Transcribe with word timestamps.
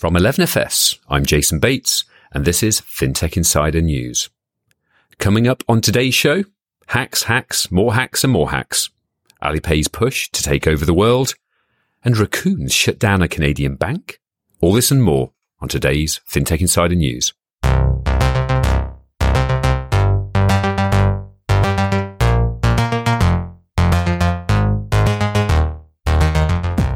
From 0.00 0.14
11FS, 0.14 0.98
I'm 1.10 1.26
Jason 1.26 1.58
Bates, 1.58 2.06
and 2.32 2.46
this 2.46 2.62
is 2.62 2.80
FinTech 2.80 3.36
Insider 3.36 3.82
News. 3.82 4.30
Coming 5.18 5.46
up 5.46 5.62
on 5.68 5.82
today's 5.82 6.14
show, 6.14 6.44
hacks, 6.86 7.24
hacks, 7.24 7.70
more 7.70 7.92
hacks 7.92 8.24
and 8.24 8.32
more 8.32 8.50
hacks. 8.50 8.88
Alipay's 9.42 9.88
push 9.88 10.30
to 10.30 10.42
take 10.42 10.66
over 10.66 10.86
the 10.86 10.94
world, 10.94 11.34
and 12.02 12.16
raccoons 12.16 12.72
shut 12.72 12.98
down 12.98 13.20
a 13.20 13.28
Canadian 13.28 13.74
bank. 13.74 14.22
All 14.62 14.72
this 14.72 14.90
and 14.90 15.02
more 15.02 15.32
on 15.60 15.68
today's 15.68 16.22
FinTech 16.26 16.62
Insider 16.62 16.94
News. 16.94 17.34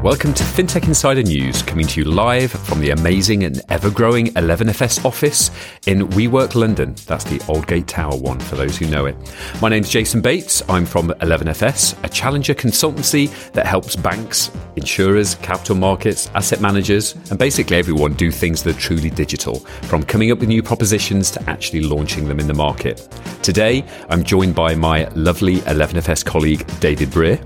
Welcome 0.05 0.35
to 0.35 0.43
FinTech 0.43 0.87
Insider 0.87 1.23
News, 1.23 1.63
coming 1.63 1.87
to 1.87 1.99
you 1.99 2.05
live 2.05 2.51
from 2.51 2.79
the 2.79 2.91
amazing 2.91 3.43
and 3.43 3.59
ever 3.69 3.89
growing 3.89 4.27
11FS 4.35 5.03
office 5.03 5.49
in 5.87 6.07
WeWork 6.09 6.53
London. 6.53 6.93
That's 7.07 7.23
the 7.23 7.39
Aldgate 7.47 7.87
Tower 7.87 8.15
one, 8.15 8.39
for 8.39 8.55
those 8.55 8.77
who 8.77 8.85
know 8.85 9.07
it. 9.07 9.15
My 9.63 9.69
name's 9.69 9.89
Jason 9.89 10.21
Bates. 10.21 10.61
I'm 10.69 10.85
from 10.85 11.09
11FS, 11.09 12.03
a 12.03 12.09
challenger 12.09 12.53
consultancy 12.53 13.31
that 13.53 13.65
helps 13.65 13.95
banks, 13.95 14.51
insurers, 14.75 15.33
capital 15.41 15.75
markets, 15.75 16.29
asset 16.35 16.61
managers, 16.61 17.15
and 17.31 17.39
basically 17.39 17.77
everyone 17.77 18.13
do 18.13 18.29
things 18.29 18.61
that 18.61 18.77
are 18.77 18.79
truly 18.79 19.09
digital, 19.09 19.61
from 19.87 20.03
coming 20.03 20.31
up 20.31 20.37
with 20.37 20.49
new 20.49 20.61
propositions 20.61 21.31
to 21.31 21.41
actually 21.49 21.81
launching 21.81 22.27
them 22.27 22.39
in 22.39 22.45
the 22.45 22.53
market. 22.53 23.09
Today, 23.41 23.83
I'm 24.09 24.23
joined 24.23 24.53
by 24.53 24.75
my 24.75 25.05
lovely 25.15 25.61
11FS 25.61 26.23
colleague, 26.23 26.63
David 26.79 27.09
Brear. 27.09 27.39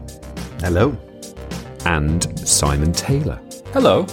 Hello 0.60 0.98
and 1.90 2.38
Simon 2.48 2.94
Taylor. 2.94 3.42
Hello. 3.74 4.04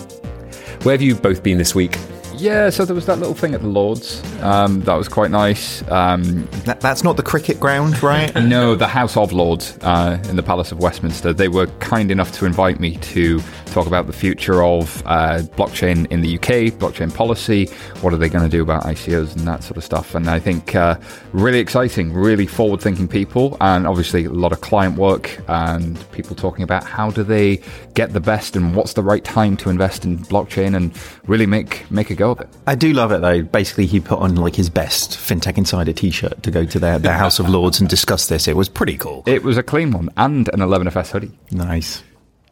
Where 0.83 0.95
have 0.95 1.03
you 1.03 1.15
both 1.15 1.43
been 1.43 1.59
this 1.59 1.75
week? 1.75 1.99
Yeah, 2.39 2.69
so 2.71 2.85
there 2.85 2.95
was 2.95 3.07
that 3.07 3.19
little 3.19 3.35
thing 3.35 3.55
at 3.55 3.63
the 3.63 3.69
Lords. 3.69 4.23
Um, 4.43 4.83
that 4.83 4.95
was 4.95 5.09
quite 5.09 5.31
nice. 5.31 5.83
Um, 5.91 6.47
that, 6.65 6.81
that's 6.81 7.03
not 7.03 7.17
the 7.17 7.23
cricket 7.23 7.59
ground, 7.59 8.03
right? 8.03 8.35
no, 8.43 8.75
the 8.75 8.87
House 8.87 9.17
of 9.17 9.33
Lords 9.33 9.79
uh, 9.81 10.23
in 10.29 10.37
the 10.37 10.43
Palace 10.43 10.71
of 10.71 10.79
Westminster. 10.79 11.33
They 11.33 11.49
were 11.49 11.67
kind 11.79 12.11
enough 12.11 12.33
to 12.33 12.45
invite 12.45 12.79
me 12.79 12.97
to 12.99 13.41
talk 13.67 13.87
about 13.87 14.07
the 14.07 14.13
future 14.13 14.63
of 14.63 15.03
uh, 15.07 15.41
blockchain 15.57 16.11
in 16.11 16.21
the 16.21 16.37
UK, 16.37 16.79
blockchain 16.79 17.15
policy. 17.15 17.67
What 18.01 18.13
are 18.13 18.19
they 18.19 18.29
going 18.29 18.45
to 18.45 18.51
do 18.51 18.63
about 18.63 18.85
ICOs 18.85 19.37
and 19.37 19.47
that 19.49 19.63
sort 19.65 19.79
of 19.79 19.85
stuff? 19.85 20.15
And 20.15 20.29
I 20.29 20.39
think 20.39 20.75
uh, 20.75 20.99
really 21.33 21.59
exciting, 21.59 22.13
really 22.13 22.47
forward 22.47 22.81
thinking 22.81 23.09
people, 23.09 23.57
and 23.61 23.87
obviously 23.87 24.27
a 24.27 24.31
lot 24.31 24.53
of 24.53 24.61
client 24.61 24.99
work 24.99 25.39
and 25.49 25.99
people 26.13 26.37
talking 26.37 26.65
about 26.65 26.85
how 26.85 27.11
do 27.11 27.23
they 27.23 27.61
get 27.95 28.13
the 28.13 28.21
best 28.21 28.57
and 28.57 28.75
what's 28.75 28.93
the 28.93 29.03
right 29.03 29.25
time 29.25 29.57
to 29.57 29.71
invest 29.71 30.05
in 30.05 30.19
blockchain 30.19 30.77
and 30.77 30.93
really 31.27 31.47
make 31.47 31.91
make 31.91 32.11
a 32.11 32.15
go 32.15 32.26
of 32.33 32.41
it. 32.41 32.49
I 32.67 32.75
do 32.75 32.93
love 32.93 33.13
it 33.13 33.21
though. 33.21 33.43
Basically, 33.43 33.87
he 33.87 34.01
put 34.01 34.19
on 34.19 34.37
like 34.37 34.55
his 34.55 34.71
best 34.71 35.13
FinTech 35.13 35.59
Insider 35.59 35.93
T-shirt 35.93 36.43
to 36.43 36.51
go 36.51 36.65
to 36.65 36.79
their, 36.79 36.99
their 36.99 37.17
House 37.17 37.39
of 37.39 37.49
Lords 37.49 37.81
and 37.81 37.89
discuss 37.89 38.29
this. 38.29 38.49
It 38.49 38.57
was 38.57 38.69
pretty 38.69 38.97
cool. 38.97 39.23
It 39.27 39.43
was 39.43 39.57
a 39.57 39.63
clean 39.63 39.93
one 39.93 40.11
and 40.17 40.49
an 40.53 40.61
11FS 40.61 41.11
hoodie. 41.11 41.33
Nice, 41.51 42.03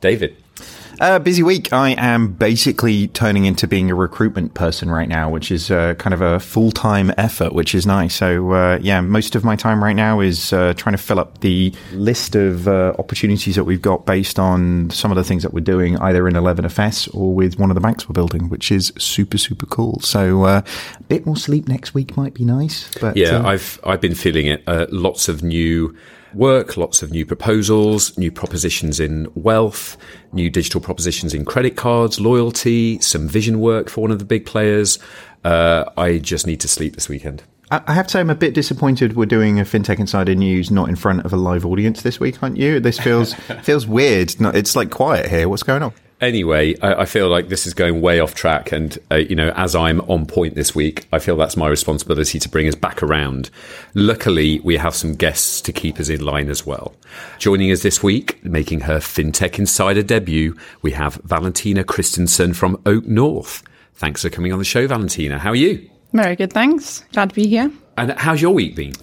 David. 0.01 0.37
Uh, 1.01 1.19
busy 1.19 1.43
week. 1.43 1.73
I 1.73 1.91
am 1.91 2.29
basically 2.29 3.09
turning 3.09 3.47
into 3.47 3.67
being 3.67 3.91
a 3.91 3.95
recruitment 3.95 4.55
person 4.55 4.91
right 4.91 5.09
now, 5.09 5.29
which 5.29 5.51
is 5.51 5.71
uh, 5.71 5.95
kind 5.95 6.15
of 6.15 6.21
a 6.21 6.39
full 6.39 6.71
time 6.71 7.13
effort, 7.19 7.53
which 7.53 7.75
is 7.75 7.87
nice. 7.87 8.15
So, 8.15 8.53
uh, 8.53 8.79
yeah, 8.81 9.01
most 9.01 9.35
of 9.35 9.45
my 9.45 9.57
time 9.57 9.83
right 9.83 9.97
now 9.97 10.21
is 10.21 10.53
uh, 10.53 10.75
trying 10.77 10.95
to 10.97 11.03
fill 11.03 11.19
up 11.19 11.41
the 11.41 11.75
list 11.93 12.37
of 12.37 12.69
uh, 12.69 12.95
opportunities 12.99 13.57
that 13.57 13.65
we've 13.65 13.83
got 13.83 14.07
based 14.07 14.39
on 14.39 14.91
some 14.91 15.11
of 15.11 15.17
the 15.17 15.25
things 15.25 15.43
that 15.43 15.53
we're 15.53 15.61
doing, 15.61 15.99
either 15.99 16.29
in 16.29 16.35
11FS 16.35 17.13
or 17.15 17.35
with 17.35 17.59
one 17.59 17.71
of 17.71 17.75
the 17.75 17.81
banks 17.81 18.09
we're 18.09 18.15
building, 18.15 18.49
which 18.49 18.71
is 18.71 18.93
super, 18.99 19.39
super 19.39 19.67
cool. 19.67 19.99
So, 20.01 20.45
uh, 20.45 20.63
a 20.99 21.03
bit 21.05 21.27
more 21.27 21.37
sleep 21.37 21.67
next 21.67 21.95
week 21.95 22.17
might 22.17 22.35
be 22.35 22.45
nice. 22.45 22.93
But 23.01 23.17
yeah, 23.17 23.43
I've 23.45 23.81
I've 23.85 24.01
been 24.01 24.15
feeling 24.15 24.47
it. 24.47 24.63
lots 24.93 25.29
of 25.29 25.43
new 25.43 25.97
work, 26.35 26.77
lots 26.77 27.03
of 27.03 27.11
new 27.11 27.25
proposals, 27.25 28.17
new 28.19 28.31
propositions 28.31 29.01
in 29.01 29.31
wealth, 29.35 29.97
new 30.33 30.51
digital 30.51 30.81
propositions 30.81 31.35
in 31.35 31.45
credit 31.45 31.77
cards, 31.77 32.21
loyalty, 32.21 33.01
some 33.01 33.29
vision 33.29 33.61
work 33.61 33.89
for 33.89 34.01
one 34.01 34.11
of 34.11 34.19
the 34.19 34.25
big 34.25 34.47
players. 34.47 34.99
Uh, 35.45 35.85
I 35.97 36.19
just 36.19 36.47
need 36.47 36.61
to 36.61 36.69
sleep 36.69 36.95
this 36.95 37.09
weekend. 37.09 37.43
I 37.71 37.95
have 37.95 38.07
to 38.07 38.13
say, 38.13 38.21
I'm 38.21 38.31
a 38.31 38.35
bit 38.35 38.55
disappointed 38.55 39.17
we're 39.17 39.27
doing 39.27 39.59
a 39.59 39.65
FinTech 39.65 39.99
Insider 39.99 40.35
News 40.35 40.71
not 40.71 40.89
in 40.89 40.97
front 40.97 41.25
of 41.25 41.33
a 41.33 41.37
live 41.37 41.65
audience 41.65 42.03
this 42.03 42.21
week, 42.21 42.43
aren't 42.43 42.57
you? 42.57 42.79
This 42.79 42.99
feels 42.99 43.35
feels 43.63 43.87
weird. 43.87 44.35
It's 44.39 44.77
like 44.77 44.91
quiet 44.91 45.29
here. 45.29 45.49
What's 45.49 45.63
going 45.63 45.83
on? 45.83 45.93
Anyway, 46.25 46.75
I, 46.81 47.03
I, 47.03 47.05
feel 47.05 47.29
like 47.29 47.49
this 47.49 47.67
is 47.67 47.75
going 47.75 48.01
way 48.01 48.19
off 48.19 48.35
track. 48.35 48.73
And, 48.73 48.99
uh, 49.11 49.17
you 49.17 49.37
know, 49.37 49.53
as 49.57 49.77
I'm 49.77 50.01
on 50.03 50.25
point 50.25 50.55
this 50.55 50.75
week, 50.75 51.07
I 51.13 51.19
feel 51.19 51.37
that's 51.37 51.55
my 51.57 51.69
responsibility 51.69 52.39
to 52.39 52.49
bring 52.49 52.67
us 52.67 52.75
back 52.75 53.03
around. 53.03 53.51
Luckily, 53.93 54.59
we 54.61 54.79
have 54.79 54.95
some 54.95 55.15
guests 55.15 55.61
to 55.61 55.73
keep 55.73 56.01
us 56.01 56.09
in 56.09 56.25
line 56.25 56.49
as 56.49 56.65
well. 56.65 56.95
Joining 57.39 57.71
us 57.71 57.83
this 57.83 58.03
week, 58.03 58.43
making 58.43 58.81
her 58.81 59.01
FinTech 59.01 59.59
Insider 59.59 60.03
debut, 60.03 60.57
we 60.81 60.93
have 60.93 61.17
Valentina 61.25 61.85
Kristensen 61.85 62.57
from 62.57 62.81
Oak 62.87 63.05
North. 63.05 63.63
Thanks 63.93 64.23
for 64.23 64.31
coming 64.31 64.51
on 64.51 64.59
the 64.59 64.65
show, 64.65 64.87
Valentina. 64.87 65.39
How 65.39 65.51
are 65.51 65.55
you? 65.55 65.91
Very 66.15 66.37
good, 66.37 66.55
thanks. 66.55 67.05
Glad 67.13 67.29
to 67.29 67.35
be 67.35 67.47
here. 67.47 67.71
And 67.99 68.13
how's 68.13 68.41
your 68.41 68.53
week 68.53 68.77
been? 68.77 68.95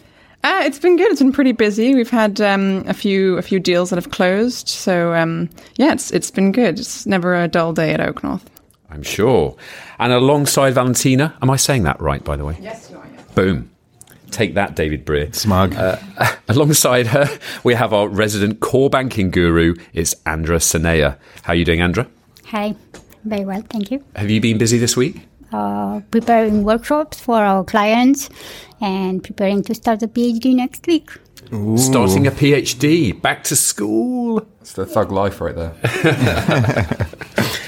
Uh, 0.44 0.63
it's 0.66 0.79
been 0.79 0.97
good. 0.97 1.12
It's 1.12 1.22
been 1.22 1.31
pretty 1.31 1.52
busy. 1.52 1.94
We've 1.94 2.09
had 2.09 2.41
um, 2.41 2.84
a 2.88 2.94
few 2.94 3.38
a 3.38 3.41
few 3.41 3.59
deals 3.59 3.91
that 3.91 3.97
have 3.97 4.12
closed. 4.12 4.68
So 4.68 5.13
um, 5.13 5.50
yeah, 5.75 5.94
it's 5.94 6.12
it's 6.12 6.31
been 6.31 6.52
good. 6.52 6.79
It's 6.79 7.06
never 7.06 7.35
a 7.35 7.47
dull 7.47 7.74
day 7.74 7.94
at 7.94 8.02
Oak 8.02 8.24
North. 8.24 8.50
I'm 8.90 9.03
sure. 9.03 9.56
And 10.00 10.12
alongside 10.12 10.74
Valentina, 10.74 11.35
am 11.41 11.50
I 11.50 11.56
saying 11.56 11.84
that 11.84 12.01
right? 12.01 12.24
By 12.24 12.35
the 12.35 12.46
way, 12.46 12.57
yes, 12.59 12.90
you 12.90 12.97
are. 12.97 13.07
Yes. 13.16 13.25
Boom. 13.34 13.72
Take 14.31 14.56
that, 14.56 14.75
David 14.75 15.06
Brear. 15.06 15.31
Smug. 15.34 15.75
Uh, 15.75 15.97
alongside 16.47 17.07
her, 17.07 17.28
we 17.63 17.74
have 17.74 17.94
our 17.94 18.07
resident 18.07 18.62
core 18.62 18.90
banking 18.90 19.30
guru. 19.30 19.75
It's 19.94 20.16
Andra 20.25 20.57
Sonea. 20.57 21.18
How 21.44 21.53
are 21.53 21.56
you 21.56 21.66
doing, 21.66 21.81
Andra? 21.81 22.07
Hi. 22.46 22.75
Very 23.25 23.46
well, 23.46 23.62
thank 23.69 23.91
you. 23.91 24.03
Have 24.16 24.30
you 24.30 24.41
been 24.41 24.57
busy 24.57 24.78
this 24.78 24.97
week? 24.97 25.28
Uh, 25.51 26.00
preparing 26.12 26.63
workshops 26.63 27.19
for 27.19 27.44
our 27.44 27.63
clients 27.63 28.30
and 28.81 29.24
preparing 29.24 29.62
to 29.64 29.75
start 29.75 30.02
a 30.03 30.08
PhD 30.08 30.56
next 30.56 30.88
week. 30.88 31.12
Ooh. 31.53 31.78
Starting 31.78 32.28
a 32.28 32.31
PhD, 32.31 33.19
back 33.22 33.44
to 33.46 33.56
school. 33.56 34.46
It's 34.62 34.74
the 34.74 34.86
thug 34.86 35.12
life 35.12 35.40
right 35.40 35.56
there. 35.56 37.08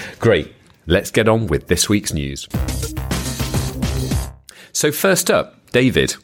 Great. 0.20 0.54
Let's 0.86 1.12
get 1.12 1.30
on 1.30 1.48
with 1.48 1.68
this 1.68 1.88
week's 1.88 2.14
news. 2.14 2.48
So, 4.74 4.92
first 4.92 5.30
up, 5.30 5.72
David, 5.72 6.16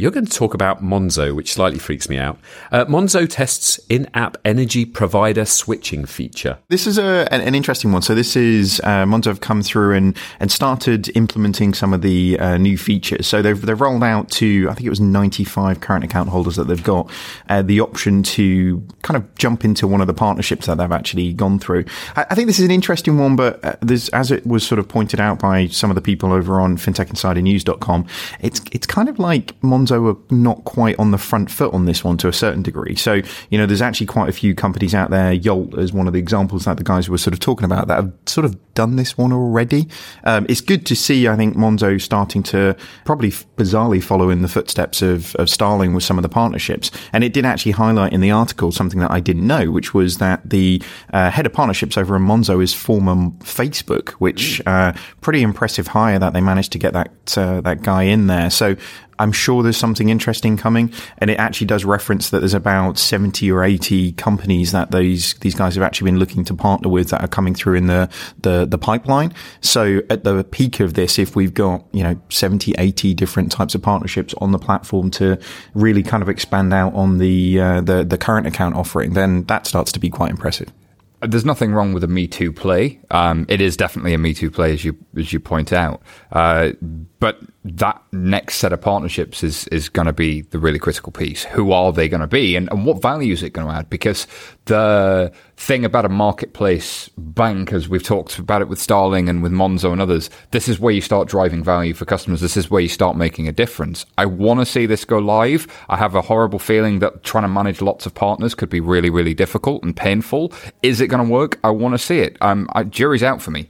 you're 0.00 0.10
going 0.10 0.24
to 0.24 0.32
talk 0.32 0.54
about 0.54 0.82
Monzo, 0.82 1.34
which 1.34 1.52
slightly 1.52 1.78
freaks 1.78 2.08
me 2.08 2.16
out. 2.16 2.38
Uh, 2.72 2.86
Monzo 2.86 3.28
tests 3.28 3.78
in 3.88 4.08
app 4.14 4.38
energy 4.44 4.86
provider 4.86 5.44
switching 5.44 6.06
feature. 6.06 6.58
This 6.68 6.86
is 6.86 6.96
a, 6.96 7.28
an, 7.30 7.42
an 7.42 7.54
interesting 7.54 7.92
one. 7.92 8.00
So, 8.00 8.14
this 8.14 8.34
is 8.34 8.80
uh, 8.80 9.04
Monzo 9.04 9.26
have 9.26 9.40
come 9.40 9.62
through 9.62 9.94
and, 9.94 10.16
and 10.40 10.50
started 10.50 11.14
implementing 11.16 11.74
some 11.74 11.92
of 11.92 12.00
the 12.00 12.38
uh, 12.38 12.56
new 12.56 12.78
features. 12.78 13.26
So, 13.26 13.42
they've, 13.42 13.60
they've 13.60 13.80
rolled 13.80 14.02
out 14.02 14.30
to, 14.32 14.68
I 14.70 14.74
think 14.74 14.86
it 14.86 14.90
was 14.90 15.00
95 15.00 15.80
current 15.80 16.04
account 16.04 16.30
holders 16.30 16.56
that 16.56 16.64
they've 16.64 16.82
got 16.82 17.10
uh, 17.50 17.60
the 17.60 17.80
option 17.80 18.22
to 18.22 18.82
kind 19.02 19.16
of 19.16 19.34
jump 19.34 19.64
into 19.64 19.86
one 19.86 20.00
of 20.00 20.06
the 20.06 20.14
partnerships 20.14 20.66
that 20.66 20.78
they've 20.78 20.90
actually 20.90 21.34
gone 21.34 21.58
through. 21.58 21.84
I, 22.16 22.26
I 22.30 22.34
think 22.34 22.46
this 22.46 22.58
is 22.58 22.64
an 22.64 22.70
interesting 22.70 23.18
one, 23.18 23.36
but 23.36 23.62
uh, 23.62 23.76
as 24.14 24.30
it 24.30 24.46
was 24.46 24.66
sort 24.66 24.78
of 24.78 24.88
pointed 24.88 25.20
out 25.20 25.40
by 25.40 25.66
some 25.66 25.90
of 25.90 25.94
the 25.94 26.02
people 26.02 26.32
over 26.32 26.58
on 26.58 26.78
fintechinsidernews.com, 26.78 28.06
it's, 28.40 28.62
it's 28.72 28.86
kind 28.86 29.08
of 29.08 29.18
like 29.18 29.58
Monzo 29.60 29.89
Monzo 29.90 30.14
are 30.14 30.34
not 30.34 30.64
quite 30.64 30.98
on 30.98 31.10
the 31.10 31.18
front 31.18 31.50
foot 31.50 31.72
on 31.74 31.84
this 31.84 32.04
one 32.04 32.16
to 32.18 32.28
a 32.28 32.32
certain 32.32 32.62
degree. 32.62 32.94
So, 32.96 33.20
you 33.50 33.58
know, 33.58 33.66
there's 33.66 33.82
actually 33.82 34.06
quite 34.06 34.28
a 34.28 34.32
few 34.32 34.54
companies 34.54 34.94
out 34.94 35.10
there. 35.10 35.32
Yolt 35.32 35.78
is 35.78 35.92
one 35.92 36.06
of 36.06 36.12
the 36.12 36.18
examples 36.18 36.64
that 36.64 36.76
the 36.76 36.84
guys 36.84 37.08
were 37.08 37.18
sort 37.18 37.34
of 37.34 37.40
talking 37.40 37.64
about 37.64 37.88
that 37.88 37.96
have 37.96 38.12
sort 38.26 38.44
of 38.44 38.74
done 38.74 38.96
this 38.96 39.18
one 39.18 39.32
already. 39.32 39.88
Um, 40.24 40.46
it's 40.48 40.60
good 40.60 40.86
to 40.86 40.96
see, 40.96 41.28
I 41.28 41.36
think, 41.36 41.56
Monzo 41.56 42.00
starting 42.00 42.42
to 42.44 42.76
probably 43.04 43.30
bizarrely 43.30 44.02
follow 44.02 44.30
in 44.30 44.42
the 44.42 44.48
footsteps 44.48 45.02
of, 45.02 45.34
of 45.36 45.48
Starling 45.50 45.94
with 45.94 46.04
some 46.04 46.18
of 46.18 46.22
the 46.22 46.28
partnerships. 46.28 46.90
And 47.12 47.24
it 47.24 47.32
did 47.32 47.44
actually 47.44 47.72
highlight 47.72 48.12
in 48.12 48.20
the 48.20 48.30
article 48.30 48.72
something 48.72 49.00
that 49.00 49.10
I 49.10 49.20
didn't 49.20 49.46
know, 49.46 49.70
which 49.70 49.94
was 49.94 50.18
that 50.18 50.48
the 50.48 50.82
uh, 51.12 51.30
head 51.30 51.46
of 51.46 51.52
partnerships 51.52 51.96
over 51.98 52.16
in 52.16 52.22
Monzo 52.22 52.62
is 52.62 52.72
former 52.72 53.30
Facebook, 53.40 54.10
which 54.12 54.62
uh, 54.66 54.92
pretty 55.20 55.42
impressive 55.42 55.88
hire 55.88 56.18
that 56.18 56.32
they 56.32 56.40
managed 56.40 56.72
to 56.72 56.78
get 56.78 56.92
that 56.92 57.10
uh, 57.36 57.60
that 57.60 57.82
guy 57.82 58.04
in 58.04 58.26
there. 58.28 58.50
So 58.50 58.76
I'm 59.20 59.32
sure 59.32 59.62
there's 59.62 59.76
something 59.76 60.08
interesting 60.08 60.56
coming. 60.56 60.92
And 61.18 61.30
it 61.30 61.38
actually 61.38 61.66
does 61.66 61.84
reference 61.84 62.30
that 62.30 62.40
there's 62.40 62.54
about 62.54 62.98
70 62.98 63.50
or 63.52 63.62
80 63.62 64.12
companies 64.12 64.72
that 64.72 64.90
these, 64.90 65.34
these 65.34 65.54
guys 65.54 65.74
have 65.74 65.84
actually 65.84 66.10
been 66.10 66.18
looking 66.18 66.44
to 66.44 66.54
partner 66.54 66.88
with 66.88 67.10
that 67.10 67.22
are 67.22 67.28
coming 67.28 67.54
through 67.54 67.74
in 67.74 67.86
the, 67.86 68.08
the, 68.40 68.66
the 68.66 68.78
pipeline. 68.78 69.32
So 69.60 70.00
at 70.08 70.24
the 70.24 70.42
peak 70.44 70.80
of 70.80 70.94
this, 70.94 71.18
if 71.18 71.36
we've 71.36 71.54
got, 71.54 71.84
you 71.92 72.02
know, 72.02 72.20
70, 72.30 72.74
80 72.78 73.14
different 73.14 73.52
types 73.52 73.74
of 73.74 73.82
partnerships 73.82 74.34
on 74.38 74.52
the 74.52 74.58
platform 74.58 75.10
to 75.12 75.38
really 75.74 76.02
kind 76.02 76.22
of 76.22 76.28
expand 76.28 76.72
out 76.72 76.94
on 76.94 77.18
the, 77.18 77.60
uh, 77.60 77.80
the, 77.82 78.04
the 78.04 78.18
current 78.18 78.46
account 78.46 78.74
offering, 78.74 79.12
then 79.12 79.44
that 79.44 79.66
starts 79.66 79.92
to 79.92 80.00
be 80.00 80.08
quite 80.08 80.30
impressive. 80.30 80.72
there's 81.20 81.44
nothing 81.44 81.72
wrong 81.72 81.92
with 81.92 82.02
a 82.02 82.08
Me 82.08 82.26
Too 82.26 82.52
play. 82.52 83.00
Um, 83.10 83.44
it 83.48 83.60
is 83.60 83.76
definitely 83.76 84.14
a 84.14 84.18
Me 84.18 84.32
Too 84.32 84.50
play, 84.50 84.72
as 84.72 84.84
you 84.84 84.96
as 85.16 85.32
you 85.32 85.40
point 85.40 85.72
out. 85.72 86.00
Uh, 86.32 86.70
but 87.18 87.38
that 87.62 88.02
next 88.12 88.56
set 88.56 88.72
of 88.72 88.80
partnerships 88.80 89.42
is 89.44 89.68
is 89.68 89.90
going 89.90 90.06
to 90.06 90.14
be 90.14 90.40
the 90.40 90.58
really 90.58 90.78
critical 90.78 91.12
piece. 91.12 91.44
Who 91.44 91.72
are 91.72 91.92
they 91.92 92.08
going 92.08 92.22
to 92.22 92.26
be, 92.26 92.56
and, 92.56 92.70
and 92.70 92.86
what 92.86 93.02
value 93.02 93.34
is 93.34 93.42
it 93.42 93.50
going 93.50 93.68
to 93.68 93.74
add? 93.74 93.90
Because 93.90 94.26
the 94.64 95.30
thing 95.58 95.84
about 95.84 96.06
a 96.06 96.08
marketplace 96.08 97.10
bank, 97.18 97.72
as 97.72 97.86
we've 97.86 98.02
talked 98.02 98.38
about 98.38 98.62
it 98.62 98.68
with 98.68 98.78
Starling 98.78 99.28
and 99.28 99.42
with 99.42 99.52
Monzo 99.52 99.92
and 99.92 100.00
others, 100.00 100.30
this 100.52 100.68
is 100.68 100.80
where 100.80 100.94
you 100.94 101.02
start 101.02 101.28
driving 101.28 101.62
value 101.62 101.92
for 101.92 102.06
customers. 102.06 102.40
This 102.40 102.56
is 102.56 102.70
where 102.70 102.80
you 102.80 102.88
start 102.88 103.16
making 103.16 103.46
a 103.46 103.52
difference. 103.52 104.06
I 104.16 104.24
want 104.24 104.60
to 104.60 104.66
see 104.66 104.86
this 104.86 105.04
go 105.04 105.18
live. 105.18 105.66
I 105.90 105.98
have 105.98 106.14
a 106.14 106.22
horrible 106.22 106.58
feeling 106.58 107.00
that 107.00 107.24
trying 107.24 107.44
to 107.44 107.48
manage 107.48 107.82
lots 107.82 108.06
of 108.06 108.14
partners 108.14 108.54
could 108.54 108.70
be 108.70 108.80
really, 108.80 109.10
really 109.10 109.34
difficult 109.34 109.82
and 109.82 109.94
painful. 109.94 110.52
Is 110.82 111.02
it 111.02 111.08
going 111.08 111.26
to 111.26 111.30
work? 111.30 111.58
I 111.62 111.70
want 111.70 111.92
to 111.92 111.98
see 111.98 112.20
it. 112.20 112.38
Um, 112.40 112.68
I, 112.72 112.84
jury's 112.84 113.22
out 113.22 113.42
for 113.42 113.50
me. 113.50 113.68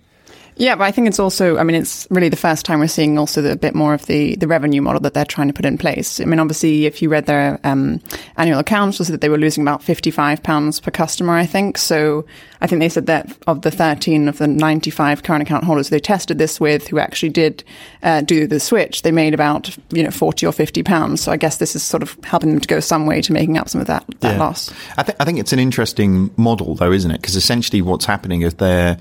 Yeah, 0.61 0.75
but 0.75 0.85
I 0.85 0.91
think 0.91 1.09
it's 1.09 1.19
also, 1.19 1.57
I 1.57 1.63
mean, 1.63 1.75
it's 1.75 2.07
really 2.11 2.29
the 2.29 2.37
first 2.37 2.67
time 2.67 2.81
we're 2.81 2.89
seeing 2.89 3.17
also 3.17 3.41
the, 3.41 3.53
a 3.53 3.57
bit 3.57 3.75
more 3.75 3.95
of 3.95 4.05
the, 4.05 4.37
the 4.37 4.47
revenue 4.47 4.83
model 4.83 5.01
that 5.01 5.15
they're 5.15 5.25
trying 5.25 5.47
to 5.47 5.55
put 5.55 5.65
in 5.65 5.79
place. 5.79 6.21
I 6.21 6.27
mean, 6.27 6.39
obviously, 6.39 6.85
if 6.85 7.01
you 7.01 7.09
read 7.09 7.25
their 7.25 7.59
um, 7.65 7.99
annual 8.37 8.59
accounts, 8.59 8.99
you'll 8.99 9.07
see 9.07 9.13
that 9.13 9.23
they 9.23 9.31
were 9.31 9.39
losing 9.39 9.63
about 9.63 9.81
£55 9.81 10.83
per 10.83 10.91
customer, 10.91 11.33
I 11.33 11.47
think. 11.47 11.79
So 11.79 12.27
I 12.61 12.67
think 12.67 12.81
they 12.81 12.91
said 12.91 13.07
that 13.07 13.35
of 13.47 13.63
the 13.63 13.71
13 13.71 14.29
of 14.29 14.37
the 14.37 14.49
95 14.49 15.23
current 15.23 15.41
account 15.41 15.65
holders 15.65 15.89
they 15.89 15.99
tested 15.99 16.37
this 16.37 16.61
with 16.61 16.89
who 16.89 16.99
actually 16.99 17.31
did 17.31 17.65
uh, 18.03 18.21
do 18.21 18.47
the 18.47 18.61
switch, 18.61 19.01
they 19.01 19.13
made 19.13 19.33
about, 19.33 19.75
you 19.89 20.03
know, 20.03 20.11
40 20.11 20.45
or 20.45 20.53
50 20.53 20.83
pounds. 20.83 21.23
So 21.23 21.33
I 21.33 21.39
guess 21.39 21.57
this 21.57 21.75
is 21.75 21.83
sort 21.83 22.03
of 22.03 22.19
helping 22.23 22.51
them 22.51 22.61
to 22.61 22.69
go 22.69 22.81
some 22.81 23.07
way 23.07 23.23
to 23.23 23.33
making 23.33 23.57
up 23.57 23.71
some 23.71 23.81
of 23.81 23.87
that, 23.87 24.05
that 24.21 24.33
yeah. 24.33 24.39
loss. 24.39 24.71
I, 24.99 25.05
th- 25.05 25.17
I 25.19 25.25
think 25.25 25.39
it's 25.39 25.55
an 25.55 25.59
interesting 25.59 26.31
model, 26.37 26.75
though, 26.75 26.93
isn't 26.93 27.11
it? 27.11 27.23
Because 27.23 27.35
essentially 27.35 27.81
what's 27.81 28.05
happening 28.05 28.43
is 28.43 28.53
they're 28.57 28.99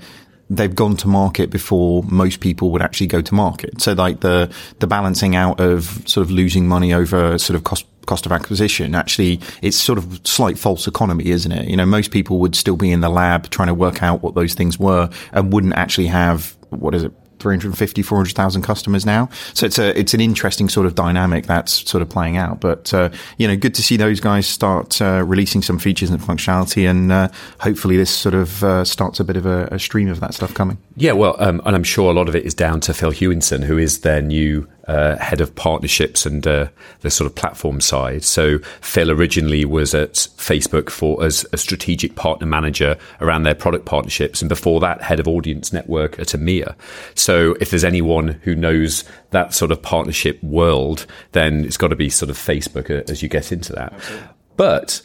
they've 0.50 0.74
gone 0.74 0.96
to 0.96 1.08
market 1.08 1.48
before 1.48 2.02
most 2.02 2.40
people 2.40 2.72
would 2.72 2.82
actually 2.82 3.06
go 3.06 3.22
to 3.22 3.34
market. 3.34 3.80
So 3.80 3.92
like 3.92 4.20
the 4.20 4.52
the 4.80 4.86
balancing 4.86 5.36
out 5.36 5.60
of 5.60 6.02
sort 6.06 6.26
of 6.26 6.30
losing 6.30 6.66
money 6.66 6.92
over 6.92 7.38
sort 7.38 7.56
of 7.56 7.64
cost 7.64 7.86
cost 8.06 8.26
of 8.26 8.32
acquisition 8.32 8.94
actually 8.94 9.38
it's 9.62 9.76
sort 9.76 9.96
of 9.96 10.20
slight 10.24 10.58
false 10.58 10.88
economy 10.88 11.26
isn't 11.28 11.52
it 11.52 11.68
you 11.68 11.76
know 11.76 11.86
most 11.86 12.10
people 12.10 12.38
would 12.40 12.56
still 12.56 12.74
be 12.74 12.90
in 12.90 13.02
the 13.02 13.08
lab 13.08 13.48
trying 13.50 13.68
to 13.68 13.74
work 13.74 14.02
out 14.02 14.20
what 14.22 14.34
those 14.34 14.54
things 14.54 14.80
were 14.80 15.08
and 15.32 15.52
wouldn't 15.52 15.74
actually 15.74 16.06
have 16.06 16.56
what 16.70 16.94
is 16.94 17.04
it 17.04 17.12
350, 17.40 18.02
400,000 18.02 18.62
customers 18.62 19.06
now. 19.06 19.28
So 19.54 19.66
it's 19.66 19.78
a, 19.78 19.98
it's 19.98 20.14
an 20.14 20.20
interesting 20.20 20.68
sort 20.68 20.86
of 20.86 20.94
dynamic 20.94 21.46
that's 21.46 21.88
sort 21.88 22.02
of 22.02 22.08
playing 22.08 22.36
out. 22.36 22.60
But, 22.60 22.92
uh, 22.94 23.10
you 23.38 23.48
know, 23.48 23.56
good 23.56 23.74
to 23.74 23.82
see 23.82 23.96
those 23.96 24.20
guys 24.20 24.46
start 24.46 25.00
uh, 25.00 25.24
releasing 25.26 25.62
some 25.62 25.78
features 25.78 26.10
and 26.10 26.20
functionality. 26.20 26.88
And 26.88 27.10
uh, 27.10 27.28
hopefully 27.58 27.96
this 27.96 28.10
sort 28.10 28.34
of 28.34 28.62
uh, 28.62 28.84
starts 28.84 29.20
a 29.20 29.24
bit 29.24 29.36
of 29.36 29.46
a, 29.46 29.68
a, 29.72 29.78
stream 29.78 30.08
of 30.08 30.20
that 30.20 30.34
stuff 30.34 30.54
coming. 30.54 30.78
Yeah, 30.96 31.12
well, 31.12 31.36
um, 31.38 31.60
and 31.64 31.74
I'm 31.74 31.84
sure 31.84 32.10
a 32.10 32.14
lot 32.14 32.28
of 32.28 32.36
it 32.36 32.44
is 32.44 32.54
down 32.54 32.80
to 32.80 32.94
Phil 32.94 33.12
Hewinson, 33.12 33.64
who 33.64 33.78
is 33.78 34.00
their 34.00 34.20
new 34.20 34.68
uh, 34.90 35.16
head 35.18 35.40
of 35.40 35.54
partnerships 35.54 36.26
and 36.26 36.44
uh, 36.48 36.66
the 37.02 37.10
sort 37.10 37.30
of 37.30 37.36
platform 37.36 37.80
side. 37.80 38.24
So 38.24 38.58
Phil 38.80 39.08
originally 39.08 39.64
was 39.64 39.94
at 39.94 40.14
Facebook 40.14 40.90
for 40.90 41.22
as 41.22 41.46
a 41.52 41.56
strategic 41.56 42.16
partner 42.16 42.46
manager 42.46 42.98
around 43.20 43.44
their 43.44 43.54
product 43.54 43.84
partnerships, 43.84 44.42
and 44.42 44.48
before 44.48 44.80
that, 44.80 45.00
head 45.00 45.20
of 45.20 45.28
audience 45.28 45.72
network 45.72 46.18
at 46.18 46.28
EMEA. 46.28 46.74
So 47.14 47.54
if 47.60 47.70
there's 47.70 47.84
anyone 47.84 48.40
who 48.42 48.56
knows 48.56 49.04
that 49.30 49.54
sort 49.54 49.70
of 49.70 49.80
partnership 49.80 50.42
world, 50.42 51.06
then 51.32 51.64
it's 51.64 51.76
got 51.76 51.88
to 51.88 51.96
be 51.96 52.10
sort 52.10 52.30
of 52.30 52.36
Facebook 52.36 52.90
uh, 52.90 53.04
as 53.08 53.22
you 53.22 53.28
get 53.28 53.52
into 53.52 53.72
that. 53.74 53.92
Absolutely. 53.92 54.28
But 54.56 55.02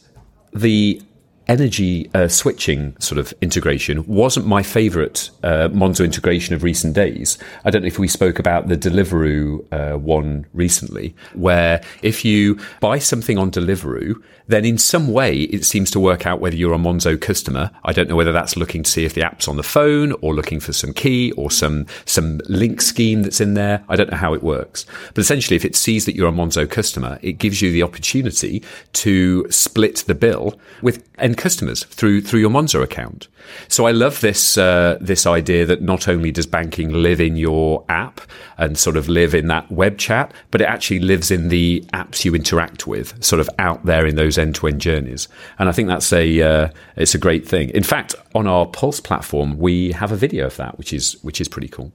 the 0.51 1.01
energy 1.47 2.09
uh, 2.13 2.27
switching 2.27 2.95
sort 2.99 3.19
of 3.19 3.33
integration 3.41 4.05
wasn't 4.07 4.45
my 4.45 4.63
favorite 4.63 5.29
uh, 5.43 5.69
Monzo 5.69 6.03
integration 6.03 6.55
of 6.55 6.63
recent 6.63 6.93
days. 6.93 7.37
I 7.63 7.69
don't 7.69 7.81
know 7.81 7.87
if 7.87 7.99
we 7.99 8.07
spoke 8.07 8.39
about 8.39 8.67
the 8.67 8.77
Deliveroo 8.77 9.65
uh, 9.71 9.97
one 9.97 10.45
recently, 10.53 11.15
where 11.33 11.81
if 12.01 12.25
you 12.25 12.59
buy 12.79 12.99
something 12.99 13.37
on 13.37 13.51
Deliveroo, 13.51 14.21
then 14.47 14.65
in 14.65 14.77
some 14.77 15.07
way 15.07 15.41
it 15.41 15.65
seems 15.65 15.89
to 15.91 15.99
work 15.99 16.25
out 16.25 16.39
whether 16.39 16.55
you're 16.55 16.73
a 16.73 16.77
Monzo 16.77 17.19
customer. 17.19 17.71
I 17.83 17.93
don't 17.93 18.09
know 18.09 18.15
whether 18.15 18.31
that's 18.31 18.55
looking 18.55 18.83
to 18.83 18.91
see 18.91 19.05
if 19.05 19.13
the 19.13 19.23
app's 19.23 19.47
on 19.47 19.57
the 19.57 19.63
phone 19.63 20.13
or 20.21 20.33
looking 20.33 20.59
for 20.59 20.73
some 20.73 20.93
key 20.93 21.31
or 21.33 21.49
some 21.51 21.85
some 22.05 22.39
link 22.47 22.81
scheme 22.81 23.23
that's 23.23 23.41
in 23.41 23.53
there. 23.53 23.83
I 23.89 23.95
don't 23.95 24.11
know 24.11 24.17
how 24.17 24.33
it 24.33 24.43
works, 24.43 24.85
but 25.13 25.19
essentially, 25.19 25.55
if 25.55 25.65
it 25.65 25.75
sees 25.75 26.05
that 26.05 26.15
you're 26.15 26.29
a 26.29 26.31
Monzo 26.31 26.69
customer, 26.69 27.19
it 27.21 27.33
gives 27.33 27.61
you 27.61 27.71
the 27.71 27.83
opportunity 27.83 28.63
to 28.93 29.49
split 29.51 30.03
the 30.07 30.15
bill 30.15 30.59
with 30.81 31.03
end 31.17 31.34
customers 31.35 31.83
through 31.85 32.21
through 32.21 32.39
your 32.39 32.49
Monzo 32.49 32.81
account. 32.81 33.27
So 33.67 33.85
I 33.85 33.91
love 33.91 34.21
this 34.21 34.57
uh, 34.57 34.97
this 34.99 35.25
idea 35.25 35.65
that 35.65 35.81
not 35.81 36.07
only 36.07 36.31
does 36.31 36.45
banking 36.45 36.91
live 36.91 37.21
in 37.21 37.35
your 37.35 37.83
app 37.89 38.21
and 38.57 38.77
sort 38.77 38.97
of 38.97 39.07
live 39.07 39.35
in 39.35 39.47
that 39.47 39.69
web 39.71 39.97
chat, 39.97 40.33
but 40.51 40.61
it 40.61 40.65
actually 40.65 40.99
lives 40.99 41.31
in 41.31 41.49
the 41.49 41.83
apps 41.93 42.25
you 42.25 42.33
interact 42.35 42.87
with, 42.87 43.23
sort 43.23 43.39
of 43.39 43.49
out 43.59 43.85
there 43.85 44.05
in 44.05 44.15
those 44.15 44.37
end 44.37 44.55
to 44.55 44.67
end 44.67 44.81
journeys. 44.81 45.27
And 45.59 45.69
I 45.69 45.71
think 45.71 45.87
that's 45.87 46.11
a 46.11 46.41
uh, 46.41 46.69
it's 46.95 47.15
a 47.15 47.19
great 47.19 47.47
thing. 47.47 47.69
In 47.69 47.83
fact, 47.83 48.15
on 48.33 48.47
our 48.47 48.65
Pulse 48.65 48.99
platform, 48.99 49.57
we 49.57 49.91
have 49.91 50.11
a 50.11 50.17
video 50.17 50.45
of 50.45 50.55
that, 50.57 50.77
which 50.77 50.93
is 50.93 51.17
which 51.23 51.39
is 51.39 51.47
pretty 51.47 51.67
cool 51.67 51.91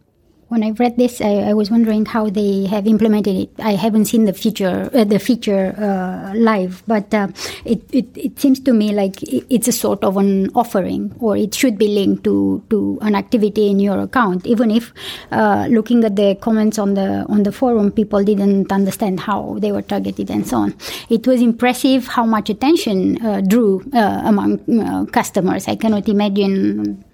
when 0.50 0.64
I 0.64 0.70
read 0.70 0.96
this, 0.96 1.20
I, 1.20 1.50
I, 1.50 1.54
was 1.54 1.70
wondering 1.70 2.04
how 2.04 2.28
they 2.28 2.66
have 2.66 2.84
implemented 2.88 3.36
it. 3.36 3.50
I 3.60 3.76
haven't 3.76 4.06
seen 4.06 4.24
the 4.24 4.32
feature, 4.32 4.90
uh, 4.92 5.04
the 5.04 5.20
feature 5.20 5.74
uh, 5.78 6.34
live, 6.34 6.82
but 6.88 7.14
uh, 7.14 7.28
it, 7.64 7.82
it, 7.92 8.06
it 8.16 8.40
seems 8.40 8.58
to 8.60 8.72
me 8.72 8.92
like 8.92 9.22
it's 9.22 9.68
a 9.68 9.72
sort 9.72 10.02
of 10.02 10.16
an 10.16 10.50
offering, 10.56 11.14
or 11.20 11.36
it 11.36 11.54
should 11.54 11.78
be 11.78 11.86
linked 11.86 12.24
to 12.24 12.62
to 12.68 12.98
an 13.00 13.14
activity 13.14 13.70
in 13.70 13.78
your 13.78 14.00
account. 14.00 14.44
Even 14.44 14.72
if 14.72 14.92
uh, 15.30 15.68
looking 15.70 16.04
at 16.04 16.16
the 16.16 16.34
comments 16.40 16.80
on 16.80 16.94
the 16.94 17.24
on 17.28 17.44
the 17.44 17.52
forum, 17.52 17.92
people 17.92 18.24
didn't 18.24 18.72
understand 18.72 19.20
how 19.20 19.56
they 19.60 19.70
were 19.70 19.82
targeted 19.82 20.30
and 20.30 20.48
so 20.48 20.56
on. 20.56 20.74
It 21.08 21.28
was 21.28 21.40
impressive 21.40 22.08
how 22.08 22.26
much 22.26 22.50
attention 22.50 23.24
uh, 23.24 23.40
drew 23.40 23.84
uh, 23.94 24.22
among 24.24 25.06
customers. 25.12 25.68
I 25.68 25.76
cannot 25.76 26.08
imagine 26.08 27.04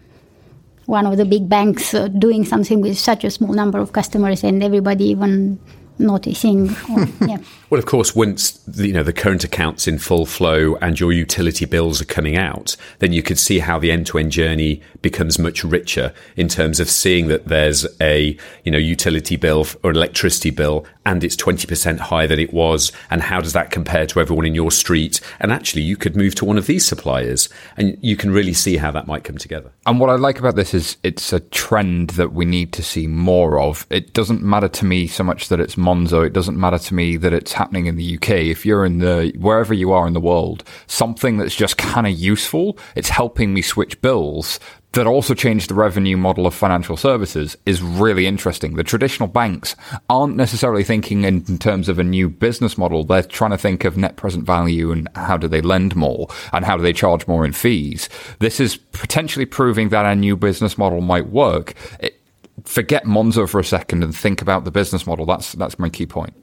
one 0.87 1.06
of 1.06 1.17
the 1.17 1.25
big 1.25 1.49
banks 1.49 1.94
uh, 1.94 2.09
doing 2.09 2.44
something 2.44 2.81
with 2.81 2.99
such 2.99 3.25
a 3.25 3.31
small 3.31 3.53
number 3.53 3.79
of 3.79 3.93
customers 3.93 4.44
and 4.44 4.62
everybody 4.62 5.05
even 5.06 5.59
noticing. 5.99 6.71
Or, 6.91 7.06
yeah. 7.27 7.38
Well, 7.71 7.79
of 7.79 7.87
course, 7.87 8.15
once 8.15 8.61
you 8.75 8.93
know 8.93 9.03
the 9.03 9.13
current 9.13 9.45
accounts 9.45 9.89
in 9.89 9.99
full 9.99 10.27
flow 10.27 10.77
and 10.77 10.99
your 10.99 11.13
utility 11.13 11.65
bills 11.65 12.01
are 12.01 12.07
coming 12.07 12.37
out, 12.37 12.77
then 13.01 13.13
you 13.13 13.23
could 13.23 13.39
see 13.39 13.59
how 13.59 13.79
the 13.79 13.91
end-to-end 13.91 14.33
journey 14.33 14.83
becomes 15.03 15.39
much 15.39 15.65
richer 15.65 16.13
in 16.37 16.49
terms 16.49 16.81
of 16.81 16.91
seeing 16.91 17.29
that 17.29 17.47
there's 17.47 17.87
a 18.01 18.37
you 18.65 18.71
know 18.71 18.79
utility 18.79 19.37
bill 19.37 19.67
or 19.83 19.91
electricity 19.91 20.51
bill 20.51 20.87
and 21.06 21.23
it's 21.23 21.37
20% 21.37 21.99
higher 21.99 22.27
than 22.27 22.41
it 22.41 22.53
was 22.53 22.91
and 23.11 23.23
how 23.23 23.41
does 23.41 23.53
that 23.53 23.70
compare 23.70 24.06
to 24.06 24.20
everyone 24.20 24.44
in 24.44 24.55
your 24.55 24.73
street? 24.73 25.20
And 25.39 25.53
actually 25.53 25.82
you 25.82 25.96
could 25.96 26.17
move 26.17 26.35
to 26.35 26.44
one 26.44 26.58
of 26.58 26.67
these 26.67 26.85
suppliers 26.85 27.49
and 27.77 27.96
you 28.01 28.17
can 28.17 28.32
really 28.32 28.53
see 28.53 28.77
how 28.77 28.91
that 28.91 29.06
might 29.06 29.23
come 29.23 29.39
together. 29.39 29.70
And 29.87 30.01
what 30.01 30.11
i 30.11 30.17
like 30.17 30.41
about 30.41 30.56
this 30.56 30.75
is 30.75 30.96
it's 31.05 31.32
a 31.32 31.39
trend 31.41 32.11
that 32.11 32.32
we 32.32 32.44
need 32.44 32.73
to 32.73 32.82
see 32.82 33.06
more 33.06 33.61
of. 33.61 33.87
It 33.89 34.13
doesn't 34.13 34.43
matter 34.43 34.69
to 34.69 34.85
me 34.85 35.06
so 35.06 35.23
much 35.23 35.49
that 35.49 35.61
it's 35.61 35.77
monzo. 35.77 36.27
It 36.27 36.32
doesn't 36.32 36.58
matter 36.58 36.79
to 36.79 36.94
me 36.94 37.17
that 37.19 37.32
it's 37.32 37.53
happening 37.56 37.86
in 37.86 37.96
the 37.96 38.17
uk 38.17 38.31
if 38.31 38.65
you're 38.65 38.84
in 38.84 38.98
the 38.98 39.32
wherever 39.39 39.75
you 39.75 39.93
are 39.93 40.06
in 40.06 40.13
the 40.13 40.20
world 40.20 40.63
something 40.86 41.39
that's 41.39 41.55
just 41.55 41.77
kind 41.77 42.06
of 42.06 42.13
useful 42.13 42.79
it's 42.94 43.08
helping 43.08 43.53
me 43.53 43.63
switch 43.63 44.01
bills 44.01 44.60
that 44.96 45.06
also 45.06 45.34
changed 45.34 45.69
the 45.69 45.75
revenue 45.75 46.17
model 46.17 46.46
of 46.46 46.55
financial 46.55 46.96
services 46.96 47.56
is 47.67 47.82
really 47.82 48.27
interesting. 48.27 48.75
The 48.75 48.82
traditional 48.82 49.29
banks 49.29 49.77
aren't 50.08 50.36
necessarily 50.36 50.84
thinking 50.84 51.25
in, 51.25 51.44
in, 51.48 51.58
terms 51.58 51.91
of 51.91 51.98
a 51.98 52.05
new 52.05 52.31
business 52.31 52.79
model. 52.79 53.05
They're 53.05 53.22
trying 53.22 53.51
to 53.51 53.58
think 53.58 53.84
of 53.84 53.98
net 53.98 54.17
present 54.17 54.44
value 54.44 54.93
and 54.93 55.06
how 55.15 55.36
do 55.36 55.48
they 55.48 55.60
lend 55.60 55.94
more 55.94 56.29
and 56.53 56.65
how 56.65 56.79
do 56.79 56.82
they 56.82 56.94
charge 56.94 57.29
more 57.29 57.44
in 57.44 57.53
fees. 57.53 58.08
This 58.39 58.58
is 58.58 58.77
potentially 58.77 59.44
proving 59.44 59.91
that 59.91 60.06
a 60.06 60.15
new 60.15 60.34
business 60.34 60.79
model 60.79 61.03
might 61.03 61.29
work. 61.29 61.75
It, 62.01 62.19
forget 62.65 63.05
Monzo 63.05 63.46
for 63.48 63.60
a 63.60 63.65
second 63.65 64.03
and 64.03 64.17
think 64.17 64.41
about 64.41 64.65
the 64.65 64.70
business 64.70 65.06
model. 65.06 65.27
That's 65.27 65.53
that's 65.53 65.79
my 65.79 65.91
key 65.91 66.06
point 66.06 66.34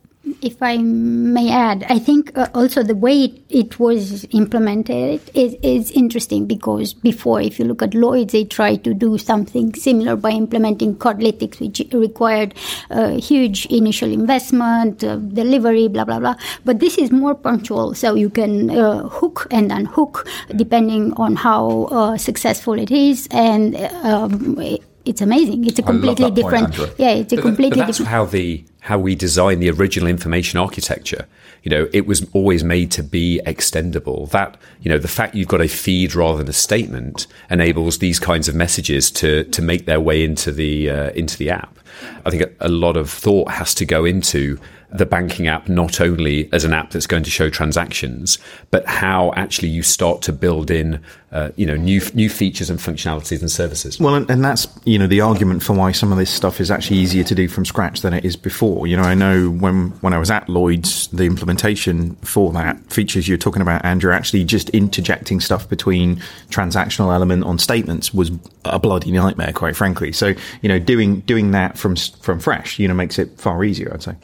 if 0.42 0.62
I 0.62 0.78
may 0.78 1.52
add, 1.52 1.86
I 1.90 2.00
think 2.00 2.38
uh, 2.38 2.48
also 2.54 2.84
the 2.84 2.96
way 2.96 3.24
it, 3.24 3.42
it, 3.50 3.80
was 3.80 4.26
implemented 4.32 5.22
is, 5.34 5.56
is 5.62 5.92
interesting 5.92 6.46
because 6.46 6.94
before, 6.94 7.42
if 7.42 7.60
you 7.60 7.66
look 7.66 7.82
at 7.82 7.94
Lloyds, 7.94 8.32
they 8.32 8.46
tried 8.46 8.84
to 8.84 8.94
do 8.94 9.18
something 9.18 9.74
similar 9.74 10.16
by 10.16 10.32
implementing 10.32 10.96
Cardlytics, 10.96 11.60
which 11.60 11.82
required 11.94 12.54
uh, 12.90 13.20
huge 13.20 13.66
initial 13.68 14.12
investment, 14.12 15.04
uh, 15.04 15.18
delivery, 15.18 15.88
blah, 15.88 16.06
blah, 16.06 16.20
blah. 16.20 16.36
But 16.64 16.80
this 16.80 16.98
is 16.98 17.12
more 17.12 17.36
punctual, 17.36 17.94
so 17.94 18.16
you 18.16 18.30
can 18.30 18.70
uh, 18.70 19.08
hook 19.10 19.48
and 19.52 19.72
unhook 19.72 20.28
depending 20.56 21.14
on 21.14 21.36
how 21.36 21.84
uh, 21.92 22.18
successful 22.18 22.74
it 22.74 22.92
is. 22.92 23.28
And 23.32 23.76
um, 24.04 24.58
it's 25.06 25.22
amazing. 25.22 25.66
It's 25.66 25.80
a 25.80 25.84
completely 25.84 26.32
different. 26.32 26.76
Point, 26.76 26.94
yeah, 26.98 27.10
it's 27.10 27.34
a 27.34 27.36
but 27.36 27.42
completely 27.42 27.80
but 27.80 27.86
that's 27.88 27.98
different. 27.98 28.10
how 28.10 28.26
the 28.26 28.64
how 28.82 29.00
we 29.00 29.16
designed 29.16 29.62
the 29.62 29.70
original 29.70 30.08
information 30.08 30.60
architecture. 30.60 31.28
You 31.64 31.70
know, 31.70 31.90
it 31.94 32.06
was 32.06 32.26
always 32.34 32.64
made 32.64 32.92
to 32.92 33.04
be 33.04 33.42
extendable. 33.46 34.30
That 34.32 34.58
you 34.82 34.90
know, 34.90 34.98
the 34.98 35.08
fact 35.08 35.36
you've 35.36 35.48
got 35.48 35.62
a 35.62 35.68
feed 35.68 36.16
rather 36.16 36.38
than 36.38 36.50
a 36.50 36.54
statement 36.54 37.28
enables 37.50 38.00
these 38.00 38.20
kinds 38.20 38.48
of 38.48 38.56
messages 38.56 39.12
to 39.12 39.44
to 39.46 39.62
make 39.62 39.86
their 39.86 40.00
way 40.00 40.24
into 40.24 40.52
the 40.52 40.90
uh, 40.90 41.10
into 41.12 41.38
the 41.38 41.50
app. 41.50 41.78
I 42.26 42.30
think 42.30 42.44
a, 42.44 42.52
a 42.62 42.70
lot 42.70 42.98
of 42.98 43.10
thought 43.10 43.52
has 43.52 43.74
to 43.76 43.86
go 43.86 44.06
into 44.06 44.60
the 44.94 45.06
banking 45.08 45.48
app 45.48 45.68
not 45.68 46.00
only 46.00 46.48
as 46.54 46.64
an 46.64 46.72
app 46.72 46.92
that's 46.92 47.08
going 47.08 47.24
to 47.24 47.30
show 47.32 47.50
transactions, 47.50 48.38
but 48.70 48.86
how 48.86 49.34
actually 49.36 49.68
you 49.70 49.82
start 49.82 50.22
to 50.22 50.32
build 50.32 50.70
in, 50.70 51.04
uh, 51.32 51.50
you 51.56 51.66
know, 51.66 51.76
new 51.76 52.00
new 52.14 52.30
features 52.30 52.70
and 52.70 52.80
functionalities 52.80 53.42
and 53.42 53.50
services. 53.50 54.00
Well, 54.00 54.14
and, 54.14 54.30
and 54.30 54.46
that's 54.46 54.68
you 54.86 55.00
know 55.00 55.08
the 55.08 55.20
argument 55.22 55.64
for 55.64 55.74
why 55.74 55.94
some 55.94 56.12
of 56.12 56.20
this 56.20 56.30
stuff 56.30 56.62
is 56.62 56.70
actually 56.70 56.98
easier 56.98 57.24
to 57.24 57.34
do 57.34 57.48
from 57.48 57.66
scratch 57.66 58.02
than 58.02 58.14
it 58.14 58.24
is 58.24 58.36
before. 58.36 58.86
You 58.86 58.96
know, 58.96 59.04
I 59.04 59.16
know 59.16 59.50
when 59.50 59.90
when 60.02 60.14
I 60.14 60.20
was 60.20 60.30
at 60.30 60.48
Lloyd's, 60.48 61.08
the 61.08 61.24
implementation 61.24 62.16
for 62.18 62.54
that 62.54 62.80
features 62.92 63.28
you're 63.28 63.40
talking 63.40 63.64
about, 63.64 63.84
Andrew, 63.84 64.14
actually 64.14 64.46
just 64.46 64.70
interjecting 64.70 65.40
stuff 65.40 65.68
between 65.68 66.18
transactional 66.50 67.12
element 67.12 67.46
on 67.46 67.58
statements 67.58 68.14
was 68.14 68.30
a 68.66 68.78
bloody 68.78 69.12
nightmare, 69.12 69.54
quite 69.54 69.76
frankly. 69.76 70.12
So 70.12 70.36
you 70.62 70.70
know, 70.70 70.78
doing 70.78 71.22
doing 71.22 71.50
that 71.52 71.80
from 71.80 71.96
from 71.96 72.40
fresh, 72.40 72.78
you 72.78 72.88
know, 72.88 72.94
makes 72.94 73.18
it 73.18 73.40
far 73.40 73.64
easier. 73.64 73.92
I'd 73.92 74.04
say. 74.04 74.16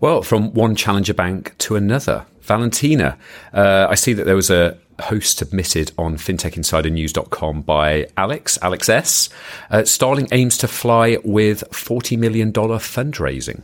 Well, 0.00 0.22
from 0.22 0.54
one 0.54 0.76
challenger 0.76 1.14
bank 1.14 1.56
to 1.58 1.76
another. 1.76 2.26
Valentina, 2.40 3.18
uh, 3.52 3.86
I 3.88 3.94
see 3.94 4.14
that 4.14 4.24
there 4.24 4.34
was 4.34 4.50
a 4.50 4.78
host 5.00 5.38
submitted 5.38 5.92
on 5.98 6.16
fintechinsidernews.com 6.16 7.62
by 7.62 8.06
Alex, 8.16 8.58
Alex 8.62 8.88
S. 8.88 9.28
Uh, 9.70 9.84
Starling 9.84 10.28
aims 10.32 10.56
to 10.58 10.68
fly 10.68 11.18
with 11.22 11.64
$40 11.70 12.18
million 12.18 12.52
fundraising. 12.52 13.62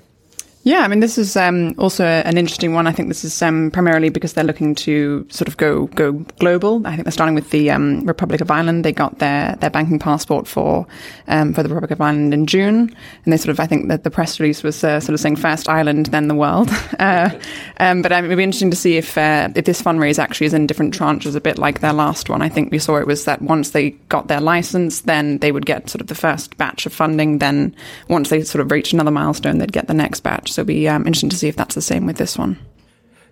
Yeah, 0.67 0.81
I 0.81 0.89
mean, 0.89 0.99
this 0.99 1.17
is 1.17 1.37
um, 1.37 1.77
also 1.79 2.05
an 2.05 2.37
interesting 2.37 2.75
one. 2.75 2.89
I 2.89 2.91
think 2.91 3.07
this 3.07 3.23
is 3.23 3.41
um, 3.41 3.71
primarily 3.71 4.09
because 4.09 4.33
they're 4.33 4.43
looking 4.43 4.75
to 4.75 5.25
sort 5.31 5.47
of 5.47 5.57
go 5.59 5.87
go 5.87 6.15
global. 6.41 6.85
I 6.85 6.91
think 6.91 7.05
they're 7.05 7.13
starting 7.13 7.37
with 7.37 7.51
the 7.51 7.71
um, 7.71 8.05
Republic 8.05 8.41
of 8.41 8.51
Ireland. 8.51 8.85
They 8.85 8.91
got 8.91 9.21
their, 9.21 9.55
their 9.61 9.71
banking 9.71 10.01
passport 10.01 10.49
for 10.49 10.85
um, 11.29 11.55
for 11.55 11.63
the 11.63 11.69
Republic 11.69 11.93
of 11.93 12.01
Ireland 12.01 12.35
in 12.35 12.47
June, 12.47 12.93
and 13.25 13.33
they 13.33 13.37
sort 13.37 13.51
of 13.51 13.61
I 13.61 13.69
think 13.69 13.87
that 13.87 14.03
the 14.03 14.11
press 14.11 14.41
release 14.41 14.65
was 14.65 14.83
uh, 14.83 14.99
sort 14.99 15.15
of 15.15 15.21
saying 15.21 15.37
first 15.37 15.69
Ireland, 15.69 16.07
then 16.07 16.27
the 16.27 16.35
world. 16.35 16.69
uh, 16.99 17.31
um, 17.77 18.03
but 18.03 18.11
um, 18.11 18.25
it 18.25 18.29
would 18.29 18.37
be 18.37 18.43
interesting 18.43 18.73
to 18.73 18.77
see 18.77 18.97
if 18.97 19.17
uh, 19.17 19.51
if 19.55 19.67
this 19.67 19.81
fundraise 19.81 20.19
actually 20.19 20.49
is 20.49 20.55
in 20.55 20.67
different 20.67 20.99
tranches, 20.99 21.37
a 21.37 21.41
bit 21.41 21.59
like 21.59 21.79
their 21.79 21.93
last 21.93 22.29
one. 22.29 22.43
I 22.43 22.49
think 22.49 22.73
we 22.73 22.81
saw 22.81 22.97
it 22.97 23.07
was 23.07 23.25
that 23.27 23.41
once 23.41 23.71
they 23.71 23.91
got 24.09 24.27
their 24.27 24.41
license, 24.41 25.03
then 25.03 25.39
they 25.39 25.53
would 25.53 25.65
get 25.65 25.89
sort 25.89 26.01
of 26.01 26.09
the 26.09 26.17
first 26.17 26.57
batch 26.57 26.87
of 26.87 26.93
funding. 26.93 27.39
Then 27.39 27.73
once 28.09 28.31
they 28.31 28.43
sort 28.43 28.63
of 28.63 28.73
reached 28.73 28.93
another 28.93 29.13
milestone, 29.13 29.59
they'd 29.59 29.71
get 29.71 29.87
the 29.87 29.95
next 29.95 30.25
batch. 30.25 30.56
So 30.57 30.63
it'll 30.63 30.69
be 30.69 30.89
um, 30.89 31.07
interesting 31.07 31.29
to 31.29 31.37
see 31.37 31.49
if 31.49 31.57
that's 31.57 31.75
the 31.75 31.83
same 31.83 32.07
with 32.07 32.17
this 32.17 32.39
one. 32.39 32.59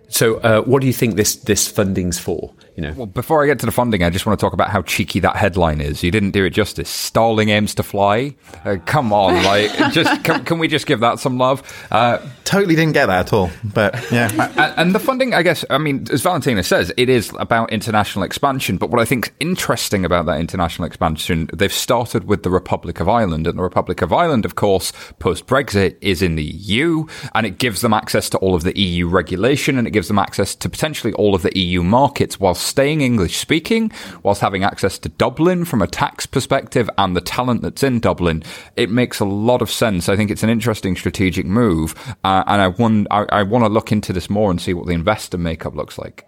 So, 0.09 0.35
uh, 0.41 0.61
what 0.61 0.81
do 0.81 0.85
you 0.85 0.93
think 0.93 1.15
this 1.15 1.35
this 1.35 1.67
funding's 1.67 2.19
for? 2.19 2.53
You 2.75 2.83
know, 2.83 2.93
well, 2.93 3.05
before 3.05 3.41
I 3.41 3.47
get 3.47 3.59
to 3.59 3.65
the 3.65 3.71
funding, 3.71 4.03
I 4.03 4.09
just 4.09 4.25
want 4.25 4.37
to 4.37 4.45
talk 4.45 4.51
about 4.51 4.69
how 4.69 4.81
cheeky 4.81 5.21
that 5.21 5.37
headline 5.37 5.79
is. 5.79 6.03
You 6.03 6.11
didn't 6.11 6.31
do 6.31 6.43
it 6.43 6.49
justice. 6.49 6.89
Starling 6.89 7.47
aims 7.47 7.73
to 7.75 7.83
fly. 7.83 8.35
Uh, 8.65 8.75
come 8.85 9.13
on, 9.13 9.41
like, 9.45 9.71
just 9.93 10.25
can, 10.25 10.43
can, 10.43 10.59
we 10.59 10.67
just 10.67 10.85
give 10.85 10.99
that 10.99 11.19
some 11.19 11.37
love? 11.37 11.63
Uh, 11.89 12.17
totally 12.43 12.75
didn't 12.75 12.91
get 12.91 13.05
that 13.05 13.27
at 13.27 13.33
all, 13.33 13.49
but 13.63 13.93
yeah. 14.11 14.29
and, 14.57 14.73
and, 14.77 14.95
the 14.95 14.99
funding, 14.99 15.33
I 15.33 15.41
guess, 15.41 15.63
I 15.69 15.77
mean, 15.77 16.05
as 16.11 16.21
Valentina 16.21 16.63
says, 16.63 16.91
it 16.97 17.07
is 17.07 17.31
about 17.39 17.71
international 17.71 18.25
expansion. 18.25 18.75
But 18.75 18.89
what 18.89 18.99
I 18.99 19.05
think 19.05 19.27
is 19.27 19.31
interesting 19.39 20.03
about 20.03 20.25
that 20.25 20.41
international 20.41 20.85
expansion, 20.85 21.49
they've 21.53 21.71
started 21.71 22.25
with 22.25 22.43
the 22.43 22.49
Republic 22.49 22.99
of 22.99 23.07
Ireland, 23.07 23.47
and 23.47 23.57
the 23.57 23.63
Republic 23.63 24.01
of 24.01 24.11
Ireland, 24.11 24.43
of 24.43 24.55
course, 24.55 24.91
post 25.19 25.47
Brexit, 25.47 25.95
is 26.01 26.21
in 26.21 26.35
the 26.35 26.43
EU, 26.43 27.05
and 27.33 27.45
it 27.45 27.57
gives 27.57 27.79
them 27.79 27.93
access 27.93 28.29
to 28.31 28.37
all 28.39 28.53
of 28.53 28.63
the 28.63 28.77
EU 28.77 29.07
regulation, 29.07 29.77
and 29.77 29.87
it 29.87 29.91
gives 29.91 30.09
them 30.09 30.19
access 30.19 30.53
to 30.55 30.67
potentially 30.67 31.13
all 31.13 31.33
of 31.33 31.41
the 31.41 31.57
EU 31.57 31.81
markets 31.81 32.37
whilst 32.37 32.64
staying 32.65 33.01
English 33.01 33.37
speaking, 33.37 33.91
whilst 34.23 34.41
having 34.41 34.63
access 34.63 34.97
to 34.99 35.09
Dublin 35.09 35.65
from 35.65 35.81
a 35.81 35.87
tax 35.87 36.25
perspective 36.25 36.89
and 36.97 37.15
the 37.15 37.21
talent 37.21 37.61
that's 37.61 37.83
in 37.83 37.99
Dublin. 37.99 38.43
It 38.75 38.89
makes 38.89 39.19
a 39.19 39.25
lot 39.25 39.61
of 39.61 39.71
sense. 39.71 40.09
I 40.09 40.15
think 40.15 40.31
it's 40.31 40.43
an 40.43 40.49
interesting 40.49 40.95
strategic 40.95 41.45
move, 41.45 41.95
uh, 42.23 42.43
and 42.47 42.61
I 42.61 42.67
want 42.67 43.07
I, 43.11 43.25
I 43.29 43.43
want 43.43 43.63
to 43.63 43.69
look 43.69 43.91
into 43.91 44.13
this 44.13 44.29
more 44.29 44.51
and 44.51 44.61
see 44.61 44.73
what 44.73 44.87
the 44.87 44.93
investor 44.93 45.37
makeup 45.37 45.75
looks 45.75 45.97
like. 45.97 46.27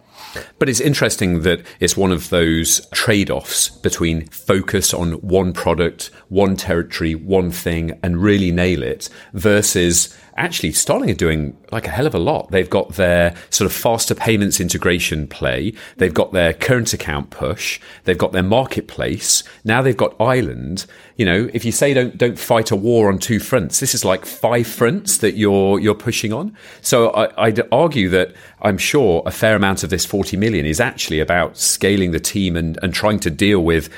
But 0.60 0.70
it's 0.70 0.80
interesting 0.80 1.42
that 1.42 1.66
it's 1.80 1.98
one 1.98 2.12
of 2.12 2.30
those 2.30 2.86
trade 2.92 3.30
offs 3.30 3.70
between 3.70 4.28
focus 4.28 4.94
on 4.94 5.14
one 5.14 5.54
product, 5.54 6.10
one 6.30 6.56
territory, 6.56 7.16
one 7.16 7.52
thing, 7.52 8.00
and 8.04 8.22
really 8.22 8.52
nail 8.52 8.84
it 8.84 9.10
versus 9.34 10.16
actually 10.38 10.72
Starling 10.72 11.10
are 11.10 11.16
doing 11.16 11.58
like 11.72 11.88
a 11.88 11.90
hell 11.90 12.08
of 12.08 12.14
a 12.14 12.20
lot. 12.20 12.52
They've 12.52 12.70
got 12.70 12.94
their 12.94 13.36
sort 13.50 13.70
of 13.70 13.76
faster 13.76 14.16
payments 14.16 14.60
integration 14.60 15.28
play. 15.28 15.74
They've 15.98 16.14
got 16.14 16.32
their 16.32 16.54
current 16.54 16.94
account 16.94 17.32
push. 17.32 17.80
They've 18.06 18.18
got 18.18 18.32
their 18.32 18.44
marketplace. 18.44 19.44
Now 19.64 19.82
they've 19.82 19.98
got 19.98 20.16
Ireland. 20.22 20.86
You 21.16 21.26
know, 21.26 21.50
if 21.54 21.66
you 21.66 21.72
say 21.72 21.94
don't 21.94 22.18
don't 22.18 22.38
fight 22.38 22.72
a 22.72 22.76
war 22.76 23.10
on 23.10 23.20
two 23.20 23.40
fronts, 23.40 23.80
this 23.80 23.96
is 23.96 24.06
like 24.06 24.26
five 24.26 24.68
fronts 24.68 25.18
that 25.18 25.36
you're 25.36 25.80
you're 25.80 25.96
pushing 25.96 26.32
on. 26.32 26.56
So 26.82 27.10
I, 27.12 27.48
I'd 27.48 27.62
argue 27.74 28.10
that 28.10 28.34
I'm 28.62 28.78
sure 28.78 29.24
a 29.26 29.32
fair 29.32 29.56
amount 29.56 29.84
of 29.84 29.90
this 29.90 30.06
40 30.06 30.38
million 30.38 30.66
is 30.66 30.80
actually 30.80 31.20
about 31.20 31.58
scaling 31.58 32.12
the 32.12 32.20
team 32.20 32.56
and, 32.56 32.78
and 32.82 32.94
trying 32.94 33.20
to 33.22 33.30
deal 33.30 33.64
with 33.64 33.90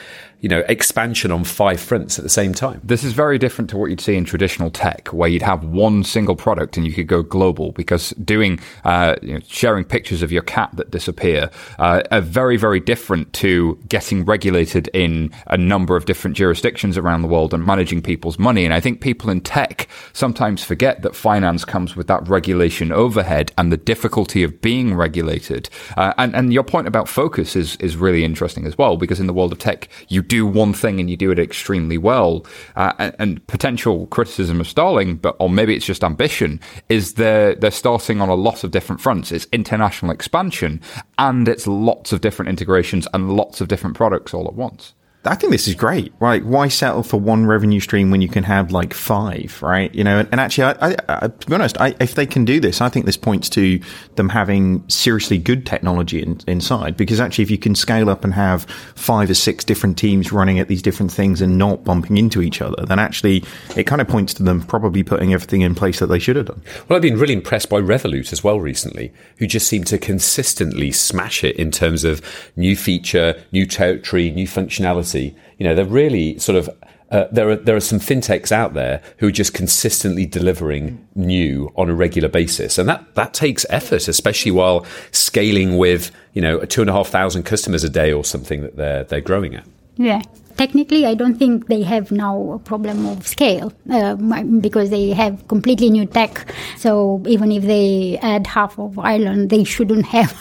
you 0.42 0.50
know, 0.50 0.64
expansion 0.70 1.32
on 1.32 1.44
five 1.44 1.80
fronts 1.80 2.18
at 2.18 2.24
the 2.24 2.30
same 2.30 2.54
time. 2.54 2.80
This 2.84 3.04
is 3.04 3.14
very 3.14 3.38
different 3.38 3.70
to 3.72 3.78
what 3.78 3.90
you'd 3.90 4.02
see 4.02 4.16
in 4.16 4.26
traditional 4.26 4.72
tech, 4.72 5.10
where 5.10 5.30
you'd 5.30 5.42
have 5.42 5.64
one 5.64 6.04
single 6.04 6.36
product 6.36 6.78
and 6.78 6.86
you 6.86 6.94
could 6.94 7.08
go 7.08 7.22
global. 7.22 7.72
Because 7.74 8.12
doing, 8.12 8.60
uh, 8.84 9.16
you 9.22 9.34
know, 9.34 9.40
sharing 9.48 9.84
pictures 9.84 10.22
of 10.22 10.32
your 10.32 10.42
cat 10.44 10.70
that 10.74 10.92
disappear, 10.92 11.50
uh, 11.78 12.02
are 12.12 12.22
very, 12.22 12.58
very 12.58 12.80
different 12.80 13.34
to 13.34 13.78
getting 13.90 14.24
regulated 14.26 14.88
in 14.94 15.32
a 15.48 15.58
number 15.58 15.96
of 15.96 16.06
different 16.06 16.38
jurisdictions 16.38 16.98
around 16.98 17.22
the 17.22 17.28
world 17.28 17.54
and 17.54 17.66
managing 17.66 18.02
people's 18.02 18.40
money. 18.40 18.66
And 18.66 18.74
I 18.74 18.80
think 18.80 19.02
people 19.02 19.30
in 19.30 19.42
tech 19.42 19.88
sometimes 20.14 20.64
forget 20.64 21.02
that 21.02 21.16
finance 21.16 21.66
comes 21.66 21.96
with 21.96 22.08
that 22.08 22.28
regulation 22.28 22.92
overhead 22.92 23.52
and 23.58 23.72
the 23.72 23.78
difficulty 23.78 24.44
of 24.44 24.62
being 24.62 24.96
regulated. 24.96 25.70
Uh, 25.98 26.14
and 26.18 26.36
and 26.36 26.54
your 26.54 26.64
point 26.64 26.88
about 26.88 27.10
focus 27.10 27.56
is 27.56 27.76
is 27.78 27.98
really 27.98 28.24
interesting 28.24 28.66
as 28.66 28.78
well, 28.78 28.96
because 28.96 29.20
in 29.20 29.28
the 29.28 29.34
world 29.34 29.52
of 29.52 29.60
tech, 29.60 29.90
you 30.08 30.22
do 30.30 30.46
one 30.46 30.72
thing 30.72 31.00
and 31.00 31.10
you 31.10 31.18
do 31.18 31.32
it 31.32 31.40
extremely 31.40 31.98
well. 31.98 32.46
Uh, 32.76 32.94
and, 32.98 33.16
and, 33.20 33.48
potential 33.48 34.08
criticism 34.08 34.62
of 34.62 34.68
Starling, 34.68 35.18
but 35.18 35.36
or 35.40 35.50
maybe 35.50 35.76
it's 35.76 35.86
just 35.86 36.04
ambition, 36.04 36.62
is 36.88 37.16
they're 37.16 37.56
they're 37.56 37.72
starting 37.72 38.22
on 38.22 38.30
a 38.30 38.36
lot 38.36 38.64
of 38.64 38.72
different 38.72 39.02
fronts. 39.02 39.32
It's 39.32 39.48
international 39.52 40.12
expansion 40.12 40.80
and 41.18 41.48
it's 41.48 41.68
lots 41.68 42.14
of 42.14 42.22
different 42.22 42.50
integrations 42.50 43.08
and 43.14 43.36
lots 43.36 43.60
of 43.60 43.68
different 43.68 43.98
products 43.98 44.34
all 44.34 44.48
at 44.48 44.54
once. 44.54 44.94
I 45.26 45.36
think 45.36 45.52
this 45.52 45.68
is 45.68 45.76
great. 45.76 46.14
Right? 46.20 46.46
Why 46.46 46.70
settle 46.70 47.04
for 47.04 47.20
one 47.20 47.46
revenue 47.46 47.80
stream 47.80 48.12
when 48.12 48.22
you 48.22 48.30
can 48.30 48.44
have 48.44 48.72
like 48.72 48.94
five? 48.94 49.60
Right? 49.62 49.94
You 49.94 50.04
know, 50.04 50.20
and, 50.20 50.30
and 50.32 50.40
actually, 50.40 50.64
I, 50.66 50.92
I, 50.92 50.96
I, 51.08 51.28
to 51.28 51.48
be 51.48 51.54
honest, 51.54 51.76
if 51.80 52.16
they 52.16 52.26
can 52.26 52.46
do 52.46 52.60
this, 52.60 52.80
I 52.80 52.88
think 52.88 53.06
this 53.06 53.18
points 53.18 53.50
to 53.50 53.80
them 54.16 54.30
having 54.30 54.88
seriously 54.88 55.38
good 55.38 55.66
technology 55.66 56.22
in, 56.22 56.40
inside. 56.48 56.96
Because 56.96 57.20
actually, 57.20 57.44
if 57.44 57.52
you 57.52 57.58
can 57.58 57.76
scale 57.76 58.10
up 58.10 58.24
and 58.24 58.34
have 58.34 58.64
five 58.96 59.30
or 59.30 59.34
six 59.34 59.66
different 59.66 59.98
teams 59.98 60.32
running 60.32 60.60
at 60.60 60.68
these 60.68 60.82
different 60.82 61.12
things 61.12 61.42
and 61.42 61.58
not 61.58 61.84
bumping 61.84 62.18
into 62.18 62.42
each 62.42 62.62
other, 62.62 62.86
then 62.86 63.00
actually 63.00 63.44
it 63.76 63.84
kind 63.84 64.00
of 64.00 64.08
points 64.08 64.34
to 64.36 64.44
them 64.44 64.62
probably 64.62 65.04
putting 65.04 65.34
everything 65.34 65.62
in 65.62 65.76
place 65.76 66.00
that 66.00 66.08
they 66.08 66.20
should 66.20 66.38
have 66.38 66.46
done. 66.46 66.62
Well, 66.88 66.96
I've 66.96 67.02
been 67.02 67.20
really 67.20 67.34
impressed 67.34 67.70
by 67.70 67.82
Revolut 67.82 68.32
as 68.32 68.44
well 68.44 68.62
recently, 68.62 69.12
who 69.38 69.48
just 69.48 69.68
seem 69.68 69.84
to 69.86 69.98
consistently 69.98 70.92
smash 70.92 71.44
it 71.44 71.58
in 71.58 71.72
terms 71.72 72.04
of 72.04 72.22
new 72.56 72.76
feature, 72.76 73.42
new 73.52 73.66
territory, 73.66 74.32
new 74.32 74.48
functionality 74.48 75.09
you 75.18 75.34
know, 75.60 75.76
they're 75.76 75.86
really 75.86 76.38
sort 76.40 76.58
of 76.58 76.70
uh, 77.12 77.26
there 77.32 77.50
are 77.50 77.56
there 77.56 77.76
are 77.76 77.82
some 77.82 78.00
fintechs 78.00 78.52
out 78.52 78.74
there 78.74 79.02
who 79.18 79.28
are 79.28 79.32
just 79.32 79.54
consistently 79.54 80.26
delivering 80.26 81.06
new 81.16 81.72
on 81.76 81.90
a 81.90 81.94
regular 81.94 82.30
basis, 82.30 82.78
and 82.78 82.88
that 82.88 83.16
that 83.16 83.34
takes 83.34 83.66
effort, 83.70 84.08
especially 84.08 84.52
while 84.52 84.86
scaling 85.12 85.78
with 85.78 86.12
you 86.34 86.42
know 86.42 86.60
two 86.66 86.82
and 86.82 86.90
a 86.90 86.94
half 86.94 87.08
thousand 87.08 87.44
customers 87.44 87.84
a 87.84 87.90
day 87.90 88.14
or 88.14 88.24
something 88.24 88.62
that 88.62 88.76
they're 88.76 89.04
they're 89.04 89.22
growing 89.22 89.56
at. 89.56 89.66
Yeah 89.98 90.22
technically, 90.60 91.06
I 91.06 91.16
don't 91.16 91.36
think 91.36 91.68
they 91.68 91.82
have 91.84 92.12
now 92.12 92.52
a 92.52 92.60
problem 92.60 93.06
of 93.06 93.26
scale 93.26 93.72
uh, 93.90 94.16
because 94.60 94.90
they 94.90 95.12
have 95.12 95.48
completely 95.48 95.90
new 95.90 96.06
tech. 96.06 96.54
So 96.78 97.24
even 97.26 97.54
if 97.54 97.64
they 97.64 98.20
add 98.22 98.46
half 98.46 98.78
of 98.78 99.00
Ireland, 99.00 99.50
they 99.50 99.64
shouldn't 99.64 100.06
have 100.08 100.36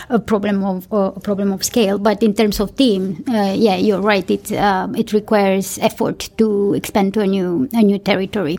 a 0.10 0.18
problem 0.18 0.62
of 0.64 0.86
a 0.92 1.18
problem 1.18 1.50
of 1.50 1.64
scale. 1.64 1.98
But 1.98 2.22
in 2.22 2.34
terms 2.34 2.60
of 2.60 2.76
team, 2.76 3.24
uh, 3.26 3.54
yeah, 3.56 3.76
you're 3.76 4.02
right. 4.02 4.30
It 4.30 4.52
um, 4.52 4.94
it 4.94 5.14
requires 5.14 5.78
effort 5.78 6.28
to 6.36 6.74
expand 6.74 7.14
to 7.14 7.20
a 7.20 7.26
new 7.26 7.68
a 7.72 7.82
new 7.82 7.98
territory, 7.98 8.58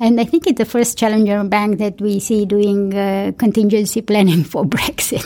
and 0.00 0.18
I 0.18 0.24
think 0.24 0.46
it's 0.46 0.58
the 0.58 0.64
first 0.64 0.96
challenger 0.96 1.44
bank 1.44 1.78
that 1.78 2.00
we 2.00 2.20
see 2.20 2.46
doing 2.46 2.94
uh, 2.94 3.32
contingency 3.36 4.00
planning 4.00 4.44
for 4.44 4.64
Brexit. 4.76 5.24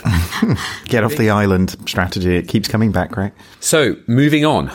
Get 0.86 1.04
off 1.04 1.14
the 1.14 1.30
island 1.30 1.76
strategy. 1.86 2.36
It 2.36 2.48
keeps 2.48 2.66
coming 2.66 2.90
back, 2.90 3.16
right? 3.16 3.32
So 3.60 3.94
moving 4.08 4.44
on. 4.44 4.72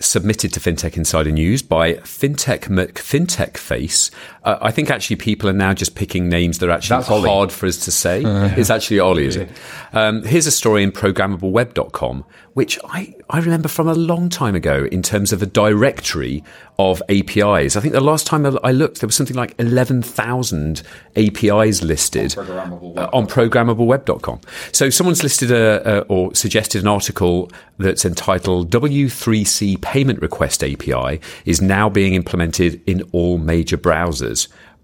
Submitted 0.00 0.52
to 0.54 0.60
FinTech 0.60 0.96
Insider 0.96 1.30
News 1.30 1.62
by 1.62 1.94
FinTech 1.94 2.68
McFintech 2.68 3.56
Face. 3.56 4.10
Uh, 4.42 4.58
I 4.62 4.70
think 4.70 4.90
actually 4.90 5.16
people 5.16 5.48
are 5.50 5.54
now 5.54 5.74
just 5.74 5.94
picking 5.94 6.28
names 6.28 6.58
that 6.58 6.68
are 6.68 6.72
actually 6.72 6.98
That's 6.98 7.10
Ollie. 7.10 7.28
hard 7.28 7.52
for 7.52 7.66
us 7.66 7.76
to 7.84 7.90
say. 7.90 8.22
It's 8.60 8.70
actually 8.70 9.00
Ollie, 9.00 9.26
is 9.26 9.36
it? 9.36 9.50
Um, 9.92 10.22
here's 10.24 10.46
a 10.46 10.50
story 10.50 10.82
in 10.82 10.92
programmableweb.com, 10.92 12.24
which 12.54 12.78
I, 12.84 13.14
I 13.28 13.38
remember 13.40 13.68
from 13.68 13.88
a 13.88 13.94
long 13.94 14.28
time 14.28 14.54
ago 14.54 14.86
in 14.90 15.02
terms 15.02 15.32
of 15.32 15.42
a 15.42 15.46
directory 15.46 16.42
of 16.78 17.02
APIs. 17.10 17.76
I 17.76 17.80
think 17.80 17.92
the 17.92 18.00
last 18.00 18.26
time 18.26 18.46
I 18.64 18.72
looked, 18.72 19.00
there 19.00 19.06
was 19.06 19.14
something 19.14 19.36
like 19.36 19.54
11,000 19.58 20.82
APIs 21.16 21.82
listed 21.82 22.36
on 22.38 22.48
uh, 22.96 23.10
on 23.12 23.26
programmableweb.com. 23.26 24.40
So 24.72 24.88
someone's 24.88 25.22
listed 25.22 25.50
a, 25.50 25.98
a, 25.98 26.00
or 26.02 26.34
suggested 26.34 26.80
an 26.80 26.88
article 26.88 27.50
that's 27.78 28.04
entitled 28.04 28.70
W3C 28.70 29.80
Payment 29.82 30.20
Request 30.22 30.64
API 30.64 31.20
is 31.44 31.60
now 31.60 31.88
being 31.88 32.14
implemented 32.14 32.80
in 32.86 33.02
all 33.12 33.38
major 33.38 33.76
browsers, 33.76 34.29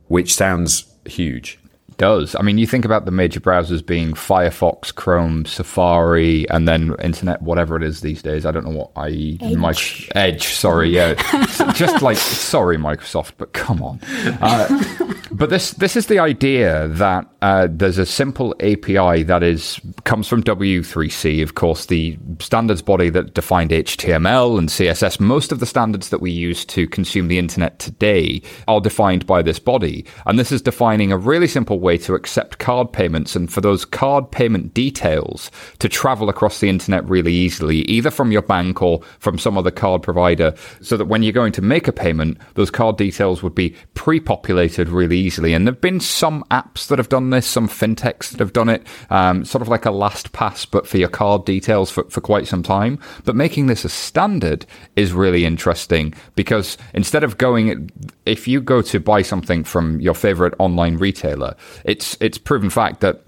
which 0.08 0.34
sounds 0.34 0.86
huge. 1.04 1.58
Does. 1.96 2.34
I 2.34 2.42
mean, 2.42 2.58
you 2.58 2.66
think 2.66 2.84
about 2.84 3.04
the 3.04 3.10
major 3.10 3.40
browsers 3.40 3.84
being 3.84 4.12
Firefox, 4.12 4.94
Chrome, 4.94 5.44
Safari, 5.46 6.48
and 6.50 6.66
then 6.66 6.94
Internet, 7.02 7.42
whatever 7.42 7.76
it 7.76 7.82
is 7.82 8.00
these 8.00 8.22
days. 8.22 8.46
I 8.46 8.50
don't 8.50 8.64
know 8.64 8.76
what 8.76 8.90
I 8.96 9.38
Edge. 9.40 9.56
my 9.56 9.74
Edge. 10.14 10.44
Sorry, 10.44 10.90
yeah, 10.90 11.14
just 11.74 12.02
like 12.02 12.16
sorry, 12.16 12.76
Microsoft, 12.76 13.32
but 13.38 13.52
come 13.52 13.82
on. 13.82 14.00
Uh, 14.40 15.14
but 15.30 15.50
this 15.50 15.72
this 15.72 15.96
is 15.96 16.06
the 16.06 16.18
idea 16.18 16.88
that 16.88 17.26
uh, 17.42 17.68
there's 17.70 17.98
a 17.98 18.06
simple 18.06 18.54
API 18.60 19.22
that 19.24 19.42
is 19.42 19.80
comes 20.04 20.28
from 20.28 20.42
W3C, 20.42 21.42
of 21.42 21.54
course, 21.54 21.86
the 21.86 22.18
standards 22.38 22.82
body 22.82 23.10
that 23.10 23.34
defined 23.34 23.70
HTML 23.70 24.58
and 24.58 24.68
CSS. 24.68 25.20
Most 25.20 25.52
of 25.52 25.60
the 25.60 25.66
standards 25.66 26.08
that 26.10 26.20
we 26.20 26.30
use 26.30 26.64
to 26.66 26.86
consume 26.88 27.28
the 27.28 27.38
internet 27.38 27.78
today 27.78 28.42
are 28.66 28.80
defined 28.80 29.26
by 29.26 29.42
this 29.42 29.58
body, 29.58 30.04
and 30.26 30.38
this 30.38 30.52
is 30.52 30.62
defining 30.62 31.12
a 31.12 31.18
really 31.18 31.48
simple 31.48 31.80
way 31.86 31.96
to 31.98 32.14
accept 32.14 32.58
card 32.58 32.92
payments 32.92 33.36
and 33.36 33.50
for 33.50 33.60
those 33.60 33.84
card 33.84 34.30
payment 34.30 34.74
details 34.74 35.50
to 35.78 35.88
travel 35.88 36.28
across 36.28 36.60
the 36.60 36.68
internet 36.68 37.08
really 37.08 37.32
easily, 37.32 37.78
either 37.82 38.10
from 38.10 38.32
your 38.32 38.42
bank 38.42 38.82
or 38.82 39.00
from 39.20 39.38
some 39.38 39.56
other 39.56 39.70
card 39.70 40.02
provider, 40.02 40.52
so 40.82 40.96
that 40.96 41.06
when 41.06 41.22
you're 41.22 41.32
going 41.32 41.52
to 41.52 41.62
make 41.62 41.86
a 41.86 41.92
payment, 41.92 42.38
those 42.54 42.70
card 42.70 42.96
details 42.96 43.42
would 43.42 43.54
be 43.54 43.74
pre-populated 43.94 44.88
really 44.88 45.16
easily. 45.16 45.54
And 45.54 45.66
there've 45.66 45.80
been 45.80 46.00
some 46.00 46.44
apps 46.50 46.88
that 46.88 46.98
have 46.98 47.08
done 47.08 47.30
this, 47.30 47.46
some 47.46 47.68
fintechs 47.68 48.30
that 48.30 48.40
have 48.40 48.52
done 48.52 48.68
it, 48.68 48.86
um, 49.10 49.44
sort 49.44 49.62
of 49.62 49.68
like 49.68 49.86
a 49.86 49.90
last 49.90 50.32
pass, 50.32 50.66
but 50.66 50.86
for 50.86 50.98
your 50.98 51.08
card 51.08 51.44
details 51.44 51.90
for, 51.90 52.04
for 52.10 52.20
quite 52.20 52.46
some 52.48 52.62
time. 52.62 52.98
But 53.24 53.36
making 53.36 53.68
this 53.68 53.84
a 53.84 53.88
standard 53.88 54.66
is 54.96 55.12
really 55.12 55.44
interesting 55.44 56.14
because 56.34 56.76
instead 56.94 57.22
of 57.22 57.38
going, 57.38 57.90
if 58.24 58.48
you 58.48 58.60
go 58.60 58.82
to 58.82 58.98
buy 58.98 59.22
something 59.22 59.62
from 59.64 60.00
your 60.00 60.14
favorite 60.14 60.54
online 60.58 60.96
retailer, 60.96 61.54
it's 61.84 62.16
it's 62.20 62.38
proven 62.38 62.70
fact 62.70 63.00
that 63.00 63.22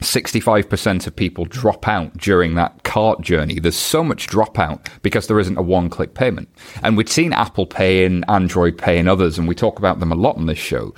65% 0.00 1.06
of 1.06 1.14
people 1.14 1.44
drop 1.44 1.86
out 1.86 2.16
during 2.16 2.54
that 2.54 2.84
cart 2.84 3.20
journey. 3.20 3.60
There's 3.60 3.76
so 3.76 4.02
much 4.02 4.28
dropout 4.28 4.86
because 5.02 5.26
there 5.26 5.38
isn't 5.38 5.58
a 5.58 5.62
one 5.62 5.90
click 5.90 6.14
payment. 6.14 6.48
And 6.82 6.96
we've 6.96 7.08
seen 7.08 7.32
Apple 7.32 7.66
Pay 7.66 8.04
and 8.04 8.24
Android 8.28 8.78
Pay 8.78 8.98
and 8.98 9.08
others, 9.08 9.38
and 9.38 9.46
we 9.46 9.54
talk 9.54 9.78
about 9.78 10.00
them 10.00 10.10
a 10.10 10.16
lot 10.16 10.36
on 10.36 10.46
this 10.46 10.58
show. 10.58 10.94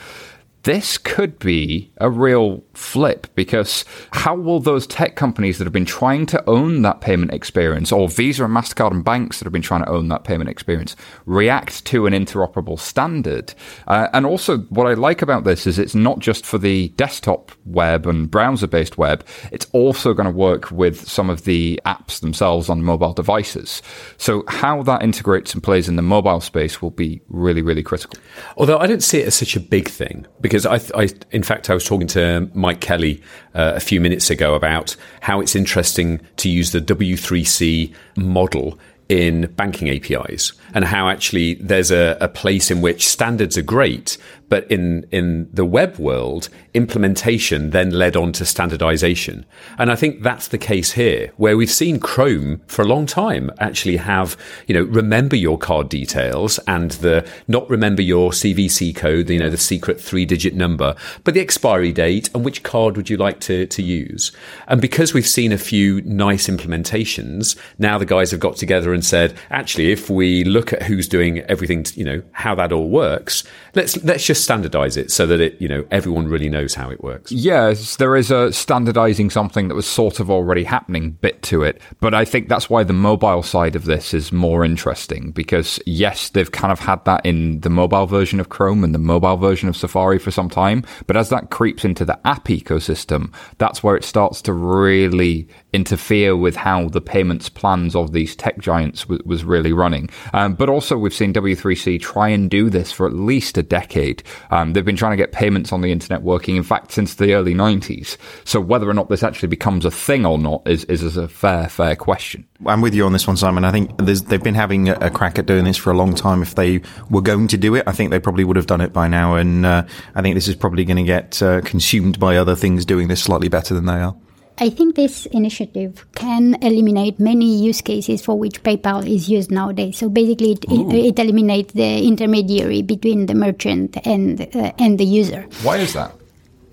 This 0.62 0.98
could 0.98 1.40
be 1.40 1.90
a 1.96 2.08
real 2.08 2.62
flip 2.74 3.26
because 3.34 3.84
how 4.12 4.34
will 4.34 4.60
those 4.60 4.86
tech 4.86 5.16
companies 5.16 5.58
that 5.58 5.64
have 5.64 5.72
been 5.72 5.84
trying 5.84 6.26
to 6.26 6.48
own 6.48 6.82
that 6.82 7.00
payment 7.00 7.32
experience, 7.32 7.92
or 7.92 8.08
Visa 8.08 8.44
and 8.44 8.54
MasterCard 8.54 8.90
and 8.92 9.04
banks 9.04 9.38
that 9.38 9.44
have 9.44 9.52
been 9.52 9.62
trying 9.62 9.84
to 9.84 9.90
own 9.90 10.08
that 10.08 10.24
payment 10.24 10.50
experience, 10.50 10.96
react 11.26 11.84
to 11.86 12.06
an 12.06 12.12
interoperable 12.12 12.78
standard? 12.78 13.54
Uh, 13.86 14.08
and 14.12 14.26
also, 14.26 14.58
what 14.58 14.86
I 14.86 14.94
like 14.94 15.22
about 15.22 15.44
this 15.44 15.66
is 15.66 15.78
it's 15.78 15.94
not 15.94 16.18
just 16.18 16.46
for 16.46 16.58
the 16.58 16.88
desktop 16.90 17.52
web 17.64 18.06
and 18.06 18.30
browser 18.30 18.66
based 18.66 18.98
web, 18.98 19.24
it's 19.50 19.66
also 19.72 20.14
going 20.14 20.30
to 20.30 20.36
work 20.36 20.70
with 20.70 21.08
some 21.08 21.30
of 21.30 21.44
the 21.44 21.80
apps 21.86 22.20
themselves 22.20 22.68
on 22.68 22.82
mobile 22.82 23.12
devices. 23.12 23.82
So, 24.16 24.44
how 24.48 24.82
that 24.84 25.02
integrates 25.02 25.54
and 25.54 25.62
plays 25.62 25.88
in 25.88 25.96
the 25.96 26.02
mobile 26.02 26.40
space 26.40 26.80
will 26.80 26.90
be 26.90 27.20
really, 27.28 27.62
really 27.62 27.82
critical. 27.82 28.18
Although 28.56 28.78
I 28.78 28.86
don't 28.86 29.02
see 29.02 29.18
it 29.18 29.26
as 29.26 29.34
such 29.34 29.56
a 29.56 29.60
big 29.60 29.88
thing 29.88 30.26
because 30.40 30.66
I, 30.66 30.80
I 30.94 31.08
in 31.30 31.42
fact, 31.42 31.70
I 31.70 31.74
was 31.74 31.84
talking 31.84 32.06
to 32.08 32.50
Mike 32.62 32.80
Kelly 32.80 33.20
uh, 33.54 33.72
a 33.74 33.80
few 33.80 34.00
minutes 34.00 34.30
ago 34.30 34.54
about 34.54 34.96
how 35.20 35.40
it's 35.40 35.56
interesting 35.56 36.20
to 36.36 36.48
use 36.48 36.70
the 36.70 36.80
W3C 36.80 37.92
model 38.16 38.78
in 39.12 39.44
banking 39.56 39.90
APIs 39.90 40.54
and 40.72 40.86
how 40.86 41.10
actually 41.10 41.52
there's 41.56 41.90
a, 41.90 42.16
a 42.18 42.28
place 42.28 42.70
in 42.70 42.80
which 42.80 43.06
standards 43.06 43.58
are 43.58 43.62
great, 43.62 44.16
but 44.48 44.70
in, 44.70 45.06
in 45.10 45.50
the 45.52 45.66
web 45.66 45.98
world, 45.98 46.48
implementation 46.72 47.70
then 47.70 47.90
led 47.90 48.16
on 48.16 48.32
to 48.32 48.44
standardization. 48.46 49.44
And 49.78 49.90
I 49.90 49.96
think 49.96 50.22
that's 50.22 50.48
the 50.48 50.58
case 50.58 50.92
here, 50.92 51.30
where 51.36 51.58
we've 51.58 51.70
seen 51.70 52.00
Chrome 52.00 52.62
for 52.66 52.82
a 52.82 52.86
long 52.86 53.04
time 53.04 53.50
actually 53.58 53.98
have, 53.98 54.36
you 54.66 54.74
know, 54.74 54.82
remember 54.84 55.36
your 55.36 55.58
card 55.58 55.90
details 55.90 56.58
and 56.66 56.92
the 56.92 57.28
not 57.48 57.68
remember 57.68 58.00
your 58.00 58.30
CVC 58.30 58.96
code, 58.96 59.28
you 59.28 59.38
know, 59.38 59.50
the 59.50 59.58
secret 59.58 60.00
three 60.00 60.24
digit 60.24 60.54
number, 60.54 60.94
but 61.24 61.34
the 61.34 61.40
expiry 61.40 61.92
date 61.92 62.30
and 62.34 62.44
which 62.44 62.62
card 62.62 62.96
would 62.96 63.10
you 63.10 63.18
like 63.18 63.40
to, 63.40 63.66
to 63.66 63.82
use. 63.82 64.32
And 64.68 64.80
because 64.80 65.12
we've 65.12 65.28
seen 65.28 65.52
a 65.52 65.58
few 65.58 66.00
nice 66.02 66.48
implementations, 66.48 67.58
now 67.78 67.98
the 67.98 68.06
guys 68.06 68.30
have 68.30 68.40
got 68.40 68.56
together 68.56 68.94
and 68.94 69.01
said, 69.02 69.34
actually, 69.50 69.92
if 69.92 70.08
we 70.08 70.44
look 70.44 70.72
at 70.72 70.82
who's 70.82 71.08
doing 71.08 71.40
everything, 71.40 71.84
you 71.94 72.04
know, 72.04 72.22
how 72.32 72.54
that 72.54 72.72
all 72.72 72.88
works, 72.88 73.44
let's, 73.74 74.02
let's 74.04 74.24
just 74.24 74.44
standardize 74.44 74.96
it 74.96 75.10
so 75.10 75.26
that 75.26 75.40
it, 75.40 75.60
you 75.60 75.68
know, 75.68 75.84
everyone 75.90 76.28
really 76.28 76.48
knows 76.48 76.74
how 76.74 76.90
it 76.90 77.02
works. 77.02 77.32
Yes, 77.32 77.96
there 77.96 78.16
is 78.16 78.30
a 78.30 78.52
standardizing 78.52 79.30
something 79.30 79.68
that 79.68 79.74
was 79.74 79.86
sort 79.86 80.20
of 80.20 80.30
already 80.30 80.64
happening 80.64 81.12
bit 81.12 81.42
to 81.42 81.62
it. 81.62 81.80
But 82.00 82.14
I 82.14 82.24
think 82.24 82.48
that's 82.48 82.70
why 82.70 82.84
the 82.84 82.92
mobile 82.92 83.42
side 83.42 83.76
of 83.76 83.84
this 83.84 84.14
is 84.14 84.32
more 84.32 84.64
interesting 84.64 85.30
because, 85.30 85.80
yes, 85.86 86.30
they've 86.30 86.50
kind 86.50 86.72
of 86.72 86.80
had 86.80 87.04
that 87.04 87.24
in 87.24 87.60
the 87.60 87.70
mobile 87.70 88.06
version 88.06 88.40
of 88.40 88.48
Chrome 88.48 88.84
and 88.84 88.94
the 88.94 88.98
mobile 88.98 89.36
version 89.36 89.68
of 89.68 89.76
Safari 89.76 90.18
for 90.18 90.30
some 90.30 90.48
time. 90.48 90.84
But 91.06 91.16
as 91.16 91.28
that 91.30 91.50
creeps 91.50 91.84
into 91.84 92.04
the 92.04 92.18
app 92.26 92.46
ecosystem, 92.46 93.32
that's 93.58 93.82
where 93.82 93.96
it 93.96 94.04
starts 94.04 94.42
to 94.42 94.52
really 94.52 95.48
interfere 95.72 96.36
with 96.36 96.56
how 96.56 96.88
the 96.88 97.00
payments 97.00 97.48
plans 97.48 97.94
of 97.94 98.12
these 98.12 98.36
tech 98.36 98.58
giants 98.58 99.02
w- 99.02 99.22
was 99.24 99.44
really 99.44 99.72
running. 99.72 100.10
Um, 100.32 100.54
but 100.54 100.68
also, 100.68 100.96
we've 100.96 101.14
seen 101.14 101.32
W3C 101.32 102.00
try 102.00 102.28
and 102.28 102.50
do 102.50 102.68
this 102.70 102.92
for 102.92 103.06
at 103.06 103.14
least 103.14 103.56
a 103.58 103.62
decade. 103.62 104.22
Um, 104.50 104.72
they've 104.72 104.84
been 104.84 104.96
trying 104.96 105.12
to 105.12 105.16
get 105.16 105.32
payments 105.32 105.72
on 105.72 105.80
the 105.80 105.92
internet 105.92 106.22
working, 106.22 106.56
in 106.56 106.62
fact, 106.62 106.92
since 106.92 107.14
the 107.14 107.34
early 107.34 107.54
90s. 107.54 108.16
So 108.44 108.60
whether 108.60 108.88
or 108.88 108.94
not 108.94 109.08
this 109.08 109.22
actually 109.22 109.48
becomes 109.48 109.84
a 109.84 109.90
thing 109.90 110.26
or 110.26 110.38
not 110.38 110.62
is, 110.66 110.84
is, 110.84 111.02
is 111.02 111.16
a 111.16 111.28
fair, 111.28 111.68
fair 111.68 111.96
question. 111.96 112.46
I'm 112.66 112.80
with 112.80 112.94
you 112.94 113.04
on 113.06 113.12
this 113.12 113.26
one, 113.26 113.36
Simon. 113.36 113.64
I 113.64 113.72
think 113.72 113.96
they've 113.98 114.42
been 114.42 114.54
having 114.54 114.88
a, 114.88 115.10
crack 115.10 115.38
at 115.38 115.46
doing 115.46 115.64
this 115.64 115.76
for 115.76 115.90
a 115.90 115.96
long 115.96 116.14
time. 116.14 116.42
If 116.42 116.54
they 116.54 116.80
were 117.10 117.20
going 117.20 117.48
to 117.48 117.56
do 117.56 117.74
it, 117.74 117.84
I 117.86 117.92
think 117.92 118.10
they 118.10 118.20
probably 118.20 118.44
would 118.44 118.56
have 118.56 118.66
done 118.66 118.80
it 118.80 118.92
by 118.92 119.08
now. 119.08 119.34
And 119.34 119.66
uh, 119.66 119.84
I 120.14 120.22
think 120.22 120.34
this 120.34 120.48
is 120.48 120.56
probably 120.56 120.84
going 120.84 120.96
to 120.96 121.02
get 121.02 121.42
uh, 121.42 121.60
consumed 121.62 122.18
by 122.18 122.36
other 122.36 122.54
things 122.54 122.84
doing 122.84 123.08
this 123.08 123.22
slightly 123.22 123.48
better 123.48 123.74
than 123.74 123.86
they 123.86 124.00
are. 124.00 124.16
I 124.58 124.68
think 124.68 124.96
this 124.96 125.26
initiative 125.26 126.06
can 126.14 126.54
eliminate 126.62 127.18
many 127.18 127.56
use 127.56 127.80
cases 127.80 128.22
for 128.22 128.38
which 128.38 128.62
PayPal 128.62 129.06
is 129.06 129.28
used 129.28 129.50
nowadays. 129.50 129.98
So 129.98 130.08
basically, 130.08 130.52
it, 130.52 130.64
it, 130.70 131.18
eliminates 131.18 131.72
the 131.72 132.06
intermediary 132.06 132.82
between 132.82 133.26
the 133.26 133.34
merchant 133.34 133.96
and 134.06 134.42
uh, 134.54 134.72
and 134.78 134.98
the 134.98 135.04
user. 135.04 135.46
Why 135.62 135.78
is 135.78 135.94
that? 135.94 136.14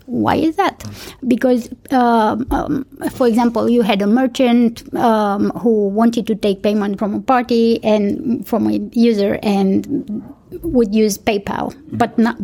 Why 0.09 0.37
is 0.37 0.55
that? 0.55 0.83
Because, 1.27 1.69
um, 1.91 2.47
um, 2.49 2.85
for 3.11 3.27
example, 3.27 3.69
you 3.69 3.83
had 3.83 4.01
a 4.01 4.07
merchant 4.07 4.91
um, 4.95 5.51
who 5.51 5.87
wanted 5.89 6.25
to 6.27 6.35
take 6.35 6.63
payment 6.63 6.97
from 6.97 7.13
a 7.13 7.21
party 7.21 7.81
and 7.83 8.45
from 8.47 8.67
a 8.67 8.79
user 8.91 9.37
and 9.43 10.23
would 10.61 10.93
use 10.93 11.17
PayPal, 11.17 11.75
but 11.91 12.17
not, 12.17 12.37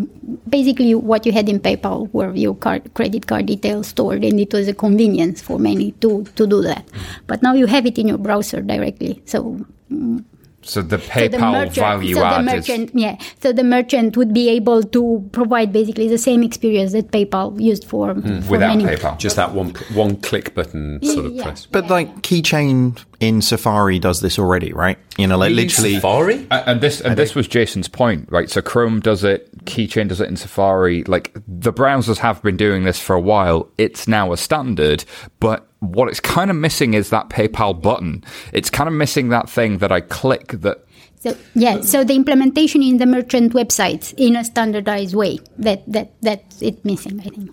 basically 0.49 0.93
what 0.95 1.25
you 1.25 1.31
had 1.31 1.49
in 1.49 1.59
PayPal 1.59 2.11
were 2.13 2.33
your 2.33 2.55
card, 2.55 2.93
credit 2.93 3.27
card 3.27 3.47
details 3.47 3.87
stored, 3.87 4.23
and 4.23 4.39
it 4.39 4.53
was 4.53 4.67
a 4.67 4.73
convenience 4.73 5.41
for 5.41 5.59
many 5.59 5.91
to 6.01 6.23
to 6.35 6.47
do 6.47 6.61
that. 6.61 6.85
But 7.27 7.41
now 7.41 7.53
you 7.53 7.65
have 7.65 7.85
it 7.85 7.97
in 7.97 8.07
your 8.07 8.17
browser 8.17 8.61
directly, 8.61 9.21
so. 9.25 9.65
Mm, 9.91 10.23
So 10.65 10.81
the 10.81 10.99
so 10.99 11.07
PayPal 11.07 11.31
the 11.31 11.39
merchant, 11.39 11.75
value 11.75 12.15
so 12.15 12.21
the 12.21 12.25
add 12.25 12.45
merchant, 12.45 12.89
is 12.89 12.95
yeah. 12.95 13.17
So 13.39 13.53
the 13.53 13.63
merchant 13.63 14.17
would 14.17 14.33
be 14.33 14.49
able 14.49 14.81
to 14.81 15.29
provide 15.31 15.71
basically 15.71 16.07
the 16.07 16.17
same 16.17 16.41
experience 16.41 16.91
that 16.93 17.11
PayPal 17.11 17.61
used 17.61 17.85
for, 17.85 18.15
for 18.15 18.21
without 18.49 18.77
many. 18.77 18.83
PayPal. 18.83 19.17
Just 19.19 19.35
that 19.35 19.53
one 19.53 19.69
one 19.93 20.15
click 20.17 20.55
button 20.55 21.01
sort 21.03 21.27
of 21.27 21.33
Yeah. 21.33 21.43
press. 21.43 21.67
But 21.67 21.89
like 21.89 22.23
Keychain 22.23 22.97
in 23.19 23.41
Safari 23.41 23.99
does 23.99 24.21
this 24.21 24.39
already, 24.39 24.73
right? 24.73 24.97
You 25.17 25.27
know, 25.27 25.37
like 25.37 25.51
literally. 25.53 25.93
Safari. 25.95 26.47
Uh, 26.49 26.63
and 26.65 26.81
this 26.81 26.99
and 26.99 27.15
this 27.15 27.35
was 27.35 27.47
Jason's 27.47 27.87
point, 27.87 28.27
right? 28.31 28.49
So 28.49 28.61
Chrome 28.61 28.99
does 29.01 29.23
it, 29.23 29.49
Keychain 29.65 30.07
does 30.07 30.21
it 30.21 30.27
in 30.27 30.37
Safari. 30.37 31.03
Like 31.03 31.33
the 31.47 31.73
browsers 31.73 32.17
have 32.17 32.41
been 32.41 32.57
doing 32.57 32.83
this 32.83 32.99
for 32.99 33.15
a 33.15 33.21
while. 33.21 33.69
It's 33.77 34.07
now 34.07 34.31
a 34.33 34.37
standard, 34.37 35.05
but 35.39 35.67
what 35.79 36.07
it's 36.09 36.19
kind 36.19 36.49
of 36.49 36.55
missing 36.55 36.93
is 36.93 37.09
that 37.09 37.29
PayPal 37.29 37.79
button. 37.79 38.23
It's 38.53 38.69
kind 38.69 38.87
of 38.87 38.93
missing 38.93 39.29
that 39.29 39.49
thing 39.49 39.79
that 39.79 39.91
I 39.91 40.01
click 40.01 40.47
that 40.61 40.85
So, 41.19 41.35
yeah, 41.55 41.81
so 41.81 42.03
the 42.03 42.15
implementation 42.15 42.83
in 42.83 42.97
the 42.97 43.05
merchant 43.05 43.53
websites 43.53 44.13
in 44.17 44.35
a 44.35 44.43
standardized 44.43 45.15
way 45.15 45.39
that 45.57 45.83
that 45.91 46.13
that's 46.21 46.61
it 46.61 46.83
missing, 46.85 47.19
I 47.19 47.29
think. 47.29 47.51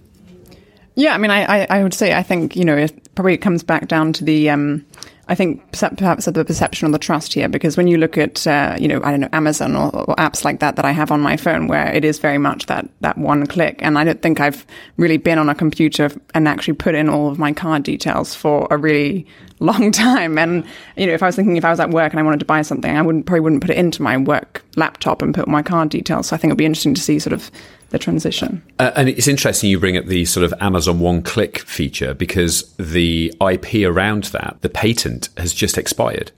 Yeah, 0.94 1.14
I 1.14 1.18
mean, 1.18 1.31
I, 1.31 1.62
I, 1.62 1.66
I 1.70 1.83
would 1.83 1.94
say 1.94 2.12
I 2.12 2.22
think 2.22 2.55
you 2.55 2.64
know 2.64 2.77
it 2.77 3.14
probably 3.14 3.35
it 3.35 3.38
comes 3.42 3.62
back 3.62 3.88
down 3.88 4.12
to 4.14 4.25
the 4.25 4.51
um, 4.51 4.85
I 5.29 5.37
think 5.37 5.63
perhaps 5.71 6.25
the 6.25 6.45
perception 6.45 6.89
or 6.89 6.91
the 6.91 6.99
trust 6.99 7.33
here, 7.33 7.49
because 7.49 7.77
when 7.77 7.87
you 7.87 7.97
look 7.97 8.19
at, 8.19 8.45
uh, 8.45 8.77
you 8.79 8.89
know, 8.89 9.01
I 9.05 9.13
don't 9.13 9.21
know, 9.21 9.29
Amazon 9.33 9.77
or, 9.77 9.95
or, 9.95 10.17
apps 10.17 10.45
like 10.45 10.59
that 10.59 10.75
that 10.75 10.85
I 10.85 10.91
have 10.91 11.13
on 11.13 11.21
my 11.21 11.37
phone, 11.37 11.69
where 11.69 11.93
it 11.93 12.05
is 12.05 12.19
very 12.19 12.39
much 12.39 12.67
that 12.67 12.89
that 13.03 13.17
one 13.17 13.47
click, 13.47 13.79
and 13.83 13.99
I 13.99 14.05
don't 14.05 14.21
think 14.21 14.41
I've 14.41 14.67
really 14.97 15.19
been 15.19 15.39
on 15.39 15.49
a 15.49 15.55
computer 15.55 16.11
and 16.35 16.49
actually 16.49 16.75
put 16.75 16.97
in 16.97 17.09
all 17.09 17.29
of 17.29 17.39
my 17.39 17.53
card 17.53 17.85
details 17.85 18.35
for 18.35 18.67
a 18.73 18.77
really 18.77 19.25
long 19.61 19.93
time. 19.93 20.39
And 20.39 20.65
you 20.97 21.07
know, 21.07 21.13
if 21.13 21.23
I 21.23 21.27
was 21.27 21.37
thinking 21.37 21.57
if 21.57 21.65
I 21.65 21.71
was 21.71 21.79
at 21.79 21.91
work 21.91 22.13
and 22.13 22.19
I 22.19 22.25
wanted 22.25 22.41
to 22.41 22.47
buy 22.47 22.63
something, 22.63 22.95
I 22.95 23.01
wouldn't 23.01 23.27
probably 23.27 23.41
wouldn't 23.41 23.63
put 23.63 23.71
it 23.71 23.77
into 23.77 24.03
my 24.03 24.17
work 24.17 24.65
laptop 24.75 25.23
and 25.23 25.33
put 25.33 25.47
my 25.47 25.63
card 25.63 25.91
details. 25.91 26.27
So 26.29 26.37
I 26.37 26.39
think 26.39 26.51
it'd 26.51 26.59
be 26.59 26.67
interesting 26.67 26.95
to 26.95 27.01
see 27.01 27.21
sort 27.21 27.33
of 27.33 27.49
the 27.93 27.99
transition. 27.99 28.63
Uh, 28.79 28.91
and 28.97 29.09
it's 29.09 29.29
interesting 29.29 29.71
you 29.71 29.79
bring 29.79 29.97
up 29.97 30.07
the 30.07 30.25
sort 30.25 30.45
of 30.45 30.53
Amazon 30.61 30.99
one 30.99 31.23
click 31.23 31.61
feature 31.61 32.15
because 32.15 32.75
the 32.77 33.33
IP 33.41 33.87
around 33.87 34.25
that, 34.25 34.57
the 34.63 34.69
patent, 34.69 35.29
has 35.37 35.55
just 35.55 35.79
expired. 35.79 36.33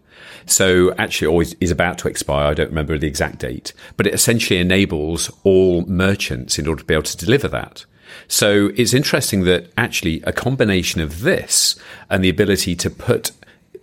So 0.47 0.95
actually, 0.99 1.29
always 1.29 1.55
is 1.55 1.71
about 1.71 1.97
to 1.99 2.09
expire. 2.09 2.49
I 2.49 2.55
don't 2.55 2.69
remember 2.69 2.99
the 2.99 3.07
exact 3.07 3.38
date, 3.38 3.73
but 3.97 4.07
it 4.07 4.12
essentially 4.12 4.61
enables 4.61 5.31
all 5.43 5.87
merchants 5.87 6.59
in 6.59 6.67
order 6.67 6.81
to 6.81 6.87
be 6.87 6.93
able 6.93 7.05
to 7.05 7.17
deliver 7.17 7.49
that. 7.49 7.87
So 8.29 8.71
it's 8.77 8.93
interesting 8.93 9.45
that 9.45 9.73
actually 9.77 10.23
a 10.23 10.33
combination 10.33 11.01
of 11.01 11.23
this 11.23 11.77
and 12.11 12.23
the 12.23 12.29
ability 12.29 12.77
to 12.77 12.90
put 12.90 13.33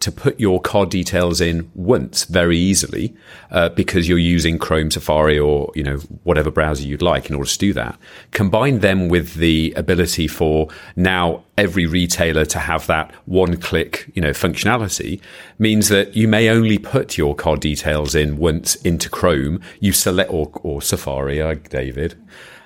to 0.02 0.12
put 0.12 0.40
your 0.40 0.60
card 0.60 0.90
details 0.90 1.40
in 1.40 1.72
once 1.76 2.26
very 2.26 2.58
easily 2.58 3.16
uh, 3.52 3.70
because 3.70 4.10
you're 4.10 4.18
using 4.18 4.58
Chrome, 4.58 4.92
Safari, 4.92 5.40
or 5.40 5.72
you 5.76 5.84
know 5.84 5.98
whatever 6.24 6.52
browser 6.52 6.84
you'd 6.84 7.02
like 7.02 7.30
in 7.30 7.36
order 7.36 7.50
to 7.50 7.58
do 7.58 7.74
that. 7.74 7.98
Combine 8.32 8.80
them 8.80 9.08
with 9.08 9.36
the 9.36 9.74
ability 9.78 10.28
for 10.28 10.68
now 10.96 11.44
every 11.58 11.86
retailer 11.86 12.46
to 12.46 12.58
have 12.58 12.88
that 12.88 13.14
one-click 13.28 14.10
you 14.16 14.22
know 14.22 14.32
functionality 14.32 15.22
means 15.60 15.90
that 15.90 16.16
you 16.16 16.28
may 16.28 16.50
only 16.50 16.78
put 16.78 17.18
your 17.18 17.36
card 17.36 17.60
details 17.60 18.16
in 18.16 18.38
once 18.38 18.76
into 18.76 19.10
Chrome. 19.10 19.62
You 19.80 19.94
select 19.94 20.32
or, 20.32 20.52
or 20.64 20.82
Safari, 20.82 21.42
like 21.44 21.70
David. 21.70 22.16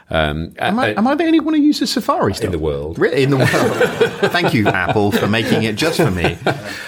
Um, 0.10 0.54
am, 0.60 0.80
I, 0.80 0.94
uh, 0.94 1.00
am, 1.00 1.08
I, 1.08 1.16
the 1.16 1.24
only 1.26 1.40
one 1.40 1.56
who 1.56 1.62
uses 1.62 1.92
Safari 1.92 2.36
still? 2.36 2.48
In 2.48 2.52
the 2.52 2.60
world. 2.60 3.00
Really? 3.00 3.24
In 3.24 3.32
the 3.32 3.38
world. 3.38 3.50
Thank 4.32 4.54
you, 4.54 4.68
Apple, 4.68 5.12
for 5.12 5.26
making 5.28 5.64
it 5.64 5.76
just 5.76 5.98
for 5.98 6.12
me. 6.12 6.38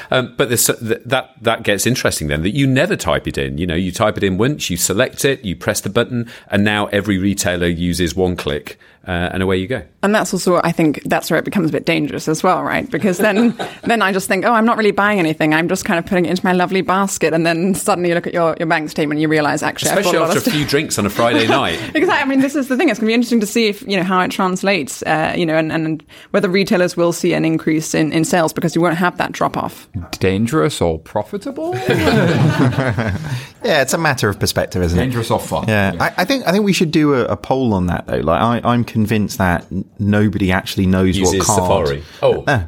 Um, 0.10 0.34
but 0.38 0.48
this, 0.48 0.68
that, 0.68 1.34
that 1.42 1.64
gets 1.64 1.86
interesting 1.86 2.30
then, 2.30 2.42
that 2.44 2.52
you 2.52 2.66
never 2.66 2.96
type 2.96 3.28
it 3.28 3.38
in. 3.38 3.58
You 3.58 3.68
know, 3.68 3.76
you 3.76 3.92
type 3.92 4.16
it 4.16 4.24
in 4.24 4.38
once, 4.38 4.70
you 4.70 4.78
select 4.78 5.26
it, 5.26 5.44
you 5.44 5.54
press 5.54 5.82
the 5.82 5.90
button, 5.90 6.30
and 6.50 6.64
now 6.64 6.86
every 6.88 7.18
retailer 7.18 7.68
uses 7.68 8.16
one 8.16 8.38
click 8.38 8.80
uh, 9.08 9.30
and 9.32 9.42
away 9.42 9.58
you 9.58 9.68
go. 9.68 9.82
And 10.04 10.14
that's 10.14 10.34
also, 10.34 10.60
I 10.64 10.74
think, 10.74 11.02
that's 11.04 11.32
where 11.32 11.40
it 11.40 11.46
becomes 11.46 11.70
a 11.70 11.72
bit 11.72 11.86
dangerous 11.86 12.28
as 12.28 12.44
well, 12.44 12.62
right? 12.62 12.90
Because 12.90 13.18
then, 13.18 13.58
then 13.84 14.02
I 14.02 14.12
just 14.12 14.28
think, 14.28 14.44
oh, 14.46 14.52
I'm 14.52 14.66
not 14.66 14.78
really 14.78 14.92
buying 14.92 15.18
anything. 15.18 15.54
I'm 15.54 15.70
just 15.70 15.86
kind 15.86 15.98
of 15.98 16.06
putting 16.06 16.26
it 16.26 16.30
into 16.30 16.46
my 16.46 16.52
lovely 16.52 16.82
basket, 16.82 17.34
and 17.34 17.46
then 17.46 17.74
suddenly 17.74 18.10
you 18.10 18.16
look 18.16 18.28
at 18.28 18.34
your, 18.34 18.56
your 18.60 18.68
bank 18.68 18.90
statement, 18.90 19.18
and 19.18 19.22
you 19.22 19.30
realize 19.30 19.64
actually, 19.64 19.92
especially 19.92 20.18
after 20.18 20.40
a, 20.40 20.42
few 20.42 20.66
drinks 20.66 21.00
on 21.00 21.06
a 21.06 21.10
Friday 21.10 21.48
night. 21.50 21.80
exactly. 21.96 22.08
I 22.10 22.26
mean, 22.26 22.42
this 22.42 22.56
is 22.56 22.68
the 22.68 22.76
thing. 22.76 22.90
It's 22.90 23.00
going 23.00 23.08
to 23.08 23.12
be 23.12 23.14
interesting 23.14 23.40
to 23.40 23.46
see 23.48 23.68
if 23.68 23.82
you 23.84 23.96
know 23.96 24.04
how 24.04 24.20
it 24.22 24.32
translates, 24.32 25.02
uh, 25.04 25.34
you 25.38 25.46
know, 25.46 25.56
and, 25.56 25.72
and 25.72 26.04
whether 26.32 26.50
retailers 26.50 26.98
will 26.98 27.14
see 27.14 27.34
an 27.34 27.46
increase 27.46 27.94
in, 27.94 28.12
in 28.12 28.26
sales 28.26 28.52
because 28.52 28.76
you 28.76 28.82
won't 28.82 28.98
have 28.98 29.18
that 29.18 29.32
drop 29.32 29.56
off. 29.56 29.88
Dangerous 30.20 30.82
or 30.82 31.00
profitable? 31.00 31.76
yeah, 31.88 33.16
it's 33.64 33.94
a 33.94 33.98
matter 33.98 34.28
of 34.28 34.40
perspective, 34.40 34.82
isn't 34.82 34.98
Dangerous 34.98 35.28
it? 35.28 35.30
Dangerous 35.30 35.54
or 35.54 35.62
fun? 35.62 35.68
Yeah, 35.68 35.94
yeah. 35.94 36.04
I, 36.04 36.22
I, 36.22 36.26
think 36.26 36.46
I 36.46 36.52
think 36.52 36.66
we 36.66 36.74
should 36.74 36.92
do 36.92 37.14
a, 37.14 37.26
a 37.26 37.38
poll 37.38 37.74
on 37.74 37.88
that 37.88 38.08
though. 38.08 38.18
Like, 38.18 38.42
I, 38.42 38.62
I'm 38.70 38.84
convinced 38.98 39.38
that 39.38 39.64
nobody 40.00 40.52
actually 40.52 40.88
knows 40.88 41.16
Uses 41.16 41.38
what 41.38 41.46
card. 41.46 41.88
Safari. 41.88 42.04
Oh, 42.24 42.44
uh, 42.48 42.66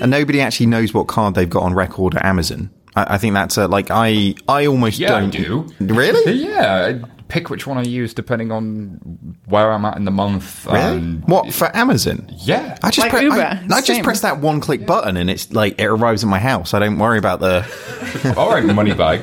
and 0.00 0.08
nobody 0.08 0.40
actually 0.40 0.66
knows 0.66 0.94
what 0.94 1.08
card 1.08 1.34
they've 1.34 1.50
got 1.50 1.64
on 1.64 1.74
record 1.74 2.14
at 2.14 2.24
Amazon. 2.24 2.70
I, 2.94 3.14
I 3.14 3.18
think 3.18 3.34
that's 3.34 3.56
a, 3.56 3.66
like 3.66 3.88
I 3.90 4.36
I 4.46 4.66
almost 4.66 5.00
yeah, 5.00 5.08
don't 5.08 5.34
I 5.34 5.38
do. 5.42 5.66
Really? 5.80 6.32
yeah 6.48 6.98
pick 7.28 7.50
which 7.50 7.66
one 7.66 7.78
I 7.78 7.82
use 7.82 8.14
depending 8.14 8.52
on 8.52 9.36
where 9.46 9.72
I'm 9.72 9.84
at 9.84 9.96
in 9.96 10.04
the 10.04 10.10
month. 10.10 10.66
Really? 10.66 11.00
what 11.26 11.52
for 11.52 11.74
Amazon? 11.76 12.30
Yeah, 12.38 12.78
I 12.82 12.90
just 12.90 13.06
like 13.06 13.10
pre- 13.10 13.24
Uber, 13.24 13.40
I, 13.40 13.66
I 13.70 13.80
just 13.80 14.02
press 14.02 14.20
that 14.20 14.40
one 14.40 14.60
click 14.60 14.86
button 14.86 15.16
and 15.16 15.28
it's 15.30 15.52
like 15.52 15.80
it 15.80 15.86
arrives 15.86 16.22
at 16.22 16.30
my 16.30 16.38
house. 16.38 16.74
I 16.74 16.78
don't 16.78 16.98
worry 16.98 17.18
about 17.18 17.40
the. 17.40 18.34
All 18.36 18.50
right, 18.50 18.64
money 18.64 18.94
bag. 18.94 19.22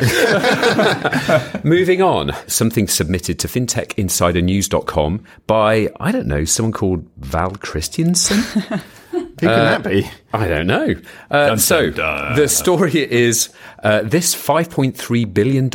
Moving 1.66 2.02
on, 2.02 2.32
something 2.48 2.88
submitted 2.88 3.40
to 3.40 3.48
fintechinsidernews.com 3.48 5.24
by 5.48 5.90
I 6.00 6.12
don't 6.12 6.28
know 6.28 6.46
someone 6.46 6.74
called 6.74 7.08
Val 7.18 7.52
Kristensen. 7.52 8.82
Who 9.14 9.36
can 9.36 9.50
uh, 9.50 9.80
that 9.80 9.84
be? 9.84 10.10
I 10.34 10.48
don't 10.48 10.68
know. 10.68 10.96
Uh, 11.30 11.56
so 11.58 11.90
the 11.90 12.48
story 12.48 13.12
is 13.12 13.50
uh, 13.84 14.02
this 14.02 14.34
$5.3 14.36 15.34
billion 15.34 15.70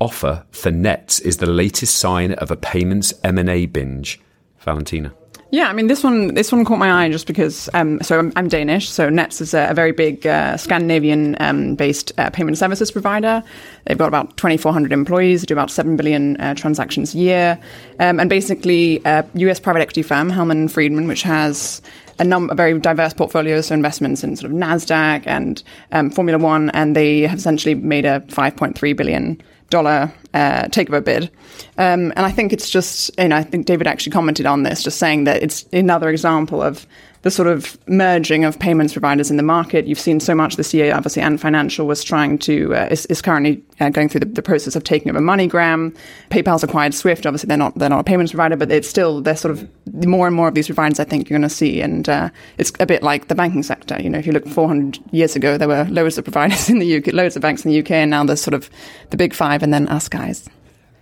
offer 0.00 0.44
for 0.50 0.70
Nets 0.70 1.20
is 1.20 1.38
the 1.38 1.46
latest 1.46 1.96
sign 1.96 2.32
of 2.32 2.50
a 2.50 2.56
payments 2.56 3.14
M&A 3.24 3.66
binge. 3.66 4.20
Valentina. 4.62 5.12
Yeah, 5.50 5.68
I 5.68 5.74
mean 5.74 5.86
this 5.86 6.02
one. 6.02 6.32
This 6.32 6.50
one 6.50 6.64
caught 6.64 6.78
my 6.78 7.04
eye 7.04 7.10
just 7.10 7.26
because. 7.26 7.68
Um, 7.74 8.00
so 8.00 8.18
I'm, 8.18 8.32
I'm, 8.36 8.48
Danish. 8.48 8.88
So 8.88 9.10
Nets 9.10 9.42
is 9.42 9.52
a, 9.52 9.68
a 9.68 9.74
very 9.74 9.92
big 9.92 10.26
uh, 10.26 10.56
Scandinavian-based 10.56 12.12
um, 12.16 12.26
uh, 12.26 12.30
payment 12.30 12.56
services 12.56 12.90
provider. 12.90 13.44
They've 13.84 13.98
got 13.98 14.08
about 14.08 14.34
2,400 14.38 14.92
employees. 14.92 15.44
Do 15.44 15.52
about 15.52 15.70
seven 15.70 15.94
billion 15.94 16.40
uh, 16.40 16.54
transactions 16.54 17.14
a 17.14 17.18
year, 17.18 17.58
um, 18.00 18.18
and 18.18 18.30
basically 18.30 19.02
a 19.04 19.26
U.S. 19.34 19.60
private 19.60 19.82
equity 19.82 20.00
firm, 20.00 20.30
Hellman 20.30 20.70
Friedman, 20.70 21.06
which 21.06 21.22
has 21.22 21.82
a, 22.18 22.24
num- 22.24 22.50
a 22.50 22.54
very 22.54 22.78
diverse 22.78 23.12
portfolio, 23.12 23.60
so 23.60 23.74
investments 23.74 24.22
in 24.24 24.36
sort 24.36 24.50
of 24.52 24.56
Nasdaq 24.56 25.24
and 25.26 25.62
um, 25.92 26.10
Formula 26.10 26.38
One, 26.38 26.70
and 26.70 26.96
they 26.96 27.22
have 27.22 27.38
essentially 27.38 27.74
made 27.74 28.04
a 28.04 28.20
5.3 28.20 28.96
billion 28.96 29.40
dollar 29.70 30.12
uh, 30.34 30.64
takeover 30.64 31.02
bid. 31.04 31.30
Um, 31.78 32.12
and 32.16 32.20
I 32.20 32.30
think 32.30 32.52
it's 32.52 32.70
just, 32.70 33.10
you 33.18 33.28
know, 33.28 33.36
I 33.36 33.42
think 33.42 33.66
David 33.66 33.86
actually 33.86 34.12
commented 34.12 34.46
on 34.46 34.62
this, 34.62 34.82
just 34.82 34.98
saying 34.98 35.24
that 35.24 35.42
it's 35.42 35.64
another 35.72 36.08
example 36.08 36.62
of 36.62 36.86
the 37.22 37.30
sort 37.30 37.48
of 37.48 37.78
merging 37.88 38.44
of 38.44 38.58
payments 38.58 38.92
providers 38.92 39.30
in 39.30 39.36
the 39.36 39.42
market. 39.44 39.86
You've 39.86 40.00
seen 40.00 40.18
so 40.18 40.34
much 40.34 40.56
this 40.56 40.74
year, 40.74 40.94
obviously, 40.94 41.22
Ant 41.22 41.40
Financial 41.40 41.86
was 41.86 42.02
trying 42.02 42.36
to, 42.38 42.74
uh, 42.74 42.88
is, 42.90 43.06
is, 43.06 43.22
currently 43.22 43.62
uh, 43.78 43.90
going 43.90 44.08
through 44.08 44.20
the, 44.20 44.26
the, 44.26 44.42
process 44.42 44.74
of 44.74 44.82
taking 44.82 45.08
over 45.08 45.20
MoneyGram. 45.20 45.96
PayPal's 46.30 46.64
acquired 46.64 46.94
Swift. 46.94 47.24
Obviously, 47.24 47.46
they're 47.46 47.56
not, 47.56 47.78
they're 47.78 47.88
not 47.88 48.00
a 48.00 48.04
payments 48.04 48.32
provider, 48.32 48.56
but 48.56 48.72
it's 48.72 48.88
still, 48.88 49.20
they're 49.20 49.36
sort 49.36 49.52
of 49.52 49.68
more 50.04 50.26
and 50.26 50.34
more 50.34 50.48
of 50.48 50.54
these 50.54 50.66
providers 50.66 50.98
I 50.98 51.04
think 51.04 51.30
you're 51.30 51.38
going 51.38 51.48
to 51.48 51.54
see. 51.54 51.80
And 51.80 52.08
uh, 52.08 52.30
it's 52.58 52.72
a 52.80 52.86
bit 52.86 53.04
like 53.04 53.28
the 53.28 53.36
banking 53.36 53.62
sector. 53.62 54.02
You 54.02 54.10
know, 54.10 54.18
if 54.18 54.26
you 54.26 54.32
look 54.32 54.48
400 54.48 54.98
years 55.12 55.36
ago, 55.36 55.56
there 55.56 55.68
were 55.68 55.84
loads 55.84 56.18
of 56.18 56.24
providers 56.24 56.68
in 56.68 56.80
the 56.80 56.96
UK, 56.96 57.12
loads 57.12 57.36
of 57.36 57.42
banks 57.42 57.64
in 57.64 57.70
the 57.70 57.78
UK, 57.78 57.92
and 57.92 58.10
now 58.10 58.24
there's 58.24 58.42
sort 58.42 58.54
of 58.54 58.68
the 59.10 59.16
big 59.16 59.32
five 59.32 59.62
and 59.62 59.72
then 59.72 59.84
guys 59.84 60.10
guys. 60.22 60.48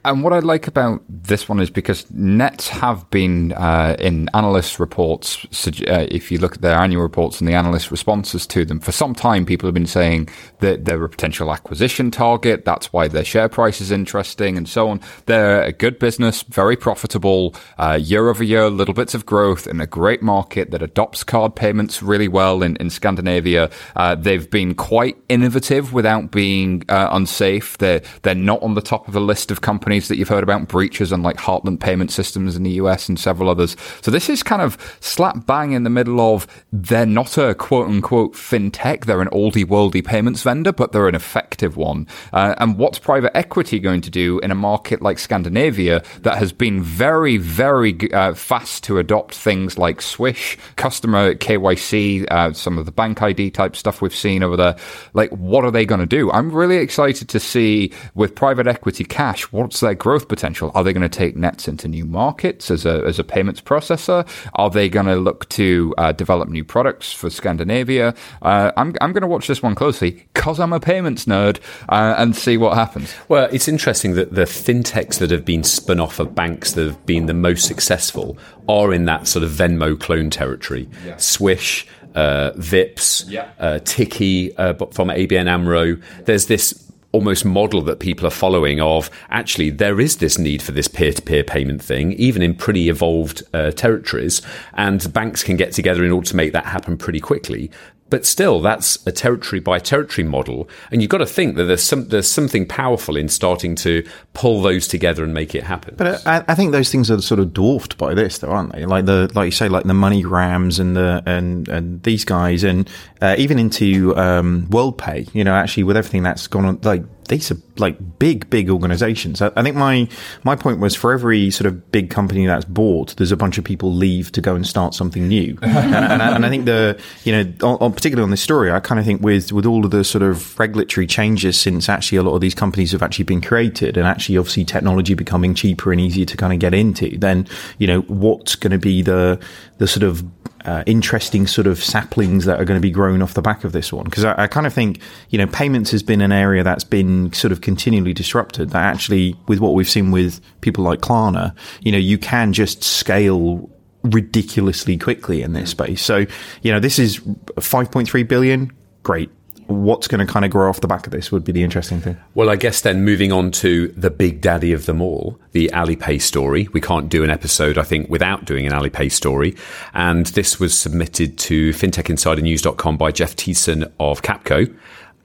And 0.03 0.23
what 0.25 0.33
I 0.33 0.39
like 0.39 0.67
about 0.67 1.03
this 1.11 1.47
one 1.47 1.61
is 1.61 1.69
because 1.69 2.11
nets 2.11 2.69
have 2.69 3.09
been 3.11 3.53
uh, 3.53 3.97
in 3.99 4.31
analyst 4.33 4.81
reports. 4.81 5.45
Uh, 5.67 6.07
if 6.11 6.33
you 6.33 6.39
look 6.39 6.55
at 6.55 6.63
their 6.63 6.79
annual 6.79 7.03
reports 7.03 7.39
and 7.39 7.47
the 7.47 7.53
analyst 7.53 7.91
responses 7.91 8.47
to 8.47 8.65
them, 8.65 8.81
for 8.81 8.93
some 8.93 9.15
time 9.15 9.45
people 9.45 9.67
have 9.67 9.75
been 9.75 9.87
saying 9.87 10.31
that 10.61 10.87
they're 10.87 11.05
a 11.05 11.09
potential 11.09 11.53
acquisition 11.53 12.11
target. 12.11 12.65
That's 12.65 12.95
why 12.95 13.09
their 13.09 13.25
share 13.25 13.51
price 13.51 13.83
is 13.83 13.91
interesting 13.91 14.57
and 14.57 14.67
so 14.67 14.89
on. 14.89 15.03
They're 15.27 15.63
a 15.63 15.73
good 15.73 15.99
business, 15.99 16.45
very 16.45 16.77
profitable, 16.77 17.55
uh, 17.77 17.99
year 18.01 18.31
over 18.31 18.43
year, 18.43 18.71
little 18.71 18.95
bits 18.95 19.15
of 19.15 19.27
growth 19.27 19.67
in 19.67 19.83
a 19.83 19.87
great 19.87 20.23
market 20.23 20.71
that 20.71 20.81
adopts 20.81 21.25
card 21.25 21.55
payments 21.55 22.03
really 22.03 22.29
well 22.29 22.63
in, 22.63 22.77
in 22.77 22.89
Scandinavia. 22.89 23.71
Uh, 23.97 24.15
they've 24.15 24.51
been 24.51 24.75
quite 24.75 25.19
innovative 25.29 25.93
without 25.93 26.31
being 26.31 26.85
uh, 26.89 27.11
unsafe. 27.13 27.77
They're, 27.77 28.01
they're 28.23 28.35
not 28.35 28.63
on 28.63 28.73
the 28.73 28.81
top 28.81 29.07
of 29.07 29.13
the 29.13 29.21
list 29.21 29.51
of 29.51 29.61
companies 29.61 29.89
companies 29.90 30.07
that 30.07 30.18
you've 30.18 30.29
heard 30.29 30.44
about, 30.44 30.68
breaches 30.68 31.12
on 31.12 31.20
like 31.20 31.37
Heartland 31.37 31.81
Payment 31.81 32.12
Systems 32.12 32.55
in 32.55 32.62
the 32.62 32.70
US 32.83 33.09
and 33.09 33.18
several 33.18 33.50
others. 33.50 33.76
So 34.03 34.12
this 34.12 34.29
is 34.29 34.40
kind 34.40 34.62
of 34.62 34.79
slap 35.00 35.46
bang 35.46 35.72
in 35.72 35.83
the 35.83 35.90
middle 35.90 36.20
of 36.20 36.46
they're 36.72 37.05
not 37.05 37.37
a 37.37 37.57
quote 37.57 37.88
unquote 37.88 38.35
fintech, 38.35 39.07
they're 39.07 39.20
an 39.20 39.31
oldie 39.31 39.64
worldy 39.64 40.05
payments 40.05 40.44
vendor, 40.44 40.70
but 40.70 40.92
they're 40.92 41.09
an 41.09 41.16
effective 41.16 41.76
one. 41.76 42.07
Uh, 42.33 42.55
and 42.59 42.79
what's 42.79 43.00
private 43.00 43.37
equity 43.37 43.81
going 43.81 44.00
to 44.00 44.11
do 44.11 44.38
in 44.44 44.53
a 44.53 44.55
market 44.55 45.03
like 45.03 45.18
Scandinavia 45.18 46.05
that 46.20 46.38
has 46.38 46.53
been 46.53 46.81
very, 46.81 47.37
very 47.37 47.98
uh, 48.12 48.35
fast 48.35 48.85
to 48.85 48.98
adopt 48.98 49.35
things 49.35 49.76
like 49.76 50.00
Swish, 50.00 50.57
customer 50.76 51.35
KYC, 51.35 52.31
uh, 52.31 52.53
some 52.53 52.79
of 52.79 52.87
the 52.87 52.92
bank 52.92 53.22
ID 53.22 53.50
type 53.50 53.74
stuff 53.74 54.00
we've 54.00 54.14
seen 54.14 54.44
over 54.44 54.57
there? 54.57 54.76
Like, 55.14 55.31
what 55.31 55.64
are 55.64 55.72
they 55.72 55.85
going 55.85 56.00
to 56.00 56.07
do? 56.07 56.31
I'm 56.31 56.53
really 56.53 56.76
excited 56.76 57.29
to 57.31 57.40
see 57.40 57.92
with 58.14 58.37
private 58.37 58.68
equity 58.68 59.03
cash 59.03 59.50
what's 59.50 59.80
what's 59.81 59.88
their 59.88 59.95
growth 59.95 60.29
potential? 60.29 60.71
Are 60.75 60.85
they 60.85 60.93
going 60.93 61.09
to 61.09 61.19
take 61.19 61.37
Nets 61.37 61.66
into 61.66 61.88
new 61.88 62.05
markets 62.05 62.71
as 62.71 62.85
a, 62.85 63.03
as 63.07 63.19
a 63.19 63.25
payments 63.25 63.62
processor? 63.62 64.29
Are 64.55 64.69
they 64.69 64.90
going 64.90 65.07
to 65.07 65.16
look 65.16 65.49
to 65.51 65.95
uh, 65.97 66.12
develop 66.12 66.51
new 66.51 66.64
products 66.64 67.12
for 67.12 67.31
Scandinavia? 67.31 68.14
Uh, 68.43 68.73
I'm, 68.77 68.95
I'm 69.01 69.12
going 69.12 69.23
to 69.23 69.27
watch 69.27 69.47
this 69.47 69.62
one 69.62 69.75
closely 69.75 70.27
because 70.35 70.61
I'm 70.61 70.75
a 70.75 70.81
payments 70.81 71.25
nerd 71.25 71.61
uh, 71.88 72.14
and 72.19 72.37
see 72.37 72.59
what 72.59 72.75
happens. 72.75 73.14
Well, 73.29 73.49
it's 73.53 73.69
interesting 73.69 74.14
that 74.14 74.35
the 74.35 74.43
fintechs 74.43 75.19
that 75.19 75.31
have 75.31 75.47
been 75.47 75.64
spun 75.64 75.99
off 75.99 76.21
of 76.21 76.35
banks 76.35 76.73
that 76.75 76.87
have 76.87 77.07
been 77.07 77.25
the 77.25 77.35
most 77.35 77.66
successful 77.66 78.37
are 78.69 78.93
in 78.93 79.07
that 79.07 79.27
sort 79.27 79.45
of 79.45 79.51
Venmo 79.51 79.99
clone 79.99 80.29
territory. 80.29 80.88
Yeah. 81.07 81.16
Swish, 81.16 81.87
uh, 82.14 82.51
Vipps, 82.57 83.25
yeah. 83.29 83.49
uh, 83.59 83.79
Tikkie 83.83 84.53
uh, 84.59 84.75
from 84.93 85.09
ABN 85.09 85.49
AMRO. 85.49 85.97
There's 86.27 86.47
this 86.47 86.89
almost 87.12 87.44
model 87.44 87.83
that 87.83 87.99
people 87.99 88.27
are 88.27 88.31
following 88.31 88.81
of 88.81 89.11
actually 89.31 89.70
there 89.70 90.01
is 90.01 90.18
this 90.18 90.38
need 90.38 90.62
for 90.62 90.73
this 90.73 90.88
peer-to-peer 90.88 91.42
payment 91.42 91.83
thing 91.83 92.12
even 92.12 92.42
in 92.42 92.55
pretty 92.55 92.88
evolved 92.88 93.42
uh, 93.53 93.70
territories 93.73 94.42
and 94.75 95.12
banks 95.12 95.42
can 95.42 95.57
get 95.57 95.73
together 95.73 96.05
in 96.05 96.12
order 96.12 96.27
to 96.27 96.37
make 96.37 96.53
that 96.53 96.66
happen 96.66 96.96
pretty 96.96 97.20
quickly 97.20 97.70
but 98.11 98.27
still, 98.27 98.61
that's 98.61 99.05
a 99.07 99.12
territory 99.12 99.61
by 99.61 99.79
territory 99.79 100.27
model, 100.27 100.68
and 100.90 101.01
you've 101.01 101.11
got 101.11 101.18
to 101.18 101.27
think 101.27 101.57
that 101.57 101.64
there's 101.64 101.83
some 101.83 102.09
there's 102.09 102.31
something 102.31 102.66
powerful 102.66 103.16
in 103.16 103.29
starting 103.29 103.75
to 103.77 104.07
pull 104.35 104.61
those 104.62 104.88
together 104.88 105.25
and 105.25 105.33
make 105.33 105.55
it 105.55 105.62
happen. 105.62 105.94
But 105.96 106.27
I, 106.27 106.44
I 106.49 106.55
think 106.55 106.73
those 106.73 106.90
things 106.90 107.11
are 107.11 107.20
sort 107.23 107.40
of 107.40 107.55
dwarfed 107.55 107.96
by 107.96 108.14
this, 108.14 108.38
though, 108.38 108.51
aren't 108.51 108.73
they? 108.73 108.85
Like 108.85 109.07
the 109.07 109.31
like 109.35 109.46
you 109.46 109.53
say, 109.53 109.68
like 109.68 109.85
the 109.85 109.94
MoneyGrams 109.94 110.81
and 110.81 110.96
the 110.96 111.23
and 111.25 111.68
and 111.68 112.03
these 112.03 112.25
guys, 112.25 112.64
and 112.64 112.90
uh, 113.20 113.37
even 113.38 113.59
into 113.59 114.16
um, 114.16 114.66
WorldPay. 114.66 115.33
You 115.35 115.44
know, 115.44 115.55
actually, 115.55 115.85
with 115.85 115.96
everything 115.96 116.25
that's 116.25 116.46
gone 116.49 116.64
on, 116.64 116.81
like 116.83 117.05
these 117.31 117.51
are 117.51 117.57
like 117.79 118.19
big, 118.19 118.51
big 118.51 118.69
organizations. 118.69 119.40
I, 119.40 119.51
I, 119.57 119.62
think 119.62 119.77
my 119.77 120.09
my 120.43 120.57
point 120.57 120.81
was 120.81 120.95
for 120.95 121.12
every 121.12 121.51
sort 121.51 121.66
of 121.66 121.90
big 121.93 122.11
company 122.11 122.45
that's 122.47 122.64
bought, 122.64 123.16
there's 123.16 123.33
a 123.33 123.37
bunch 123.37 123.57
of 123.57 123.64
people 123.64 123.93
leave 123.93 124.33
to 124.33 124.40
go 124.40 124.55
and 124.55 124.66
start 124.66 124.95
something 124.95 125.27
new. 125.29 125.57
and, 125.62 125.95
and, 125.95 126.23
I, 126.23 126.35
and, 126.35 126.45
I, 126.45 126.49
think 126.49 126.66
the 126.66 127.01
you 127.25 127.33
know, 127.33 127.53
on, 127.66 127.79
on, 127.81 127.93
particularly 127.93 128.25
on 128.25 128.31
this 128.31 128.43
story, 128.43 128.71
I 128.71 128.81
kind 128.81 128.99
of 128.99 129.07
think 129.07 129.23
with 129.23 129.53
with 129.53 129.64
all 129.64 129.85
of 129.85 129.93
the 129.93 130.05
sort 130.05 130.23
of 130.23 130.59
regulatory 130.59 131.07
changes 131.07 131.59
since 131.59 131.88
actually 131.88 132.19
a 132.19 132.23
lot 132.23 132.35
of 132.35 132.40
these 132.40 132.55
companies 132.55 132.93
have 132.93 133.03
actually 133.03 133.25
been 133.25 133.40
created, 133.40 133.97
and 133.97 134.07
actually 134.07 134.37
obviously 134.37 134.64
technology 134.64 135.14
becoming 135.14 135.55
cheaper 135.55 135.93
and 135.93 136.01
easier 136.01 136.27
to 136.27 136.37
kind 136.37 136.53
of 136.53 136.59
get 136.59 136.75
into, 136.75 137.16
then 137.16 137.47
you 137.79 137.87
know 137.87 138.01
what's 138.03 138.57
going 138.57 138.73
to 138.73 138.79
be 138.79 139.03
the 139.03 139.40
the 139.79 139.87
sort 139.87 140.03
of 140.03 140.39
uh, 140.64 140.83
interesting 140.87 141.46
sort 141.46 141.66
of 141.66 141.83
saplings 141.83 142.44
that 142.44 142.61
are 142.61 142.64
going 142.64 142.77
to 142.79 142.83
be 142.83 142.90
grown 142.90 143.23
off 143.23 143.35
the 143.35 143.42
back 143.42 143.64
of 143.64 143.73
this 143.73 143.92
one. 143.92 144.05
Because 144.05 144.25
I, 144.25 144.42
I, 144.42 144.46
kind 144.46 144.66
of 144.66 144.73
think, 144.73 145.01
you 145.31 145.38
know, 145.38 145.46
payments 145.46 145.90
has 145.90 146.03
been 146.03 146.20
an 146.20 146.33
area 146.33 146.62
that's 146.62 146.85
been 146.85 147.33
sort 147.33 147.53
of 147.53 147.61
continually 147.61 148.12
disrupted. 148.12 148.70
That 148.70 148.83
actually, 148.83 149.37
with 149.49 149.61
what 149.61 149.75
we've 149.75 149.88
seen 149.88 150.11
with 150.11 150.40
people 150.61 150.85
like 150.85 151.01
Klarna, 151.01 151.55
you 151.81 151.92
know, 151.92 151.99
you 151.99 152.18
can 152.18 152.53
just 152.53 152.83
scale 152.83 153.70
ridiculously 154.03 154.96
quickly 154.96 155.42
in 155.42 155.53
this 155.53 155.70
space. 155.70 156.03
So, 156.03 156.27
you 156.62 156.73
know, 156.73 156.81
this 156.81 156.99
is 156.99 157.18
5.3 157.18 158.29
billion. 158.29 158.73
Great 159.03 159.31
what's 159.70 160.09
going 160.09 160.24
to 160.24 160.30
kind 160.30 160.44
of 160.44 160.50
grow 160.50 160.68
off 160.68 160.80
the 160.80 160.88
back 160.88 161.06
of 161.06 161.12
this 161.12 161.30
would 161.30 161.44
be 161.44 161.52
the 161.52 161.62
interesting 161.62 162.00
thing. 162.00 162.16
Well, 162.35 162.50
I 162.50 162.56
guess 162.56 162.80
then 162.80 163.04
moving 163.04 163.33
on 163.33 163.50
to 163.52 163.88
the 163.88 164.11
big 164.11 164.40
daddy 164.40 164.72
of 164.72 164.87
them 164.87 165.00
all, 165.00 165.38
the 165.52 165.70
Alipay 165.72 166.20
story. 166.20 166.68
We 166.72 166.80
can't 166.80 167.09
do 167.09 167.24
an 167.24 167.30
episode, 167.30 167.78
I 167.78 167.83
think, 167.83 168.11
without 168.11 168.44
doing 168.44 168.66
an 168.66 168.72
Alipay 168.72 169.11
story. 169.11 169.56
And 169.94 170.26
this 170.26 170.61
was 170.61 170.76
submitted 170.76 171.38
to 171.38 171.70
fintechinsidernews.com 171.70 172.96
by 172.96 173.12
Jeff 173.12 173.37
Teeson 173.37 173.90
of 173.98 174.22
Capco 174.22 174.74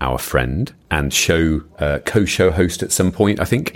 our 0.01 0.17
friend 0.17 0.73
and 0.95 1.13
show 1.13 1.61
uh, 1.79 1.99
co-show 2.05 2.49
host 2.51 2.81
at 2.81 2.89
some 2.89 3.11
point. 3.11 3.41
I 3.41 3.43
think 3.43 3.73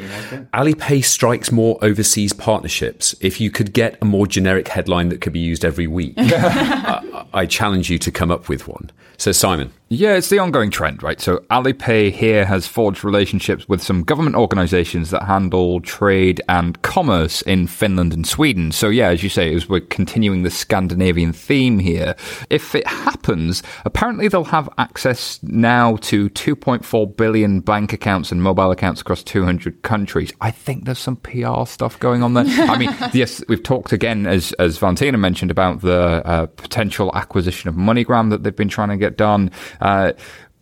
Alipay 0.54 1.04
strikes 1.04 1.52
more 1.52 1.78
overseas 1.82 2.32
partnerships. 2.32 3.14
If 3.20 3.42
you 3.42 3.52
could 3.52 3.74
get 3.74 3.98
a 4.02 4.06
more 4.06 4.26
generic 4.26 4.70
headline 4.70 5.10
that 5.10 5.20
could 5.20 5.34
be 5.34 5.40
used 5.40 5.66
every 5.66 5.86
week, 5.86 6.14
I, 6.18 7.26
I 7.34 7.46
challenge 7.46 7.90
you 7.90 8.00
to 8.00 8.10
come 8.10 8.32
up 8.32 8.48
with 8.48 8.70
one. 8.70 8.90
So, 9.20 9.34
Simon. 9.34 9.74
Yeah, 9.90 10.14
it's 10.14 10.30
the 10.30 10.40
ongoing 10.40 10.70
trend, 10.72 11.04
right? 11.04 11.20
So, 11.20 11.40
Alipay 11.52 12.14
here 12.14 12.46
has 12.46 12.68
forged 12.68 13.04
relationships 13.04 13.68
with 13.68 13.82
some 13.82 14.04
government 14.04 14.38
organizations 14.38 15.10
that 15.10 15.24
handle 15.24 15.82
trade 15.82 16.42
and 16.48 16.82
commerce 16.84 17.42
in 17.42 17.68
Finland 17.68 18.14
and 18.14 18.26
Sweden. 18.26 18.72
So, 18.72 18.88
yeah, 18.88 19.10
as 19.10 19.24
you 19.24 19.30
say, 19.30 19.54
as 19.54 19.68
we're 19.68 19.82
continuing 19.82 20.44
the 20.44 20.50
Scandinavian 20.50 21.34
theme 21.34 21.80
here, 21.80 22.16
if 22.50 22.76
it 22.76 22.88
happens, 22.88 23.62
apparently 23.84 24.30
they'll 24.30 24.46
have 24.46 24.70
access 24.78 25.38
now 25.44 25.98
to 25.98 26.30
2.4 26.30 27.09
billion 27.16 27.60
bank 27.62 27.94
accounts 27.94 28.32
and 28.32 28.42
mobile 28.42 28.72
accounts 28.72 29.02
across 29.02 29.24
200 29.24 29.82
countries. 29.82 30.32
I 30.42 30.52
think 30.52 30.86
there's 30.86 31.00
some 31.00 31.18
PR 31.18 31.66
stuff 31.66 32.00
going 32.00 32.24
on 32.24 32.34
there. 32.34 32.46
I 32.48 32.78
mean, 32.78 32.96
yes, 33.14 33.44
we've 33.48 33.64
talked 33.64 33.92
again, 33.92 34.28
as, 34.28 34.54
as 34.54 34.78
Valentina 34.78 35.18
mentioned, 35.18 35.52
about 35.52 35.82
the 35.82 36.26
uh, 36.26 36.46
potential 36.48 37.12
acquisition 37.16 37.70
of 37.70 37.76
MoneyGram 37.76 38.30
that 38.30 38.44
they've 38.44 38.56
been 38.56 38.70
trying 38.70 38.90
to 38.90 38.98
get 38.98 39.18
done. 39.18 39.52
Uh, 39.82 40.14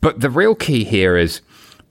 but 0.01 0.19
the 0.19 0.29
real 0.29 0.55
key 0.55 0.83
here 0.83 1.17
is 1.17 1.41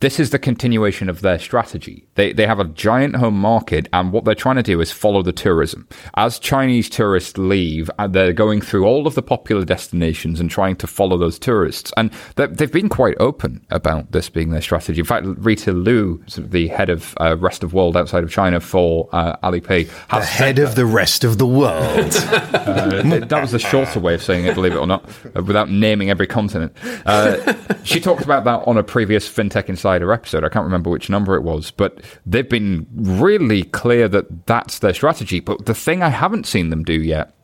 this 0.00 0.20
is 0.20 0.30
the 0.30 0.38
continuation 0.38 1.08
of 1.08 1.22
their 1.22 1.38
strategy. 1.38 2.06
They, 2.16 2.32
they 2.32 2.46
have 2.46 2.60
a 2.60 2.64
giant 2.64 3.16
home 3.16 3.38
market, 3.38 3.88
and 3.94 4.12
what 4.12 4.24
they're 4.24 4.34
trying 4.34 4.56
to 4.56 4.62
do 4.62 4.80
is 4.80 4.92
follow 4.92 5.22
the 5.22 5.32
tourism. 5.32 5.88
As 6.14 6.38
Chinese 6.38 6.90
tourists 6.90 7.38
leave, 7.38 7.90
uh, 7.98 8.06
they're 8.06 8.34
going 8.34 8.60
through 8.60 8.84
all 8.84 9.06
of 9.06 9.14
the 9.14 9.22
popular 9.22 9.64
destinations 9.64 10.38
and 10.38 10.50
trying 10.50 10.76
to 10.76 10.86
follow 10.86 11.16
those 11.16 11.38
tourists. 11.38 11.92
And 11.96 12.10
they've 12.34 12.70
been 12.70 12.90
quite 12.90 13.16
open 13.18 13.64
about 13.70 14.12
this 14.12 14.28
being 14.28 14.50
their 14.50 14.60
strategy. 14.60 15.00
In 15.00 15.06
fact, 15.06 15.26
Rita 15.26 15.72
Liu, 15.72 16.22
the 16.36 16.68
head 16.68 16.90
of 16.90 17.14
uh, 17.18 17.36
rest 17.38 17.62
of 17.62 17.72
world 17.72 17.96
outside 17.96 18.22
of 18.22 18.30
China 18.30 18.60
for 18.60 19.08
uh, 19.12 19.36
Alipay, 19.38 19.88
the 20.10 20.24
head 20.24 20.58
of 20.58 20.74
the 20.74 20.84
rest 20.84 21.24
of 21.24 21.38
the 21.38 21.46
world. 21.46 21.76
uh, 22.52 23.02
that 23.02 23.38
was 23.40 23.52
the 23.52 23.58
shorter 23.58 23.98
way 23.98 24.14
of 24.14 24.22
saying 24.22 24.44
it, 24.44 24.54
believe 24.54 24.72
it 24.72 24.78
or 24.78 24.86
not, 24.86 25.08
uh, 25.34 25.42
without 25.42 25.70
naming 25.70 26.10
every 26.10 26.26
continent. 26.26 26.76
Uh, 27.06 27.54
she 27.82 27.98
talked 27.98 28.24
about 28.24 28.44
that 28.44 28.62
on 28.66 28.76
a 28.76 28.82
previous 28.82 29.26
FinTech 29.28 29.70
Insider 29.70 29.85
Insider 29.86 30.12
episode. 30.12 30.42
I 30.42 30.48
can't 30.48 30.64
remember 30.64 30.90
which 30.90 31.08
number 31.08 31.36
it 31.36 31.44
was, 31.44 31.70
but 31.70 32.00
they've 32.26 32.48
been 32.48 32.88
really 32.92 33.62
clear 33.62 34.08
that 34.08 34.46
that's 34.46 34.80
their 34.80 34.92
strategy. 34.92 35.38
But 35.38 35.66
the 35.66 35.74
thing 35.74 36.02
I 36.02 36.08
haven't 36.08 36.46
seen 36.46 36.70
them 36.70 36.82
do 36.82 37.00
yet 37.00 37.35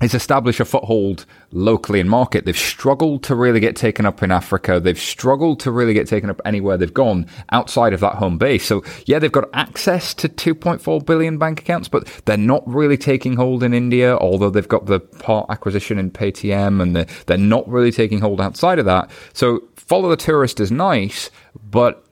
is 0.00 0.14
establish 0.14 0.60
a 0.60 0.64
foothold 0.64 1.26
locally 1.50 2.00
in 2.00 2.08
market. 2.08 2.44
They've 2.44 2.56
struggled 2.56 3.22
to 3.24 3.34
really 3.34 3.60
get 3.60 3.76
taken 3.76 4.06
up 4.06 4.22
in 4.22 4.30
Africa. 4.30 4.78
They've 4.78 4.98
struggled 4.98 5.60
to 5.60 5.70
really 5.70 5.94
get 5.94 6.06
taken 6.06 6.30
up 6.30 6.40
anywhere 6.44 6.76
they've 6.76 6.92
gone 6.92 7.26
outside 7.50 7.92
of 7.92 8.00
that 8.00 8.14
home 8.14 8.38
base. 8.38 8.64
So 8.64 8.84
yeah, 9.06 9.18
they've 9.18 9.32
got 9.32 9.48
access 9.54 10.14
to 10.14 10.28
2.4 10.28 11.04
billion 11.04 11.38
bank 11.38 11.60
accounts, 11.60 11.88
but 11.88 12.06
they're 12.24 12.36
not 12.36 12.62
really 12.66 12.96
taking 12.96 13.36
hold 13.36 13.62
in 13.62 13.74
India, 13.74 14.16
although 14.16 14.50
they've 14.50 14.68
got 14.68 14.86
the 14.86 15.00
part 15.00 15.46
acquisition 15.50 15.98
in 15.98 16.10
Paytm 16.10 16.80
and 16.80 16.94
they're, 16.94 17.06
they're 17.26 17.38
not 17.38 17.68
really 17.68 17.92
taking 17.92 18.20
hold 18.20 18.40
outside 18.40 18.78
of 18.78 18.84
that. 18.84 19.10
So 19.32 19.64
follow 19.74 20.08
the 20.08 20.16
tourist 20.16 20.60
is 20.60 20.70
nice, 20.70 21.30
but 21.70 22.04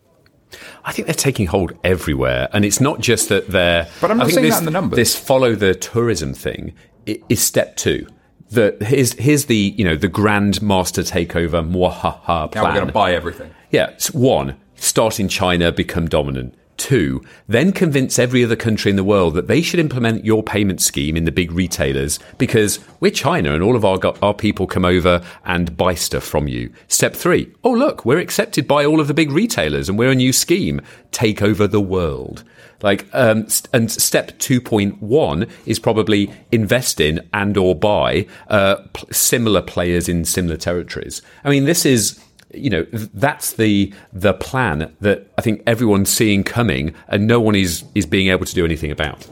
I 0.85 0.92
think 0.92 1.07
they're 1.07 1.14
taking 1.14 1.46
hold 1.46 1.77
everywhere, 1.85 2.49
and 2.53 2.64
it's 2.64 2.81
not 2.81 3.01
just 3.01 3.29
that 3.29 3.49
they're. 3.49 3.88
But 4.01 4.11
I'm 4.12 4.18
not 4.18 4.31
saying 4.31 4.46
this, 4.46 4.55
that 4.55 4.61
in 4.61 4.64
the 4.64 4.70
numbers. 4.70 4.96
This 4.96 5.16
follow 5.16 5.55
the 5.55 5.75
tourism 5.75 6.33
thing 6.33 6.72
is 7.06 7.42
step 7.42 7.76
two. 7.76 8.06
The 8.50 8.76
here's 8.80 9.14
here's 9.14 9.46
the 9.46 9.74
you 9.76 9.84
know 9.84 9.96
the 9.96 10.08
grand 10.08 10.62
master 10.62 11.02
takeover 11.02 11.68
mwahaha 11.68 12.50
plan. 12.50 12.50
Now 12.54 12.64
we're 12.64 12.74
going 12.74 12.86
to 12.86 12.92
buy 12.92 13.14
everything. 13.14 13.52
Yeah, 13.70 13.96
one 14.12 14.56
start 14.76 15.18
in 15.18 15.28
China, 15.28 15.72
become 15.72 16.08
dominant. 16.08 16.54
Two, 16.76 17.24
then 17.48 17.72
convince 17.72 18.18
every 18.18 18.44
other 18.44 18.54
country 18.54 18.90
in 18.90 18.96
the 18.96 19.04
world 19.04 19.32
that 19.32 19.48
they 19.48 19.62
should 19.62 19.80
implement 19.80 20.26
your 20.26 20.42
payment 20.42 20.82
scheme 20.82 21.16
in 21.16 21.24
the 21.24 21.32
big 21.32 21.50
retailers 21.50 22.18
because 22.36 22.80
we're 23.00 23.10
China 23.10 23.54
and 23.54 23.62
all 23.62 23.76
of 23.76 23.84
our, 23.84 23.98
our 24.22 24.34
people 24.34 24.66
come 24.66 24.84
over 24.84 25.24
and 25.46 25.74
buy 25.74 25.94
stuff 25.94 26.22
from 26.22 26.48
you. 26.48 26.70
Step 26.86 27.14
three, 27.14 27.50
oh, 27.64 27.72
look, 27.72 28.04
we're 28.04 28.18
accepted 28.18 28.68
by 28.68 28.84
all 28.84 29.00
of 29.00 29.08
the 29.08 29.14
big 29.14 29.32
retailers 29.32 29.88
and 29.88 29.98
we're 29.98 30.10
a 30.10 30.14
new 30.14 30.34
scheme. 30.34 30.82
Take 31.12 31.40
over 31.40 31.66
the 31.66 31.80
world. 31.80 32.44
Like, 32.82 33.06
um, 33.12 33.46
and 33.72 33.90
step 33.90 34.38
2.1 34.38 35.50
is 35.64 35.78
probably 35.78 36.30
invest 36.52 37.00
in 37.00 37.26
and 37.32 37.56
or 37.56 37.74
buy, 37.74 38.26
uh, 38.48 38.76
similar 39.10 39.62
players 39.62 40.08
in 40.08 40.24
similar 40.24 40.56
territories. 40.56 41.22
I 41.44 41.50
mean, 41.50 41.64
this 41.64 41.86
is, 41.86 42.20
you 42.54 42.70
know 42.70 42.86
that's 42.92 43.54
the 43.54 43.92
the 44.12 44.32
plan 44.32 44.94
that 45.00 45.26
I 45.36 45.42
think 45.42 45.62
everyone's 45.66 46.10
seeing 46.10 46.44
coming, 46.44 46.94
and 47.08 47.26
no 47.26 47.40
one 47.40 47.54
is 47.54 47.84
is 47.94 48.06
being 48.06 48.28
able 48.28 48.46
to 48.46 48.54
do 48.54 48.64
anything 48.64 48.90
about. 48.90 49.26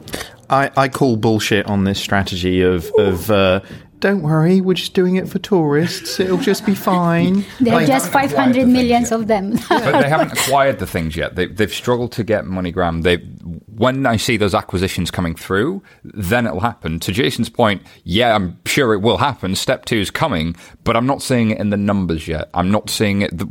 I, 0.51 0.71
I 0.77 0.89
call 0.89 1.17
bullshit 1.17 1.67
on 1.67 1.85
this 1.85 1.99
strategy 1.99 2.63
of 2.63 2.91
of 2.99 3.31
uh, 3.31 3.61
don't 4.05 4.21
worry, 4.21 4.61
we're 4.61 4.75
just 4.75 4.93
doing 4.93 5.17
it 5.17 5.27
for 5.31 5.39
tourists. 5.39 6.21
It'll 6.21 6.37
just 6.37 6.67
be 6.67 6.75
fine. 6.93 7.47
There 7.59 7.73
are 7.75 7.81
They 7.81 7.87
just 7.87 8.13
haven't 8.13 8.33
acquired 8.33 8.33
500 8.33 8.53
the 8.53 8.61
things 8.61 8.73
millions 8.75 9.11
yet. 9.11 9.19
of 9.19 9.27
them. 9.29 9.53
but 9.71 10.03
they 10.03 10.09
haven't 10.11 10.33
acquired 10.33 10.79
the 10.79 10.87
things 10.87 11.17
yet. 11.17 11.37
They, 11.37 11.47
they've 11.47 11.73
struggled 11.73 12.13
to 12.13 12.23
get 12.23 12.45
MoneyGram. 12.45 13.03
They, 13.03 13.17
when 13.17 14.05
I 14.05 14.19
see 14.19 14.37
those 14.37 14.55
acquisitions 14.55 15.11
coming 15.11 15.35
through, 15.35 15.83
then 16.03 16.47
it'll 16.47 16.61
happen. 16.61 17.01
To 17.01 17.13
Jason's 17.13 17.49
point, 17.49 17.81
yeah, 18.03 18.35
I'm 18.35 18.59
sure 18.67 18.93
it 18.93 18.99
will 18.99 19.17
happen. 19.17 19.55
Step 19.55 19.87
two 19.87 20.01
is 20.01 20.11
coming, 20.11 20.55
but 20.85 20.99
I'm 20.99 21.07
not 21.07 21.23
seeing 21.23 21.51
it 21.53 21.59
in 21.59 21.71
the 21.71 21.79
numbers 21.79 22.29
yet. 22.29 22.51
I'm 22.53 22.71
not 22.71 22.91
seeing 22.91 23.23
it. 23.23 23.37
The, 23.39 23.49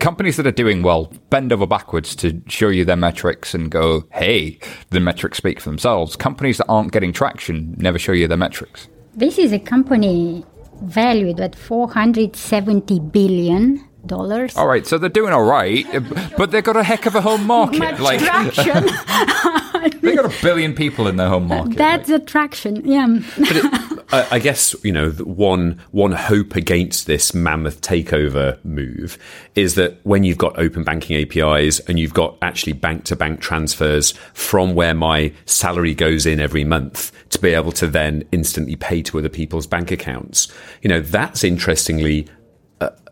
companies 0.00 0.38
that 0.38 0.46
are 0.46 0.50
doing 0.50 0.82
well 0.82 1.12
bend 1.28 1.52
over 1.52 1.66
backwards 1.66 2.16
to 2.16 2.40
show 2.48 2.70
you 2.70 2.86
their 2.86 2.96
metrics 2.96 3.52
and 3.52 3.70
go, 3.70 4.04
"Hey, 4.12 4.58
the 4.88 5.00
metrics 5.00 5.36
speak 5.36 5.60
for 5.60 5.68
themselves." 5.68 6.16
Companies 6.16 6.56
that 6.56 6.66
aren't 6.70 6.90
getting 6.90 7.12
traction 7.12 7.74
never 7.76 7.98
show 7.98 8.12
you 8.12 8.26
their 8.26 8.38
metrics. 8.38 8.88
This 9.16 9.38
is 9.38 9.52
a 9.52 9.58
company 9.60 10.44
valued 10.82 11.38
at 11.40 11.54
470 11.54 12.98
billion 13.00 13.88
dollars. 14.06 14.56
All 14.56 14.66
right, 14.66 14.86
so 14.86 14.98
they're 14.98 15.08
doing 15.08 15.32
all 15.32 15.44
right, 15.44 15.86
uh, 15.94 16.00
but 16.36 16.50
they've 16.50 16.64
got 16.64 16.76
a 16.76 16.82
heck 16.82 17.06
of 17.06 17.14
a 17.14 17.20
home 17.20 17.46
market. 17.46 17.78
Much 17.78 18.00
like 18.00 18.20
traction. 18.20 18.84
they've 20.00 20.16
got 20.16 20.26
a 20.26 20.42
billion 20.42 20.74
people 20.74 21.06
in 21.06 21.16
their 21.16 21.28
home 21.28 21.48
market. 21.48 21.76
That's 21.76 22.08
attraction. 22.08 22.82
Yeah. 22.84 23.20
I 24.12 24.26
I 24.32 24.38
guess 24.38 24.74
you 24.82 24.92
know 24.92 25.10
one 25.10 25.80
one 25.90 26.12
hope 26.12 26.56
against 26.56 27.06
this 27.06 27.34
mammoth 27.34 27.80
takeover 27.80 28.62
move 28.64 29.18
is 29.54 29.74
that 29.74 29.98
when 30.04 30.24
you've 30.24 30.38
got 30.38 30.58
open 30.58 30.84
banking 30.84 31.16
APIs 31.16 31.80
and 31.80 31.98
you've 31.98 32.14
got 32.14 32.36
actually 32.42 32.72
bank 32.72 33.04
to 33.04 33.16
bank 33.16 33.40
transfers 33.40 34.12
from 34.32 34.74
where 34.74 34.94
my 34.94 35.32
salary 35.46 35.94
goes 35.94 36.26
in 36.26 36.40
every 36.40 36.64
month 36.64 37.12
to 37.30 37.38
be 37.38 37.50
able 37.50 37.72
to 37.72 37.86
then 37.86 38.24
instantly 38.32 38.76
pay 38.76 39.02
to 39.02 39.18
other 39.18 39.28
people's 39.28 39.66
bank 39.66 39.90
accounts, 39.90 40.48
you 40.82 40.88
know 40.88 41.00
that's 41.00 41.44
interestingly 41.44 42.28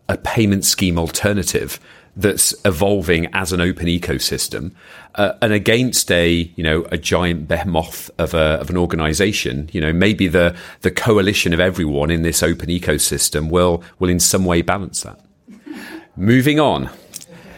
a, 0.09 0.17
payment 0.17 0.65
scheme 0.65 0.97
alternative 0.97 1.79
that's 2.15 2.53
evolving 2.63 3.27
as 3.33 3.51
an 3.51 3.59
open 3.59 3.87
ecosystem 3.87 4.71
uh, 5.15 5.33
and 5.41 5.51
against 5.51 6.11
a 6.11 6.51
you 6.55 6.63
know 6.63 6.85
a 6.91 6.97
giant 6.97 7.47
behemoth 7.47 8.11
of 8.19 8.33
a 8.33 8.59
of 8.61 8.69
an 8.69 8.77
organization 8.77 9.69
you 9.73 9.81
know 9.81 9.91
maybe 9.91 10.27
the 10.27 10.55
the 10.81 10.91
coalition 10.91 11.53
of 11.53 11.59
everyone 11.59 12.11
in 12.11 12.21
this 12.21 12.43
open 12.43 12.69
ecosystem 12.69 13.49
will 13.49 13.83
will 13.97 14.09
in 14.09 14.19
some 14.19 14.45
way 14.45 14.61
balance 14.61 15.01
that 15.01 15.19
moving 16.15 16.59
on 16.59 16.89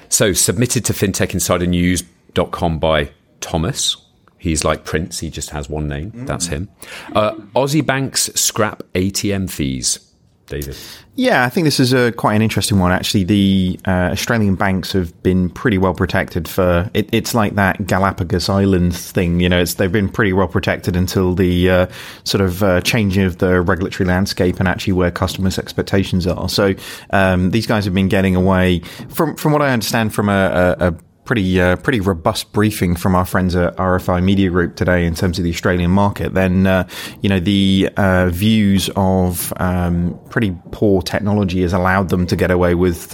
so 0.08 0.31
submitted 0.31 0.86
to 0.86 0.93
fintechinsidernews.com 0.93 2.79
by 2.79 3.12
Thomas 3.41 3.97
He's 4.45 4.63
like 4.63 4.86
Prince. 4.86 5.21
He 5.21 5.31
just 5.31 5.49
has 5.49 5.71
one 5.71 5.88
name. 5.88 6.12
That's 6.13 6.45
him. 6.45 6.69
Uh, 7.13 7.34
Aussie 7.55 7.84
banks 7.84 8.29
scrap 8.36 8.84
ATM 8.93 9.49
fees. 9.49 10.04
David. 10.47 10.77
Yeah, 11.15 11.45
I 11.45 11.49
think 11.49 11.65
this 11.65 11.79
is 11.79 11.93
a 11.93 12.12
quite 12.12 12.36
an 12.36 12.41
interesting 12.41 12.77
one. 12.77 12.91
Actually, 12.91 13.23
the 13.23 13.79
uh, 13.88 14.10
Australian 14.12 14.55
banks 14.55 14.91
have 14.91 15.23
been 15.23 15.49
pretty 15.49 15.77
well 15.77 15.93
protected 15.93 16.47
for. 16.47 16.89
It, 16.93 17.10
it's 17.12 17.34
like 17.34 17.55
that 17.55 17.88
Galapagos 17.88 18.49
Islands 18.49 19.12
thing. 19.12 19.39
You 19.39 19.49
know, 19.49 19.62
it's, 19.62 19.75
they've 19.75 19.91
been 19.91 20.10
pretty 20.10 20.34
well 20.34 20.47
protected 20.47 20.95
until 20.95 21.34
the 21.34 21.69
uh, 21.69 21.88
sort 22.25 22.41
of 22.41 22.62
uh, 22.62 22.81
changing 22.81 23.23
of 23.23 23.38
the 23.38 23.62
regulatory 23.62 24.08
landscape 24.08 24.60
and 24.60 24.67
actually 24.67 24.93
where 24.93 25.10
customers' 25.10 25.58
expectations 25.58 26.27
are. 26.27 26.49
So 26.49 26.75
um, 27.12 27.51
these 27.51 27.65
guys 27.65 27.86
have 27.86 27.93
been 27.93 28.10
getting 28.10 28.36
away 28.36 28.79
from 29.10 29.36
from 29.38 29.53
what 29.53 29.62
I 29.62 29.71
understand 29.71 30.13
from 30.13 30.29
a, 30.29 30.75
a, 30.79 30.88
a 30.88 30.95
pretty 31.25 31.59
uh, 31.59 31.75
pretty 31.77 31.99
robust 31.99 32.53
briefing 32.53 32.95
from 32.95 33.15
our 33.15 33.25
friends 33.25 33.55
at 33.55 33.75
RFI 33.75 34.23
Media 34.23 34.49
Group 34.49 34.75
today 34.75 35.05
in 35.05 35.15
terms 35.15 35.38
of 35.38 35.43
the 35.43 35.49
Australian 35.49 35.91
market, 35.91 36.33
then 36.33 36.67
uh, 36.67 36.88
you 37.21 37.29
know 37.29 37.39
the 37.39 37.89
uh, 37.97 38.29
views 38.29 38.89
of 38.95 39.51
um, 39.57 40.17
pretty 40.29 40.55
poor 40.71 41.01
technology 41.01 41.61
has 41.61 41.73
allowed 41.73 42.09
them 42.09 42.27
to 42.27 42.35
get 42.35 42.51
away 42.51 42.75
with 42.75 43.13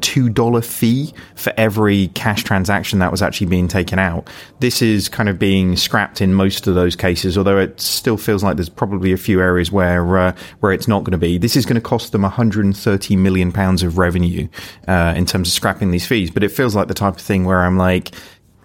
uh, 0.00 0.06
two 0.10 0.28
dollar 0.28 0.62
fee 0.62 1.12
for 1.34 1.52
every 1.56 2.08
cash 2.08 2.44
transaction 2.44 2.98
that 3.00 3.10
was 3.10 3.22
actually 3.22 3.46
being 3.46 3.68
taken 3.68 3.98
out. 3.98 4.28
This 4.60 4.82
is 4.82 5.08
kind 5.08 5.28
of 5.28 5.38
being 5.38 5.76
scrapped 5.76 6.20
in 6.20 6.34
most 6.34 6.66
of 6.66 6.74
those 6.74 6.96
cases, 6.96 7.36
although 7.36 7.58
it 7.58 7.80
still 7.80 8.16
feels 8.16 8.42
like 8.42 8.56
there's 8.56 8.68
probably 8.68 9.12
a 9.12 9.16
few 9.16 9.40
areas 9.40 9.70
where 9.70 10.18
uh, 10.18 10.36
where 10.60 10.72
it's 10.72 10.88
not 10.88 11.04
going 11.04 11.12
to 11.12 11.18
be. 11.18 11.38
This 11.38 11.56
is 11.56 11.64
going 11.64 11.76
to 11.76 11.80
cost 11.80 12.12
them 12.12 12.22
130 12.22 13.16
million 13.16 13.52
pounds 13.52 13.82
of 13.82 13.98
revenue 13.98 14.48
uh, 14.88 15.14
in 15.16 15.26
terms 15.26 15.48
of 15.48 15.54
scrapping 15.54 15.90
these 15.90 16.06
fees, 16.06 16.30
but 16.30 16.42
it 16.42 16.50
feels 16.50 16.74
like 16.74 16.88
the 16.88 16.94
type 16.94 17.16
of 17.16 17.20
thing 17.20 17.44
where 17.44 17.60
I'm 17.60 17.76
like, 17.76 18.12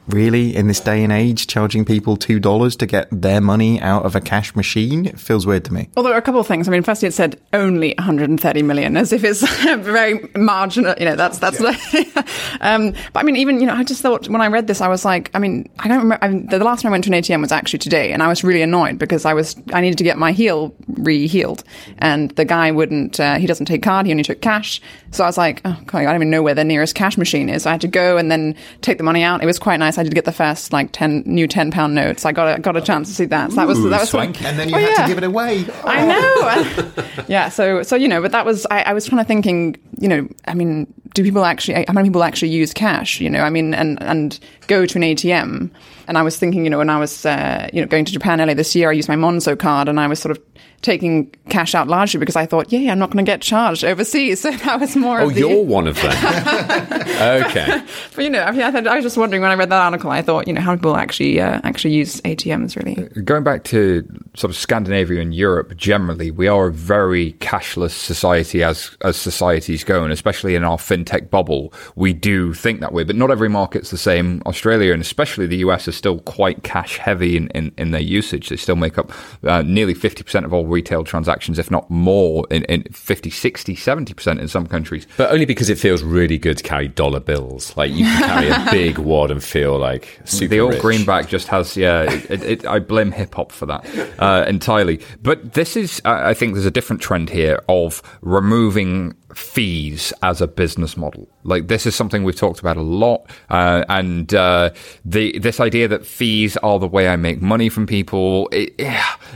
really, 0.08 0.56
in 0.56 0.68
this 0.68 0.80
day 0.80 1.04
and 1.04 1.12
age, 1.12 1.48
charging 1.48 1.86
people 1.86 2.18
two 2.18 2.40
dollars 2.40 2.76
to 2.78 2.86
get 2.86 3.08
their 3.12 3.42
money 3.42 3.82
out 3.82 4.06
of 4.06 4.16
a 4.16 4.22
cash 4.22 4.56
machine? 4.56 5.06
It 5.06 5.20
feels 5.20 5.46
weird 5.46 5.66
to 5.66 5.74
me. 5.74 5.90
Well, 5.96 6.04
there 6.04 6.14
are 6.14 6.18
a 6.18 6.22
couple 6.22 6.40
of 6.40 6.48
things. 6.48 6.68
I 6.68 6.72
mean, 6.72 6.84
firstly, 6.84 7.08
it 7.08 7.14
said 7.14 7.40
only 7.54 7.94
130 7.98 8.62
million, 8.62 8.98
as 8.98 9.12
if 9.14 9.24
it's 9.24 9.42
very 9.64 10.30
marginal. 10.36 10.94
You 10.98 11.06
know, 11.06 11.16
that's 11.16 11.40
that's. 11.40 11.60
um, 12.62 12.92
but 13.14 13.20
I 13.20 13.24
mean, 13.24 13.36
even 13.36 13.60
you 13.60 13.68
know, 13.68 13.76
I 13.76 13.84
just 13.84 14.02
thought 14.02 14.28
when 14.30 14.42
I 14.42 14.48
read 14.48 14.68
this, 14.68 14.82
I 14.82 14.88
was 14.88 15.06
like, 15.06 15.32
I 15.34 15.40
mean, 15.40 15.70
I 15.80 15.88
don't 15.88 16.00
remember. 16.00 16.24
I 16.24 16.28
mean, 16.30 16.48
the 16.48 16.60
last 16.60 16.82
time 16.82 16.90
I 16.90 16.94
went 16.94 17.04
to 17.06 17.14
an 17.14 17.22
ATM 17.22 17.42
was 17.42 17.52
actually 17.52 17.80
today, 17.80 18.12
and 18.12 18.22
I 18.22 18.28
was 18.28 18.44
really 18.44 18.62
annoyed 18.62 19.00
because 19.00 19.26
I 19.26 19.34
was 19.34 19.56
I 19.74 19.82
needed 19.82 19.98
to 19.98 20.04
get 20.04 20.18
my 20.18 20.32
heel 20.32 20.76
re-healed, 20.88 21.64
and 21.98 22.32
the 22.32 22.46
guy 22.46 22.72
wouldn't. 22.72 23.20
Uh, 23.20 23.36
he 23.36 23.48
doesn't 23.48 23.66
take 23.66 23.84
card. 23.84 24.06
He 24.06 24.12
only 24.12 24.24
took 24.24 24.42
cash. 24.42 24.82
So 25.12 25.24
I 25.24 25.28
was 25.28 25.38
like, 25.38 25.62
oh, 25.64 25.80
God, 25.86 26.00
I 26.00 26.04
don't 26.04 26.16
even 26.16 26.30
know 26.30 26.44
where 26.44 26.56
the 26.56 26.66
nearest 26.66 26.94
cash 26.94 27.18
machine 27.18 27.48
is. 27.48 27.66
I 27.66 27.72
had 27.72 27.82
to 27.82 27.88
go 27.88 28.18
and 28.18 28.30
then 28.30 28.56
take 28.82 28.98
the 28.98 29.04
money 29.04 29.24
out. 29.24 29.42
It 29.42 29.46
was 29.46 29.60
quite 29.60 29.78
nice. 29.78 29.95
I 29.98 30.04
did 30.04 30.14
get 30.16 30.26
the 30.26 30.32
first 30.32 30.74
like 30.74 30.92
ten 30.92 31.24
new 31.26 31.48
ten 31.48 31.72
pound 31.72 31.96
notes. 31.96 32.26
I 32.26 32.32
got 32.32 32.58
a, 32.58 32.62
got 32.62 32.76
a 32.78 32.82
chance 32.82 33.08
to 33.10 33.14
see 33.16 33.26
that. 33.26 33.52
So 33.52 33.56
that 33.58 33.68
was 33.68 33.80
Ooh, 33.80 33.90
that 33.90 34.02
was 34.02 34.10
swanky. 34.10 34.46
And 34.46 34.58
then 34.60 34.70
you 34.70 34.76
Oh, 34.76 34.80
had 34.80 34.90
yeah. 34.90 35.02
to 35.04 35.08
give 35.08 35.18
it 35.18 35.24
away. 35.24 35.66
I 35.84 36.06
know. 36.06 37.14
yeah. 37.28 37.50
So, 37.50 37.84
so 37.84 37.96
you 37.96 38.08
know, 38.08 38.22
but 38.22 38.32
that 38.32 38.46
was 38.46 38.66
I, 38.72 38.82
I 38.84 38.94
was 38.94 39.08
kind 39.10 39.20
of 39.20 39.28
thinking, 39.28 39.76
you 40.00 40.08
know, 40.08 40.28
I 40.46 40.54
mean, 40.54 40.92
do 41.14 41.24
people 41.24 41.46
actually? 41.46 41.86
How 41.88 41.94
many 41.94 42.10
people 42.10 42.24
actually 42.24 42.50
use 42.50 42.74
cash? 42.74 43.20
You 43.20 43.30
know, 43.30 43.42
I 43.42 43.50
mean, 43.50 43.74
and 43.74 44.02
and 44.04 44.40
go 44.68 44.86
to 44.86 44.98
an 44.98 45.04
ATM. 45.04 45.72
And 46.08 46.18
I 46.20 46.22
was 46.22 46.38
thinking, 46.38 46.64
you 46.64 46.70
know, 46.70 46.78
when 46.78 46.90
I 46.90 47.00
was, 47.00 47.26
uh, 47.26 47.68
you 47.74 47.82
know, 47.82 47.88
going 47.88 48.06
to 48.06 48.12
Japan 48.12 48.40
earlier 48.40 48.54
this 48.54 48.76
year, 48.76 48.90
I 48.90 48.94
used 48.94 49.10
my 49.10 49.16
Monzo 49.16 49.58
card, 49.58 49.90
and 49.90 50.00
I 50.00 50.06
was 50.06 50.20
sort 50.20 50.38
of 50.38 50.44
taking 50.86 51.32
cash 51.50 51.74
out 51.74 51.88
largely 51.88 52.20
because 52.20 52.36
I 52.36 52.46
thought, 52.46 52.72
yeah, 52.72 52.92
I'm 52.92 53.00
not 53.00 53.10
going 53.10 53.26
to 53.26 53.30
get 53.30 53.42
charged 53.42 53.84
overseas. 53.84 54.36
So 54.46 54.52
that 54.52 54.80
was 54.80 54.96
more. 54.96 55.22
Oh, 55.22 55.30
of 55.30 55.34
the, 55.34 55.40
you're 55.40 55.64
one 55.64 55.88
of 55.88 55.96
them. 55.96 56.12
okay. 57.46 57.84
But 58.16 58.24
you 58.24 58.30
know, 58.30 58.44
I 58.44 58.52
mean, 58.52 58.62
I, 58.62 58.70
thought, 58.70 58.86
I 58.86 58.96
was 58.96 59.04
just 59.04 59.18
wondering 59.18 59.42
when 59.42 59.50
I 59.50 59.56
read 59.56 59.72
that 59.72 59.82
article, 59.82 60.12
I 60.12 60.22
thought, 60.22 60.48
you 60.48 60.54
know, 60.54 60.62
how 60.62 60.72
many 60.72 60.80
people 60.80 60.96
actually 60.96 61.42
uh, 61.42 61.62
actually 61.64 61.96
use 61.96 62.22
ATMs 62.22 62.76
really? 62.76 62.96
Going 63.24 63.44
back 63.44 63.64
to 63.66 64.08
sort 64.36 64.52
of 64.52 64.58
Scandinavia 64.58 65.20
and 65.20 65.34
Europe 65.34 65.76
generally, 65.78 66.30
we 66.30 66.48
are 66.48 66.68
a 66.68 66.72
very 66.72 67.34
cashless 67.34 67.92
society 67.92 68.62
as 68.62 68.96
as 69.02 69.18
societies 69.18 69.84
go, 69.86 70.04
and 70.04 70.12
especially 70.12 70.56
in 70.56 70.64
our 70.64 70.78
fintech 70.78 71.30
bubble, 71.30 71.74
we 71.96 72.14
do 72.14 72.54
think 72.54 72.80
that 72.82 72.94
way. 72.94 73.04
But 73.04 73.16
not 73.16 73.32
every 73.32 73.50
market's 73.50 73.92
the 73.92 73.98
same. 73.98 74.42
Australia 74.46 74.94
and 74.94 75.02
especially 75.02 75.48
the 75.48 75.58
US 75.58 75.88
are 75.88 75.92
still 75.94 76.20
quite 76.20 76.64
cash 76.64 76.98
heavy 76.98 77.38
in, 77.38 77.48
in, 77.50 77.72
in 77.78 77.92
their 77.92 78.02
usage. 78.02 78.50
They 78.50 78.58
still 78.58 78.76
make 78.76 78.98
up 78.98 79.12
uh, 79.44 79.62
nearly 79.62 79.94
50% 79.94 80.44
of 80.46 80.54
all 80.54 80.66
retail 80.66 81.04
transactions, 81.04 81.60
if 81.60 81.72
not 81.72 81.90
more, 81.90 82.46
in, 82.50 82.64
in 82.66 82.84
50, 82.84 83.30
60, 83.30 83.76
70% 83.76 84.40
in 84.40 84.48
some 84.48 84.68
countries. 84.68 85.08
But 85.18 85.32
only 85.32 85.46
because 85.46 85.70
it 85.70 85.78
feels 85.78 86.04
really 86.04 86.38
good 86.38 86.58
to 86.58 86.64
carry 86.64 86.88
dollar 86.88 87.20
bills. 87.20 87.76
Like 87.78 87.92
you 87.92 88.06
can 88.06 88.24
carry 88.24 88.50
a 88.50 88.68
big 88.72 88.98
wad 88.98 89.32
and 89.32 89.44
feel 89.44 89.78
like 89.78 90.20
super 90.26 90.50
the 90.50 90.60
old 90.60 90.74
rich. 90.74 90.82
greenback 90.82 91.28
just 91.28 91.48
has 91.48 91.78
yeah 91.78 92.04
it, 92.04 92.32
it, 92.32 92.44
it, 92.44 92.68
i 92.68 92.80
blame 92.80 93.12
hip-hop 93.12 93.52
for 93.52 93.66
that 93.66 93.86
uh, 94.20 94.46
entirely 94.48 95.00
but 95.22 95.54
this 95.54 95.76
is 95.76 96.02
I 96.06 96.34
think 96.34 96.54
there's 96.54 96.66
a 96.66 96.72
different 96.72 97.02
trend 97.02 97.30
here 97.30 97.62
of 97.68 98.02
removing 98.22 99.16
fees 99.36 100.14
as 100.24 100.42
a 100.42 100.48
business 100.48 100.96
model. 100.96 101.28
Like 101.44 101.68
this 101.68 101.86
is 101.86 101.96
something 101.96 102.24
we've 102.24 102.36
talked 102.36 102.60
about 102.60 102.78
a 102.78 102.82
lot 102.82 103.30
uh, 103.50 103.84
and 103.90 104.34
uh, 104.34 104.72
the 105.04 105.38
this 105.40 105.60
idea 105.60 105.88
that 105.88 106.06
fees 106.06 106.58
are 106.58 106.80
the 106.80 106.88
way 106.88 107.08
i 107.08 107.16
make 107.16 107.42
money 107.42 107.70
from 107.70 107.86
people 107.86 108.48
it, 108.52 108.74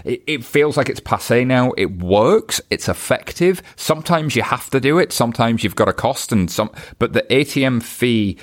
it, 0.06 0.24
it 0.26 0.46
feels 0.46 0.78
like 0.78 0.90
it's 0.90 1.00
passe 1.00 1.44
now. 1.46 1.72
It 1.78 1.98
works. 2.00 2.62
It's 2.70 2.88
effective. 2.88 3.62
Sometimes 3.76 4.36
you 4.36 4.42
have 4.44 4.70
to 4.72 4.80
do 4.80 4.98
it. 4.98 5.12
Sometimes 5.12 5.64
you've 5.64 5.76
got 5.76 5.88
a 5.88 5.94
cost 5.94 6.32
and 6.32 6.50
some 6.50 6.72
but 6.98 7.14
the 7.14 7.24
atm 7.24 7.82
fee 7.82 8.38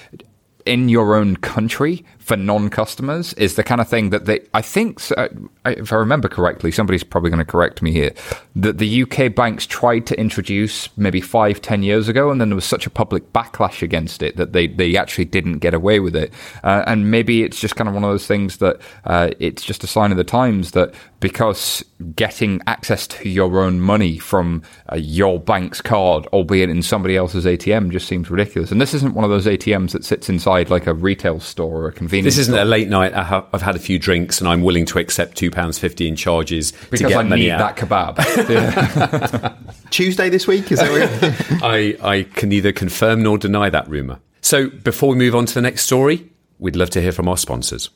in 0.65 0.89
your 0.89 1.15
own 1.15 1.37
country 1.37 2.05
for 2.27 2.37
non-customers 2.37 3.35
is 3.35 3.55
the 3.55 3.63
kind 3.63 3.81
of 3.81 3.89
thing 3.89 4.11
that 4.11 4.25
they 4.25 4.41
I 4.53 4.61
think 4.61 5.01
uh, 5.17 5.29
if 5.65 5.93
I 5.93 5.97
remember 5.97 6.29
correctly 6.29 6.73
somebody's 6.73 7.05
probably 7.05 7.31
going 7.31 7.39
to 7.39 7.45
correct 7.45 7.83
me 7.83 7.93
here 7.93 8.13
that 8.57 8.79
the 8.79 9.03
UK 9.05 9.33
banks 9.33 9.65
tried 9.65 10.07
to 10.07 10.19
introduce 10.19 10.89
maybe 10.99 11.21
five 11.21 11.63
ten 11.63 11.85
years 11.85 12.09
ago 12.09 12.33
and 12.33 12.41
then 12.41 12.49
there 12.49 12.57
was 12.57 12.65
such 12.65 12.85
a 12.85 12.91
public 12.91 13.33
backlash 13.33 13.81
against 13.81 14.25
it 14.25 14.37
that 14.39 14.53
they 14.53 14.67
they 14.67 14.97
actually 14.97 15.25
didn't 15.25 15.59
get 15.59 15.73
away 15.73 16.01
with 16.01 16.17
it. 16.17 16.33
Uh, 16.65 16.83
and 16.89 17.13
maybe 17.13 17.45
it's 17.45 17.61
just 17.61 17.77
kind 17.77 17.87
of 17.87 17.95
one 17.95 18.03
of 18.03 18.11
those 18.11 18.27
things 18.27 18.57
that 18.57 18.81
uh, 19.05 19.31
it's 19.39 19.65
just 19.65 19.85
a 19.85 19.87
sign 19.87 20.11
of 20.11 20.17
the 20.17 20.25
times 20.25 20.73
that 20.73 20.93
because 21.21 21.85
getting 22.17 22.61
access 22.67 23.07
to 23.07 23.29
your 23.29 23.63
own 23.63 23.81
money 23.81 24.19
from 24.19 24.63
uh, 24.93 24.97
your 24.97 25.39
bank's 25.39 25.81
card 25.81 26.27
albeit 26.33 26.71
in 26.71 26.83
somebody 26.83 27.17
else's 27.17 27.45
ATM 27.45 27.93
just 27.93 28.09
seems 28.09 28.33
ridiculous. 28.33 28.73
And 28.73 28.81
this 28.81 28.95
isn't 28.95 29.15
one 29.15 29.25
of 29.25 29.31
those 29.31 29.47
ATMs 29.47 29.93
that 29.93 30.05
sits 30.05 30.29
inside 30.29 30.71
like 30.71 30.89
a 30.89 30.93
retail 30.93 31.39
store 31.39 31.83
or 31.83 31.89
a 31.89 31.93
convenience 31.93 32.16
convenience. 32.17 32.35
This 32.37 32.43
isn't 32.43 32.55
store. 32.55 32.63
a 32.63 32.65
late 32.65 32.89
night. 32.89 33.15
I 33.15 33.23
have, 33.23 33.47
I've 33.53 33.63
had 33.63 33.77
a 33.77 33.79
few 33.79 33.99
drinks 33.99 34.41
and 34.41 34.49
I'm 34.49 34.63
willing 34.63 34.87
to 34.87 34.99
accept 34.99 35.37
two 35.37 35.51
pounds 35.51 35.79
fifty 35.79 36.09
in 36.09 36.17
charges 36.17 36.73
to 36.73 36.79
because 36.91 37.09
get 37.09 37.17
I 37.17 37.23
money 37.23 37.43
need 37.43 37.51
out. 37.51 37.77
that 37.77 37.89
kebab. 37.89 39.57
Tuesday 39.91 40.29
this 40.29 40.47
week, 40.47 40.71
is 40.73 40.79
that 40.79 41.61
I, 41.63 41.97
I 42.03 42.23
can 42.25 42.49
neither 42.49 42.73
confirm 42.73 43.23
nor 43.23 43.39
deny 43.39 43.71
that 43.71 43.89
rumor. 43.89 44.21
So 44.41 44.69
before 44.69 45.11
we 45.11 45.17
move 45.17 45.35
on 45.35 45.47
to 45.47 45.55
the 45.55 45.63
next 45.63 45.85
story, 45.87 46.31
we'd 46.59 46.77
love 46.77 46.91
to 46.91 47.03
hear 47.03 47.13
from 47.13 47.29
our 47.29 47.37
sponsors. 47.37 47.91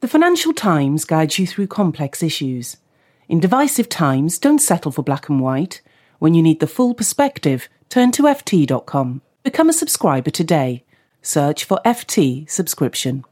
The 0.00 0.08
Financial 0.08 0.52
Times 0.52 1.04
guides 1.04 1.38
you 1.38 1.46
through 1.46 1.66
complex 1.66 2.22
issues. 2.22 2.76
In 3.28 3.40
divisive 3.40 3.88
times, 3.88 4.38
don't 4.38 4.60
settle 4.60 4.92
for 4.92 5.02
black 5.02 5.28
and 5.28 5.40
white. 5.40 5.82
When 6.18 6.32
you 6.32 6.42
need 6.42 6.60
the 6.60 6.66
full 6.66 6.94
perspective, 6.94 7.68
turn 7.88 8.12
to 8.12 8.22
FT.com. 8.22 9.20
Become 9.42 9.68
a 9.68 9.72
subscriber 9.72 10.30
today. 10.30 10.84
Search 11.26 11.64
for 11.64 11.80
FT 11.84 12.48
subscription. 12.48 13.24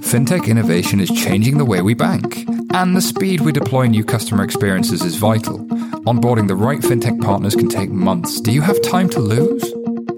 Fintech 0.00 0.48
innovation 0.48 0.98
is 0.98 1.10
changing 1.10 1.58
the 1.58 1.66
way 1.66 1.82
we 1.82 1.92
bank, 1.92 2.46
and 2.72 2.96
the 2.96 3.02
speed 3.02 3.42
we 3.42 3.52
deploy 3.52 3.84
new 3.84 4.02
customer 4.02 4.42
experiences 4.42 5.02
is 5.02 5.16
vital. 5.16 5.58
Onboarding 6.08 6.48
the 6.48 6.56
right 6.56 6.80
fintech 6.80 7.20
partners 7.20 7.54
can 7.54 7.68
take 7.68 7.90
months. 7.90 8.40
Do 8.40 8.50
you 8.50 8.62
have 8.62 8.80
time 8.80 9.10
to 9.10 9.20
lose? 9.20 9.62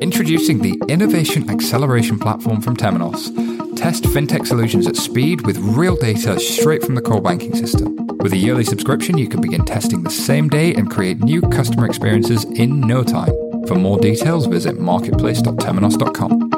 Introducing 0.01 0.61
the 0.61 0.81
Innovation 0.89 1.51
Acceleration 1.51 2.21
Platform 2.21 2.61
from 2.61 2.77
Temenos. 2.77 3.35
Test 3.77 4.05
fintech 4.05 4.47
solutions 4.47 4.87
at 4.87 4.95
speed 4.95 5.45
with 5.45 5.59
real 5.59 5.97
data 5.97 6.39
straight 6.39 6.85
from 6.85 6.95
the 6.95 7.03
core 7.03 7.21
banking 7.21 7.57
system. 7.57 7.97
With 8.18 8.33
a 8.35 8.37
yearly 8.37 8.62
subscription, 8.62 9.18
you 9.18 9.27
can 9.27 9.41
begin 9.41 9.64
testing 9.64 10.05
the 10.05 10.11
same 10.11 10.49
day 10.49 10.73
and 10.75 10.89
create 10.89 11.18
new 11.18 11.41
customer 11.41 11.87
experiences 11.87 12.45
in 12.45 12.81
no 12.81 13.03
time. 13.03 13.39
For 13.71 13.79
more 13.79 13.99
details, 13.99 14.47
visit 14.47 14.81
marketplace.temenos.com. 14.81 16.49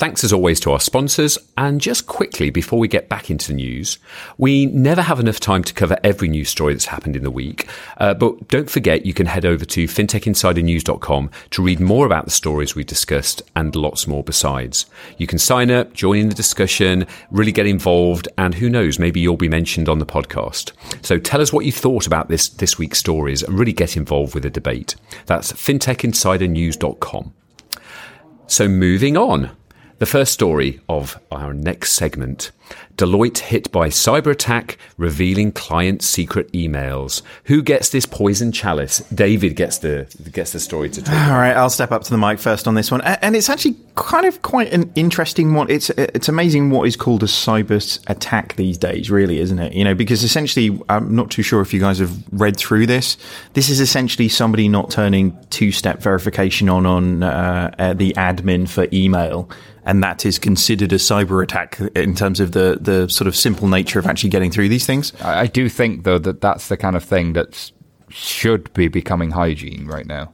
Thanks 0.00 0.24
as 0.24 0.32
always 0.32 0.60
to 0.60 0.72
our 0.72 0.80
sponsors. 0.80 1.36
And 1.58 1.78
just 1.78 2.06
quickly, 2.06 2.48
before 2.48 2.78
we 2.78 2.88
get 2.88 3.10
back 3.10 3.30
into 3.30 3.48
the 3.48 3.52
news, 3.52 3.98
we 4.38 4.64
never 4.64 5.02
have 5.02 5.20
enough 5.20 5.40
time 5.40 5.62
to 5.64 5.74
cover 5.74 5.98
every 6.02 6.26
news 6.26 6.48
story 6.48 6.72
that's 6.72 6.86
happened 6.86 7.16
in 7.16 7.22
the 7.22 7.30
week. 7.30 7.68
Uh, 7.98 8.14
but 8.14 8.48
don't 8.48 8.70
forget, 8.70 9.04
you 9.04 9.12
can 9.12 9.26
head 9.26 9.44
over 9.44 9.66
to 9.66 9.84
fintechinsidernews.com 9.84 11.30
to 11.50 11.62
read 11.62 11.80
more 11.80 12.06
about 12.06 12.24
the 12.24 12.30
stories 12.30 12.74
we 12.74 12.82
discussed 12.82 13.42
and 13.54 13.76
lots 13.76 14.06
more 14.06 14.24
besides. 14.24 14.86
You 15.18 15.26
can 15.26 15.38
sign 15.38 15.70
up, 15.70 15.92
join 15.92 16.20
in 16.20 16.28
the 16.30 16.34
discussion, 16.34 17.06
really 17.30 17.52
get 17.52 17.66
involved, 17.66 18.26
and 18.38 18.54
who 18.54 18.70
knows, 18.70 18.98
maybe 18.98 19.20
you'll 19.20 19.36
be 19.36 19.50
mentioned 19.50 19.90
on 19.90 19.98
the 19.98 20.06
podcast. 20.06 20.72
So 21.02 21.18
tell 21.18 21.42
us 21.42 21.52
what 21.52 21.66
you 21.66 21.72
thought 21.72 22.06
about 22.06 22.30
this, 22.30 22.48
this 22.48 22.78
week's 22.78 22.98
stories 22.98 23.42
and 23.42 23.58
really 23.58 23.74
get 23.74 23.98
involved 23.98 24.32
with 24.32 24.44
the 24.44 24.50
debate. 24.50 24.96
That's 25.26 25.52
fintechinsidernews.com. 25.52 27.34
So 28.46 28.66
moving 28.66 29.18
on. 29.18 29.59
The 30.00 30.06
first 30.06 30.32
story 30.32 30.80
of 30.88 31.20
our 31.30 31.52
next 31.52 31.92
segment 31.92 32.52
Deloitte 32.96 33.38
hit 33.38 33.72
by 33.72 33.88
cyber 33.88 34.30
attack 34.30 34.76
revealing 34.98 35.52
client 35.52 36.02
secret 36.02 36.52
emails. 36.52 37.22
Who 37.44 37.62
gets 37.62 37.88
this 37.88 38.04
poison 38.04 38.52
chalice? 38.52 38.98
David 39.08 39.56
gets 39.56 39.78
the 39.78 40.06
gets 40.32 40.52
the 40.52 40.60
story 40.60 40.90
to 40.90 41.02
tell. 41.02 41.32
All 41.32 41.38
right, 41.38 41.56
I'll 41.56 41.70
step 41.70 41.92
up 41.92 42.04
to 42.04 42.10
the 42.10 42.18
mic 42.18 42.38
first 42.38 42.68
on 42.68 42.74
this 42.74 42.90
one, 42.90 43.00
and 43.00 43.34
it's 43.34 43.48
actually 43.48 43.76
kind 43.94 44.26
of 44.26 44.42
quite 44.42 44.72
an 44.72 44.92
interesting 44.94 45.54
one. 45.54 45.70
It's 45.70 45.88
it's 45.90 46.28
amazing 46.28 46.70
what 46.70 46.86
is 46.86 46.96
called 46.96 47.22
a 47.22 47.26
cyber 47.26 48.00
attack 48.06 48.56
these 48.56 48.76
days, 48.76 49.10
really, 49.10 49.38
isn't 49.38 49.58
it? 49.58 49.72
You 49.72 49.84
know, 49.84 49.94
because 49.94 50.22
essentially, 50.22 50.78
I'm 50.88 51.14
not 51.14 51.30
too 51.30 51.42
sure 51.42 51.62
if 51.62 51.72
you 51.72 51.80
guys 51.80 51.98
have 52.00 52.14
read 52.32 52.56
through 52.56 52.86
this. 52.86 53.16
This 53.54 53.70
is 53.70 53.80
essentially 53.80 54.28
somebody 54.28 54.68
not 54.68 54.90
turning 54.90 55.38
two-step 55.48 56.00
verification 56.00 56.68
on 56.68 56.84
on 56.84 57.22
uh, 57.22 57.74
uh, 57.78 57.94
the 57.94 58.12
admin 58.12 58.68
for 58.68 58.86
email. 58.92 59.48
And 59.90 60.04
that 60.04 60.24
is 60.24 60.38
considered 60.38 60.92
a 60.92 60.98
cyber 60.98 61.42
attack 61.42 61.80
in 61.96 62.14
terms 62.14 62.38
of 62.38 62.52
the, 62.52 62.78
the 62.80 63.08
sort 63.08 63.26
of 63.26 63.34
simple 63.34 63.66
nature 63.66 63.98
of 63.98 64.06
actually 64.06 64.30
getting 64.30 64.52
through 64.52 64.68
these 64.68 64.86
things. 64.86 65.12
I 65.20 65.48
do 65.48 65.68
think, 65.68 66.04
though, 66.04 66.20
that 66.20 66.40
that's 66.40 66.68
the 66.68 66.76
kind 66.76 66.94
of 66.94 67.02
thing 67.02 67.32
that 67.32 67.72
should 68.08 68.72
be 68.72 68.86
becoming 68.86 69.32
hygiene 69.32 69.88
right 69.88 70.06
now. 70.06 70.32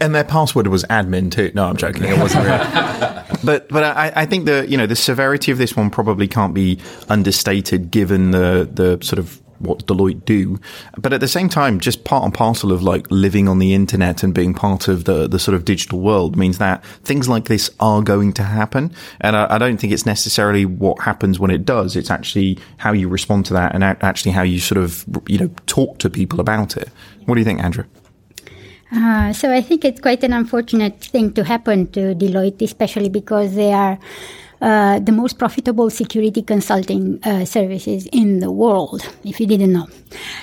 And 0.00 0.14
their 0.14 0.22
password 0.22 0.68
was 0.68 0.84
admin 0.84 1.32
too. 1.32 1.50
No, 1.56 1.64
I'm 1.64 1.76
joking. 1.76 2.04
It 2.04 2.18
wasn't 2.18 2.44
but 3.44 3.68
but 3.68 3.82
I, 3.82 4.12
I 4.14 4.26
think 4.26 4.44
the 4.44 4.64
you 4.68 4.76
know 4.76 4.86
the 4.86 4.94
severity 4.94 5.50
of 5.50 5.58
this 5.58 5.74
one 5.74 5.90
probably 5.90 6.28
can't 6.28 6.54
be 6.54 6.78
understated 7.08 7.90
given 7.90 8.30
the 8.30 8.68
the 8.70 9.04
sort 9.04 9.18
of 9.18 9.40
what 9.60 9.86
Deloitte 9.86 10.24
do. 10.24 10.60
But 10.96 11.12
at 11.12 11.20
the 11.20 11.28
same 11.28 11.48
time, 11.48 11.80
just 11.80 12.04
part 12.04 12.24
and 12.24 12.32
parcel 12.32 12.72
of 12.72 12.82
like 12.82 13.06
living 13.10 13.48
on 13.48 13.58
the 13.58 13.74
internet 13.74 14.22
and 14.22 14.34
being 14.34 14.54
part 14.54 14.88
of 14.88 15.04
the 15.04 15.28
the 15.28 15.38
sort 15.38 15.54
of 15.54 15.64
digital 15.64 16.00
world 16.00 16.36
means 16.36 16.58
that 16.58 16.84
things 17.04 17.28
like 17.28 17.44
this 17.46 17.70
are 17.80 18.02
going 18.02 18.32
to 18.34 18.42
happen. 18.42 18.92
And 19.20 19.36
I, 19.36 19.54
I 19.54 19.58
don't 19.58 19.78
think 19.78 19.92
it's 19.92 20.06
necessarily 20.06 20.64
what 20.64 21.00
happens 21.02 21.38
when 21.38 21.50
it 21.50 21.64
does. 21.64 21.96
It's 21.96 22.10
actually 22.10 22.58
how 22.78 22.92
you 22.92 23.08
respond 23.08 23.46
to 23.46 23.54
that 23.54 23.74
and 23.74 23.84
actually 23.84 24.32
how 24.32 24.42
you 24.42 24.60
sort 24.60 24.78
of 24.78 25.04
you 25.26 25.38
know 25.38 25.50
talk 25.66 25.98
to 25.98 26.10
people 26.10 26.40
about 26.40 26.76
it. 26.76 26.88
What 27.26 27.34
do 27.34 27.40
you 27.40 27.44
think, 27.44 27.62
Andra? 27.62 27.86
Uh, 28.90 29.32
so 29.32 29.52
I 29.52 29.60
think 29.60 29.84
it's 29.84 30.00
quite 30.00 30.24
an 30.24 30.32
unfortunate 30.32 31.00
thing 31.00 31.32
to 31.34 31.44
happen 31.44 31.88
to 31.92 32.14
Deloitte, 32.14 32.62
especially 32.62 33.10
because 33.10 33.54
they 33.54 33.72
are 33.72 33.98
uh, 34.60 34.98
the 34.98 35.12
most 35.12 35.38
profitable 35.38 35.90
security 35.90 36.42
consulting 36.42 37.18
uh, 37.24 37.44
services 37.44 38.06
in 38.12 38.40
the 38.40 38.50
world. 38.50 39.02
If 39.24 39.40
you 39.40 39.46
didn't 39.46 39.72
know, 39.72 39.86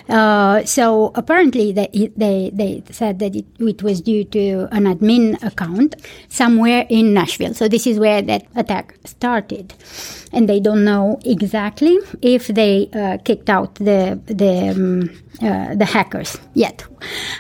uh, 0.10 0.64
so 0.66 1.12
apparently 1.16 1.72
they 1.72 1.90
they 2.16 2.52
they 2.54 2.84
said 2.92 3.20
that 3.20 3.36
it, 3.36 3.46
it 3.60 3.84
was 3.84 4.02
due 4.02 4.24
to 4.26 4.68
an 4.72 4.86
admin 4.86 5.42
account 5.44 5.96
somewhere 6.30 6.86
in 6.90 7.14
Nashville. 7.14 7.54
So 7.54 7.68
this 7.68 7.86
is 7.88 8.00
where 8.00 8.22
that 8.22 8.48
attack 8.56 8.96
started, 9.06 9.74
and 10.32 10.48
they 10.48 10.60
don't 10.60 10.84
know 10.84 11.20
exactly 11.26 11.98
if 12.22 12.48
they 12.48 12.90
uh, 12.94 13.18
kicked 13.24 13.50
out 13.50 13.76
the 13.76 14.20
the 14.28 14.70
um, 14.70 15.10
uh, 15.42 15.76
the 15.76 15.86
hackers 15.86 16.38
yet. 16.54 16.86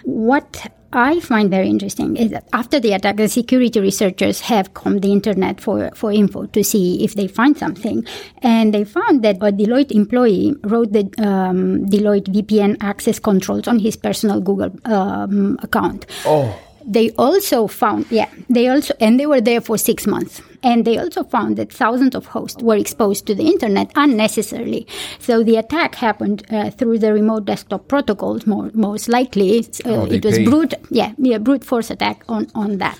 What 0.03 0.67
I 0.95 1.19
find 1.19 1.49
very 1.49 1.69
interesting 1.69 2.15
is 2.15 2.31
that 2.31 2.47
after 2.53 2.79
the 2.79 2.93
attack, 2.93 3.17
the 3.17 3.27
security 3.27 3.79
researchers 3.81 4.39
have 4.41 4.73
combed 4.73 5.01
the 5.01 5.11
internet 5.11 5.59
for, 5.59 5.91
for 5.93 6.11
info 6.11 6.45
to 6.45 6.63
see 6.63 7.03
if 7.03 7.15
they 7.15 7.27
find 7.27 7.57
something. 7.57 8.05
And 8.41 8.73
they 8.73 8.85
found 8.85 9.21
that 9.23 9.35
a 9.37 9.51
Deloitte 9.51 9.91
employee 9.91 10.55
wrote 10.63 10.93
the 10.93 11.01
um, 11.17 11.85
Deloitte 11.87 12.27
VPN 12.33 12.77
access 12.79 13.19
controls 13.19 13.67
on 13.67 13.79
his 13.79 13.97
personal 13.97 14.39
Google 14.39 14.71
um, 14.85 15.59
account. 15.61 16.05
Oh. 16.25 16.57
They 16.87 17.09
also 17.11 17.67
found, 17.67 18.05
yeah, 18.11 18.29
they 18.47 18.67
also, 18.67 18.93
and 18.99 19.19
they 19.19 19.25
were 19.25 19.41
there 19.41 19.59
for 19.59 19.77
six 19.77 20.05
months. 20.05 20.41
And 20.61 20.85
they 20.85 20.97
also 20.97 21.23
found 21.23 21.57
that 21.57 21.71
thousands 21.71 22.15
of 22.15 22.27
hosts 22.27 22.61
were 22.61 22.75
exposed 22.75 23.25
to 23.27 23.35
the 23.35 23.43
internet 23.43 23.91
unnecessarily. 23.95 24.87
So 25.19 25.43
the 25.43 25.57
attack 25.57 25.95
happened 25.95 26.45
uh, 26.51 26.69
through 26.71 26.99
the 26.99 27.13
remote 27.13 27.45
desktop 27.45 27.87
protocols, 27.87 28.45
more, 28.45 28.71
most 28.73 29.09
likely. 29.09 29.59
Uh, 29.85 30.05
it 30.05 30.23
was 30.23 30.39
brute, 30.39 30.73
yeah, 30.89 31.13
yeah, 31.17 31.39
brute 31.39 31.63
force 31.63 31.89
attack 31.89 32.23
on, 32.27 32.47
on 32.55 32.77
that. 32.77 32.99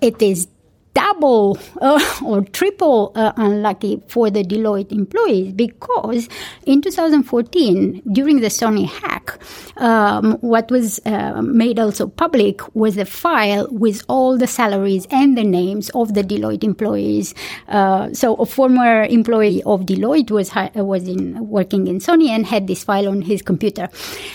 It 0.00 0.20
is 0.22 0.48
double 0.94 1.58
uh, 1.80 2.00
or 2.24 2.42
triple 2.42 3.12
uh, 3.14 3.32
unlucky 3.36 4.02
for 4.08 4.30
the 4.30 4.42
Deloitte 4.42 4.92
employees 4.92 5.52
because 5.52 6.28
in 6.66 6.82
2014, 6.82 8.02
during 8.12 8.40
the 8.40 8.48
Sony 8.48 8.88
hack, 8.88 9.38
um, 9.76 10.38
what 10.40 10.70
was 10.70 11.00
uh, 11.06 11.40
made 11.42 11.78
also 11.78 12.08
public 12.08 12.60
was 12.74 12.96
a 12.96 13.04
file 13.04 13.68
with 13.70 14.02
all 14.08 14.36
the 14.36 14.46
salaries 14.46 15.06
and 15.10 15.36
the 15.36 15.44
names 15.44 15.90
of 15.90 16.14
the 16.14 16.22
Deloitte 16.22 16.64
employees. 16.64 17.34
Uh, 17.68 18.12
so 18.12 18.34
a 18.36 18.46
former 18.46 19.04
employee 19.04 19.62
of 19.64 19.82
Deloitte 19.82 20.30
was 20.30 20.48
hi- 20.50 20.70
was 20.74 21.06
in 21.06 21.48
working 21.48 21.86
in 21.86 21.98
Sony 21.98 22.28
and 22.28 22.46
had 22.46 22.66
this 22.66 22.82
file 22.84 23.08
on 23.08 23.22
his 23.22 23.42
computer. 23.42 23.88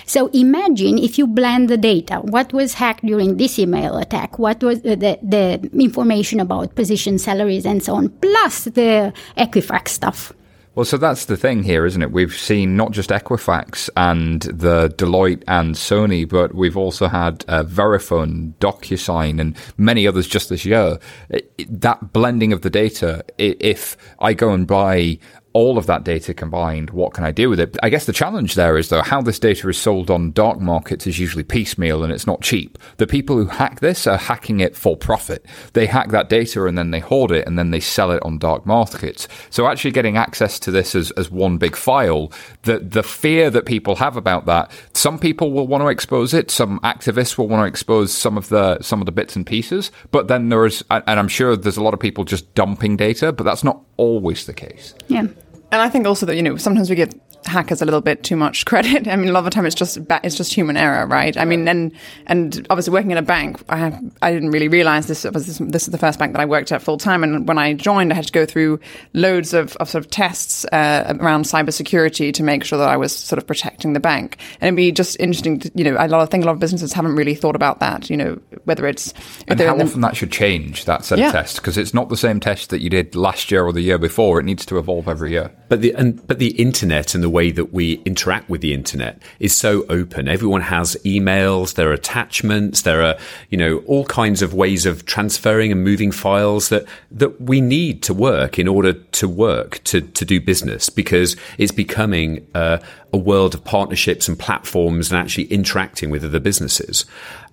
So 0.05 0.27
imagine 0.33 0.97
if 0.97 1.17
you 1.17 1.27
blend 1.27 1.69
the 1.69 1.77
data, 1.77 2.15
what 2.21 2.53
was 2.53 2.75
hacked 2.75 3.05
during 3.05 3.37
this 3.37 3.59
email 3.59 3.97
attack, 3.97 4.39
what 4.39 4.63
was 4.63 4.79
uh, 4.79 4.95
the, 4.95 5.19
the 5.21 5.69
information 5.73 6.39
about 6.45 6.75
position 6.75 7.17
salaries 7.17 7.65
and 7.65 7.83
so 7.83 7.95
on, 7.95 8.09
plus 8.21 8.65
the 8.65 9.11
Equifax 9.37 9.89
stuff. 9.89 10.31
Well, 10.75 10.83
so 10.85 10.97
that's 10.97 11.25
the 11.25 11.37
thing 11.37 11.63
here, 11.63 11.85
isn't 11.85 12.01
it? 12.01 12.11
We've 12.11 12.33
seen 12.35 12.75
not 12.75 12.91
just 12.91 13.09
Equifax 13.09 13.89
and 13.95 14.41
the 14.41 14.89
Deloitte 14.97 15.41
and 15.47 15.73
Sony, 15.75 16.27
but 16.27 16.53
we've 16.53 16.75
also 16.75 17.07
had 17.07 17.45
uh, 17.47 17.63
Verifone, 17.63 18.53
DocuSign, 18.59 19.39
and 19.39 19.55
many 19.77 20.05
others 20.05 20.27
just 20.27 20.49
this 20.49 20.65
year. 20.65 20.99
It- 21.29 21.49
it- 21.57 21.81
that 21.81 22.11
blending 22.11 22.51
of 22.51 22.59
the 22.61 22.69
data, 22.69 23.23
i- 23.39 23.55
if 23.61 23.95
I 24.19 24.33
go 24.33 24.51
and 24.51 24.67
buy 24.67 25.17
all 25.55 25.77
of 25.77 25.85
that 25.85 26.03
data 26.03 26.33
combined, 26.33 26.89
what 26.89 27.13
can 27.13 27.23
I 27.23 27.31
do 27.31 27.49
with 27.49 27.61
it? 27.61 27.77
I 27.81 27.87
guess 27.87 28.05
the 28.05 28.11
challenge 28.11 28.55
there 28.55 28.77
is 28.77 28.89
though 28.89 29.01
how 29.01 29.21
this 29.21 29.39
data 29.39 29.69
is 29.69 29.77
sold 29.77 30.11
on 30.11 30.33
dark 30.33 30.59
markets 30.59 31.07
is 31.07 31.17
usually 31.17 31.45
piecemeal 31.45 32.03
and 32.03 32.11
it's 32.11 32.27
not 32.27 32.41
cheap. 32.41 32.77
The 32.97 33.07
people 33.07 33.37
who 33.37 33.45
hack 33.45 33.79
this 33.79 34.05
are 34.05 34.17
hacking 34.17 34.59
it 34.59 34.75
for 34.75 34.97
profit. 34.97 35.45
They 35.71 35.85
hack 35.85 36.09
that 36.09 36.27
data 36.27 36.65
and 36.65 36.77
then 36.77 36.91
they 36.91 36.99
hoard 36.99 37.31
it 37.31 37.47
and 37.47 37.57
then 37.57 37.71
they 37.71 37.79
sell 37.79 38.11
it 38.11 38.21
on 38.21 38.37
dark 38.37 38.65
markets. 38.65 39.29
So 39.49 39.65
actually 39.65 39.91
getting 39.91 40.17
access 40.17 40.59
to 40.59 40.71
this 40.71 40.93
as, 40.93 41.11
as 41.11 41.31
one 41.31 41.57
big 41.57 41.77
file, 41.77 42.33
the 42.63 42.79
the 42.79 43.01
fear 43.01 43.49
that 43.51 43.65
people 43.65 43.95
have 43.95 44.17
about 44.17 44.45
that, 44.47 44.69
some 44.91 45.17
people 45.17 45.53
will 45.53 45.67
want 45.67 45.83
to 45.83 45.87
expose 45.87 46.33
it, 46.33 46.51
some 46.51 46.81
activists 46.81 47.37
will 47.37 47.47
want 47.47 47.61
to 47.61 47.67
expose 47.67 48.11
some 48.11 48.37
of 48.37 48.49
the 48.49 48.81
some 48.81 49.01
of 49.01 49.05
the 49.05 49.13
bits 49.13 49.37
and 49.37 49.47
pieces, 49.47 49.89
but 50.11 50.27
then 50.27 50.49
there 50.49 50.65
is 50.65 50.83
and 50.91 51.17
I'm 51.17 51.29
sure 51.29 51.55
there's 51.55 51.77
a 51.77 51.83
lot 51.83 51.93
of 51.93 52.01
people 52.01 52.25
just 52.25 52.53
dumping 52.55 52.97
data, 52.97 53.31
but 53.31 53.45
that's 53.45 53.63
not 53.63 53.81
always 53.95 54.47
the 54.47 54.53
case. 54.53 54.93
Yeah. 55.07 55.27
And 55.75 55.81
I 55.81 55.89
think 55.89 56.07
also 56.07 56.25
that 56.27 56.37
you 56.37 56.41
know 56.41 56.55
sometimes 56.55 56.89
we 56.89 56.95
give 56.95 57.09
hackers 57.47 57.81
a 57.81 57.85
little 57.85 58.01
bit 58.01 58.23
too 58.23 58.35
much 58.35 58.65
credit. 58.65 59.07
I 59.07 59.15
mean, 59.15 59.29
a 59.29 59.31
lot 59.31 59.39
of 59.39 59.45
the 59.45 59.51
time 59.51 59.65
it's 59.65 59.75
just 59.75 59.97
it's 60.23 60.35
just 60.35 60.53
human 60.53 60.77
error, 60.77 61.07
right? 61.07 61.35
I 61.37 61.45
mean, 61.45 61.67
and 61.67 61.91
and 62.27 62.65
obviously 62.69 62.93
working 62.93 63.11
in 63.11 63.17
a 63.17 63.23
bank, 63.23 63.61
I 63.69 63.77
have, 63.77 64.03
I 64.21 64.31
didn't 64.31 64.51
really 64.51 64.67
realize 64.67 65.07
this 65.07 65.23
was 65.23 65.45
this, 65.45 65.57
this 65.57 65.83
is 65.83 65.91
the 65.91 65.97
first 65.97 66.19
bank 66.19 66.33
that 66.33 66.41
I 66.41 66.45
worked 66.45 66.71
at 66.71 66.81
full 66.81 66.97
time, 66.97 67.23
and 67.23 67.47
when 67.47 67.57
I 67.57 67.73
joined, 67.73 68.11
I 68.11 68.15
had 68.15 68.25
to 68.27 68.31
go 68.31 68.45
through 68.45 68.79
loads 69.13 69.53
of, 69.53 69.75
of 69.77 69.89
sort 69.89 70.05
of 70.05 70.11
tests 70.11 70.65
uh, 70.71 71.15
around 71.19 71.43
cybersecurity 71.43 72.33
to 72.33 72.43
make 72.43 72.63
sure 72.63 72.79
that 72.79 72.89
I 72.89 72.97
was 72.97 73.15
sort 73.15 73.37
of 73.37 73.47
protecting 73.47 73.93
the 73.93 73.99
bank. 73.99 74.37
And 74.61 74.67
it'd 74.67 74.75
be 74.75 74.91
just 74.91 75.19
interesting, 75.19 75.59
to, 75.59 75.71
you 75.75 75.83
know, 75.83 75.97
I 75.97 76.25
think 76.25 76.43
a 76.43 76.47
lot 76.47 76.53
of 76.53 76.59
businesses 76.59 76.93
haven't 76.93 77.15
really 77.15 77.35
thought 77.35 77.55
about 77.55 77.79
that. 77.79 78.09
You 78.09 78.17
know, 78.17 78.39
whether 78.65 78.87
it's 78.87 79.13
and 79.47 79.59
how 79.59 79.79
often 79.79 80.01
that 80.01 80.15
should 80.15 80.31
change 80.31 80.85
that 80.85 81.05
set 81.05 81.19
yeah. 81.19 81.27
of 81.27 81.33
tests 81.33 81.59
because 81.59 81.77
it's 81.77 81.93
not 81.93 82.09
the 82.09 82.17
same 82.17 82.39
test 82.39 82.69
that 82.69 82.81
you 82.81 82.89
did 82.89 83.15
last 83.15 83.51
year 83.51 83.65
or 83.65 83.73
the 83.73 83.81
year 83.81 83.97
before. 83.97 84.39
It 84.39 84.43
needs 84.43 84.65
to 84.67 84.77
evolve 84.77 85.07
every 85.07 85.31
year. 85.31 85.51
But 85.69 85.81
the 85.81 85.93
and 85.93 86.25
but 86.27 86.39
the 86.39 86.51
internet 86.59 87.15
and 87.15 87.23
the 87.23 87.29
way 87.35 87.51
that 87.51 87.69
we 87.77 87.87
interact 88.05 88.49
with 88.49 88.61
the 88.61 88.73
internet 88.73 89.21
is 89.39 89.53
so 89.65 89.85
open. 89.89 90.27
Everyone 90.27 90.61
has 90.61 90.97
emails, 91.03 91.75
there 91.75 91.89
are 91.89 91.99
attachments, 92.03 92.81
there 92.81 93.01
are 93.07 93.15
you 93.51 93.57
know 93.57 93.73
all 93.91 94.05
kinds 94.05 94.41
of 94.41 94.53
ways 94.53 94.85
of 94.85 95.05
transferring 95.05 95.71
and 95.71 95.83
moving 95.83 96.11
files 96.11 96.69
that 96.69 96.85
that 97.11 97.33
we 97.51 97.59
need 97.61 97.95
to 98.03 98.13
work 98.13 98.57
in 98.57 98.67
order 98.67 98.93
to 99.19 99.27
work 99.27 99.83
to 99.89 100.01
to 100.01 100.23
do 100.33 100.39
business 100.39 100.89
because 100.89 101.35
it's 101.57 101.75
becoming 101.85 102.47
uh, 102.55 102.77
a 103.11 103.17
world 103.17 103.53
of 103.53 103.61
partnerships 103.63 104.27
and 104.29 104.39
platforms 104.39 105.11
and 105.11 105.19
actually 105.19 105.47
interacting 105.59 106.09
with 106.09 106.23
other 106.23 106.39
businesses 106.39 107.05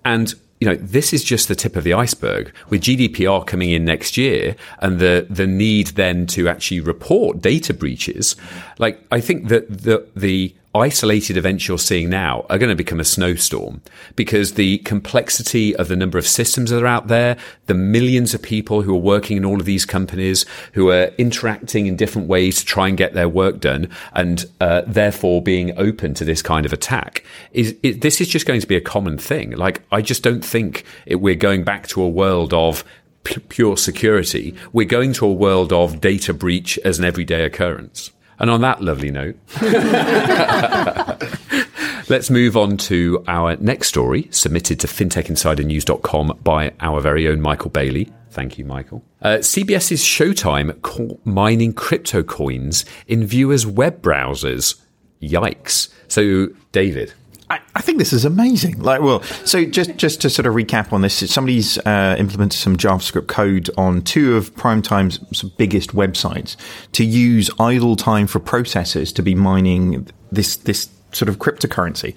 and 0.04 0.34
you 0.62 0.68
know, 0.68 0.76
this 0.76 1.12
is 1.12 1.24
just 1.24 1.48
the 1.48 1.56
tip 1.56 1.74
of 1.74 1.82
the 1.82 1.92
iceberg. 1.92 2.54
With 2.70 2.82
GDPR 2.82 3.44
coming 3.44 3.70
in 3.70 3.84
next 3.84 4.16
year 4.16 4.54
and 4.78 5.00
the 5.00 5.26
the 5.28 5.44
need 5.44 5.88
then 5.88 6.28
to 6.28 6.48
actually 6.48 6.78
report 6.78 7.40
data 7.40 7.74
breaches, 7.74 8.36
like 8.78 9.04
I 9.10 9.20
think 9.20 9.48
that 9.48 9.68
the 9.68 10.06
the 10.14 10.54
isolated 10.74 11.36
events 11.36 11.68
you're 11.68 11.78
seeing 11.78 12.08
now 12.08 12.46
are 12.48 12.58
going 12.58 12.70
to 12.70 12.76
become 12.76 13.00
a 13.00 13.04
snowstorm 13.04 13.82
because 14.16 14.54
the 14.54 14.78
complexity 14.78 15.76
of 15.76 15.88
the 15.88 15.96
number 15.96 16.18
of 16.18 16.26
systems 16.26 16.70
that 16.70 16.82
are 16.82 16.86
out 16.86 17.08
there, 17.08 17.36
the 17.66 17.74
millions 17.74 18.32
of 18.32 18.40
people 18.40 18.82
who 18.82 18.94
are 18.94 19.00
working 19.00 19.36
in 19.36 19.44
all 19.44 19.60
of 19.60 19.66
these 19.66 19.84
companies 19.84 20.46
who 20.72 20.90
are 20.90 21.10
interacting 21.18 21.86
in 21.86 21.96
different 21.96 22.26
ways 22.26 22.58
to 22.58 22.64
try 22.64 22.88
and 22.88 22.96
get 22.96 23.12
their 23.12 23.28
work 23.28 23.60
done 23.60 23.88
and 24.14 24.46
uh, 24.60 24.82
therefore 24.86 25.42
being 25.42 25.76
open 25.78 26.14
to 26.14 26.24
this 26.24 26.40
kind 26.40 26.64
of 26.64 26.72
attack 26.72 27.22
is 27.52 27.76
it, 27.82 28.00
this 28.00 28.20
is 28.20 28.28
just 28.28 28.46
going 28.46 28.60
to 28.60 28.66
be 28.66 28.76
a 28.76 28.80
common 28.80 29.18
thing. 29.18 29.50
Like 29.50 29.82
I 29.92 30.00
just 30.00 30.22
don't 30.22 30.44
think 30.44 30.84
it, 31.04 31.16
we're 31.16 31.34
going 31.34 31.64
back 31.64 31.86
to 31.88 32.02
a 32.02 32.08
world 32.08 32.54
of 32.54 32.82
pure 33.24 33.76
security. 33.76 34.54
We're 34.72 34.86
going 34.86 35.12
to 35.14 35.26
a 35.26 35.32
world 35.32 35.72
of 35.72 36.00
data 36.00 36.32
breach 36.32 36.78
as 36.78 36.98
an 36.98 37.04
everyday 37.04 37.44
occurrence. 37.44 38.10
And 38.42 38.50
on 38.50 38.60
that 38.62 38.82
lovely 38.82 39.12
note, 39.12 39.36
let's 42.08 42.28
move 42.28 42.56
on 42.56 42.76
to 42.76 43.22
our 43.28 43.54
next 43.58 43.86
story, 43.86 44.26
submitted 44.32 44.80
to 44.80 44.88
fintechinsidernews.com 44.88 46.40
by 46.42 46.72
our 46.80 47.00
very 47.00 47.28
own 47.28 47.40
Michael 47.40 47.70
Bailey. 47.70 48.12
Thank 48.30 48.58
you, 48.58 48.64
Michael. 48.64 49.04
Uh, 49.20 49.36
CBS's 49.36 50.02
Showtime 50.02 50.82
caught 50.82 51.24
mining 51.24 51.72
crypto 51.72 52.24
coins 52.24 52.84
in 53.06 53.24
viewers' 53.24 53.64
web 53.64 54.02
browsers. 54.02 54.74
Yikes. 55.22 55.92
So, 56.08 56.48
David, 56.72 57.14
I, 57.52 57.60
I, 57.74 57.82
think 57.82 57.98
this 57.98 58.14
is 58.14 58.24
amazing. 58.24 58.78
Like, 58.82 59.02
well, 59.02 59.22
so 59.44 59.64
just 59.66 59.96
just 59.96 60.22
to 60.22 60.30
sort 60.30 60.46
of 60.46 60.54
recap 60.54 60.90
on 60.90 61.02
this, 61.02 61.30
somebody's 61.30 61.76
uh, 61.78 62.16
implemented 62.18 62.58
some 62.58 62.78
JavaScript 62.78 63.26
code 63.28 63.68
on 63.76 64.00
two 64.00 64.36
of 64.36 64.54
Primetime's 64.56 65.18
biggest 65.58 65.90
websites 65.90 66.56
to 66.92 67.04
use 67.04 67.50
idle 67.60 67.94
time 67.94 68.26
for 68.26 68.40
processors 68.40 69.14
to 69.14 69.22
be 69.22 69.34
mining 69.34 70.08
this 70.30 70.56
this 70.56 70.88
sort 71.12 71.28
of 71.28 71.38
cryptocurrency 71.38 72.14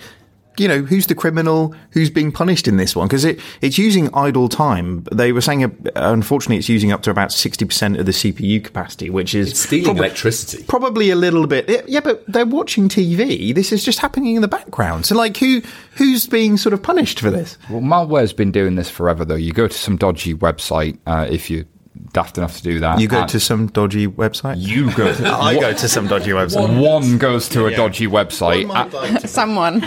you 0.57 0.67
know, 0.67 0.81
who's 0.81 1.07
the 1.07 1.15
criminal? 1.15 1.73
Who's 1.91 2.09
being 2.09 2.31
punished 2.31 2.67
in 2.67 2.77
this 2.77 2.95
one? 2.95 3.07
Because 3.07 3.25
it, 3.25 3.39
it's 3.61 3.77
using 3.77 4.13
idle 4.13 4.49
time. 4.49 5.03
They 5.11 5.31
were 5.31 5.41
saying, 5.41 5.63
uh, 5.63 5.69
unfortunately, 5.95 6.57
it's 6.57 6.69
using 6.69 6.91
up 6.91 7.01
to 7.03 7.11
about 7.11 7.29
60% 7.29 7.99
of 7.99 8.05
the 8.05 8.11
CPU 8.11 8.63
capacity, 8.63 9.09
which 9.09 9.35
is 9.35 9.51
it's 9.51 9.59
stealing 9.61 9.97
electricity. 9.97 10.63
Probably 10.67 11.09
a 11.09 11.15
little 11.15 11.47
bit. 11.47 11.85
Yeah, 11.87 12.01
but 12.01 12.25
they're 12.27 12.45
watching 12.45 12.89
TV. 12.89 13.53
This 13.53 13.71
is 13.71 13.83
just 13.83 13.99
happening 13.99 14.35
in 14.35 14.41
the 14.41 14.47
background. 14.47 15.05
So, 15.05 15.15
like, 15.15 15.37
who 15.37 15.61
who's 15.91 16.27
being 16.27 16.57
sort 16.57 16.73
of 16.73 16.81
punished 16.83 17.19
for 17.19 17.31
this? 17.31 17.57
Well, 17.69 17.81
malware's 17.81 18.33
been 18.33 18.51
doing 18.51 18.75
this 18.75 18.89
forever, 18.89 19.25
though. 19.25 19.35
You 19.35 19.53
go 19.53 19.67
to 19.67 19.77
some 19.77 19.97
dodgy 19.97 20.33
website, 20.33 20.97
uh, 21.05 21.27
if 21.29 21.49
you 21.49 21.65
daft 22.13 22.37
enough 22.37 22.57
to 22.57 22.63
do 22.63 22.79
that. 22.79 22.99
You 22.99 23.07
go 23.07 23.25
to 23.25 23.39
some 23.39 23.67
dodgy 23.67 24.07
website. 24.07 24.55
You 24.57 24.93
go. 24.95 25.13
To, 25.13 25.27
I 25.33 25.59
go 25.59 25.73
to 25.73 25.87
some 25.87 26.07
dodgy 26.07 26.31
website. 26.31 26.79
One 26.79 27.17
goes 27.17 27.49
to 27.49 27.65
a 27.65 27.71
yeah. 27.71 27.77
dodgy 27.77 28.07
website. 28.07 28.69
Uh, 28.69 29.19
someone. 29.27 29.81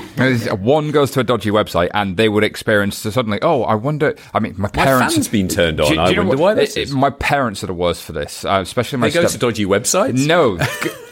One 0.63 0.91
goes 0.91 1.11
to 1.13 1.21
a 1.21 1.25
dodgy 1.25 1.51
website, 1.51 1.91
and 1.95 2.17
they 2.17 2.29
would 2.29 2.45
experience 2.45 2.99
suddenly. 2.99 3.39
Oh, 3.43 3.63
I 3.63 3.75
wonder. 3.75 4.15
I 4.35 4.41
mean, 4.41 4.55
my 4.57 4.69
parents. 4.69 5.15
My 5.15 5.19
has 5.19 5.29
been 5.29 5.49
turned 5.49 5.81
on. 5.81 5.89
Do, 5.89 5.95
do 5.95 6.01
I 6.01 6.19
wonder 6.19 6.37
why 6.37 6.55
this 6.55 6.77
it, 6.77 6.91
My 6.91 7.11
parents 7.11 7.63
are 7.65 7.69
the 7.69 7.75
worst 7.75 8.03
for 8.03 8.13
this, 8.13 8.45
uh, 8.45 8.61
especially 8.63 8.99
my. 8.99 9.09
They 9.09 9.15
go 9.15 9.27
step- 9.27 9.33
to 9.33 9.39
dodgy 9.39 9.67
websites. 9.67 10.27
No. 10.27 10.59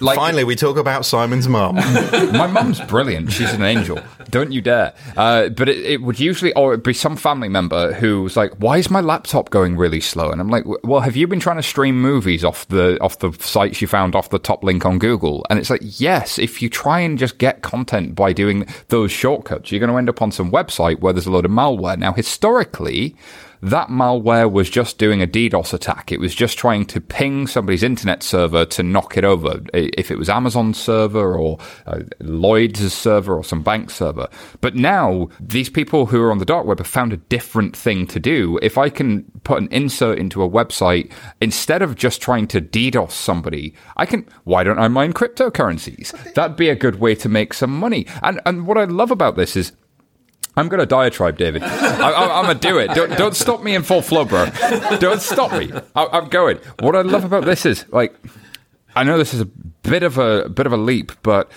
like, 0.00 0.16
Finally, 0.16 0.44
we 0.44 0.56
talk 0.56 0.76
about 0.76 1.04
Simon's 1.04 1.48
mum. 1.48 1.76
my 1.76 2.46
mum's 2.46 2.80
brilliant. 2.82 3.32
She's 3.32 3.52
an 3.52 3.62
angel. 3.62 4.00
Don't 4.30 4.52
you 4.52 4.60
dare. 4.60 4.92
Uh, 5.16 5.48
but 5.48 5.68
it, 5.68 5.78
it 5.84 6.02
would 6.02 6.18
usually, 6.18 6.52
or 6.54 6.72
it'd 6.72 6.84
be 6.84 6.92
some 6.92 7.16
family 7.16 7.48
member 7.48 7.92
who 7.94 8.22
was 8.22 8.36
like, 8.36 8.52
"Why 8.58 8.78
is 8.78 8.90
my 8.90 9.00
laptop 9.00 9.50
going 9.50 9.76
really 9.76 10.00
slow?" 10.00 10.30
And 10.30 10.40
I'm 10.40 10.48
like, 10.48 10.64
"Well, 10.82 11.00
have 11.00 11.16
you 11.16 11.26
been 11.26 11.40
trying 11.40 11.56
to 11.56 11.62
stream 11.62 12.00
movies 12.00 12.44
off 12.44 12.66
the 12.68 12.98
off 13.00 13.18
the 13.18 13.32
sites 13.40 13.80
you 13.80 13.86
found 13.86 14.14
off 14.14 14.30
the 14.30 14.38
top 14.38 14.64
link 14.64 14.84
on 14.84 14.98
Google?" 14.98 15.46
And 15.50 15.58
it's 15.58 15.70
like, 15.70 15.82
yes, 15.82 16.38
if 16.38 16.60
you 16.60 16.68
try 16.68 17.00
and 17.00 17.18
just 17.18 17.38
get 17.38 17.62
content 17.62 18.14
by 18.14 18.32
doing 18.32 18.66
those 18.88 19.10
shortcuts, 19.10 19.70
you're 19.70 19.80
going 19.80 19.90
to 19.90 19.98
end 19.98 20.08
up 20.08 20.22
on 20.22 20.32
some 20.32 20.50
website 20.50 21.00
where 21.00 21.12
there's 21.12 21.26
a 21.26 21.30
load 21.30 21.44
of 21.44 21.50
malware. 21.50 21.98
Now, 21.98 22.12
historically, 22.12 23.16
that 23.62 23.88
malware 23.88 24.50
was 24.50 24.70
just 24.70 24.98
doing 24.98 25.22
a 25.22 25.26
DDoS 25.26 25.72
attack. 25.72 26.12
It 26.12 26.20
was 26.20 26.34
just 26.34 26.58
trying 26.58 26.86
to 26.86 27.00
ping 27.00 27.46
somebody's 27.46 27.82
internet 27.82 28.22
server 28.22 28.64
to 28.66 28.82
knock 28.82 29.16
it 29.16 29.24
over. 29.24 29.60
If 29.72 30.10
it 30.10 30.18
was 30.18 30.28
Amazon's 30.28 30.78
server 30.78 31.36
or 31.36 31.58
uh, 31.86 32.00
Lloyd's 32.20 32.92
server 32.92 33.36
or 33.36 33.44
some 33.44 33.62
bank 33.62 33.90
server. 33.90 34.28
But 34.60 34.74
now 34.74 35.28
these 35.40 35.70
people 35.70 36.06
who 36.06 36.22
are 36.22 36.30
on 36.30 36.38
the 36.38 36.44
dark 36.44 36.66
web 36.66 36.78
have 36.78 36.86
found 36.86 37.12
a 37.12 37.18
different 37.18 37.76
thing 37.76 38.06
to 38.08 38.20
do. 38.20 38.58
If 38.62 38.78
I 38.78 38.88
can 38.88 39.24
put 39.44 39.60
an 39.60 39.68
insert 39.70 40.18
into 40.18 40.42
a 40.42 40.48
website 40.48 41.10
instead 41.40 41.82
of 41.82 41.96
just 41.96 42.20
trying 42.20 42.46
to 42.48 42.60
DDoS 42.60 43.12
somebody, 43.12 43.74
I 43.96 44.06
can. 44.06 44.26
Why 44.44 44.62
don't 44.64 44.78
I 44.78 44.88
mine 44.88 45.12
cryptocurrencies? 45.12 46.34
That'd 46.34 46.56
be 46.56 46.68
a 46.68 46.74
good 46.74 47.00
way 47.00 47.14
to 47.16 47.28
make 47.28 47.54
some 47.54 47.70
money. 47.78 48.06
And 48.22 48.40
and 48.44 48.66
what 48.66 48.78
I 48.78 48.84
love 48.84 49.10
about 49.10 49.36
this 49.36 49.56
is 49.56 49.72
I'm 50.56 50.68
going 50.68 50.80
to 50.80 50.86
diatribe, 50.86 51.36
David. 51.36 51.62
I, 51.62 52.38
am 52.38 52.44
going 52.46 52.58
to 52.58 52.68
do 52.68 52.78
it. 52.78 52.94
Don't, 52.94 53.16
don't, 53.18 53.36
stop 53.36 53.62
me 53.62 53.74
in 53.74 53.82
full 53.82 54.00
flow, 54.00 54.24
bro. 54.24 54.48
Don't 54.98 55.20
stop 55.20 55.52
me. 55.52 55.70
I, 55.94 56.18
am 56.18 56.28
going. 56.28 56.58
What 56.80 56.96
I 56.96 57.02
love 57.02 57.24
about 57.24 57.44
this 57.44 57.66
is, 57.66 57.84
like, 57.90 58.14
I 58.94 59.04
know 59.04 59.18
this 59.18 59.34
is 59.34 59.42
a 59.42 59.44
bit 59.44 60.02
of 60.02 60.16
a 60.16 60.48
bit 60.48 60.66
of 60.66 60.72
a 60.72 60.78
leap, 60.78 61.12
but 61.22 61.50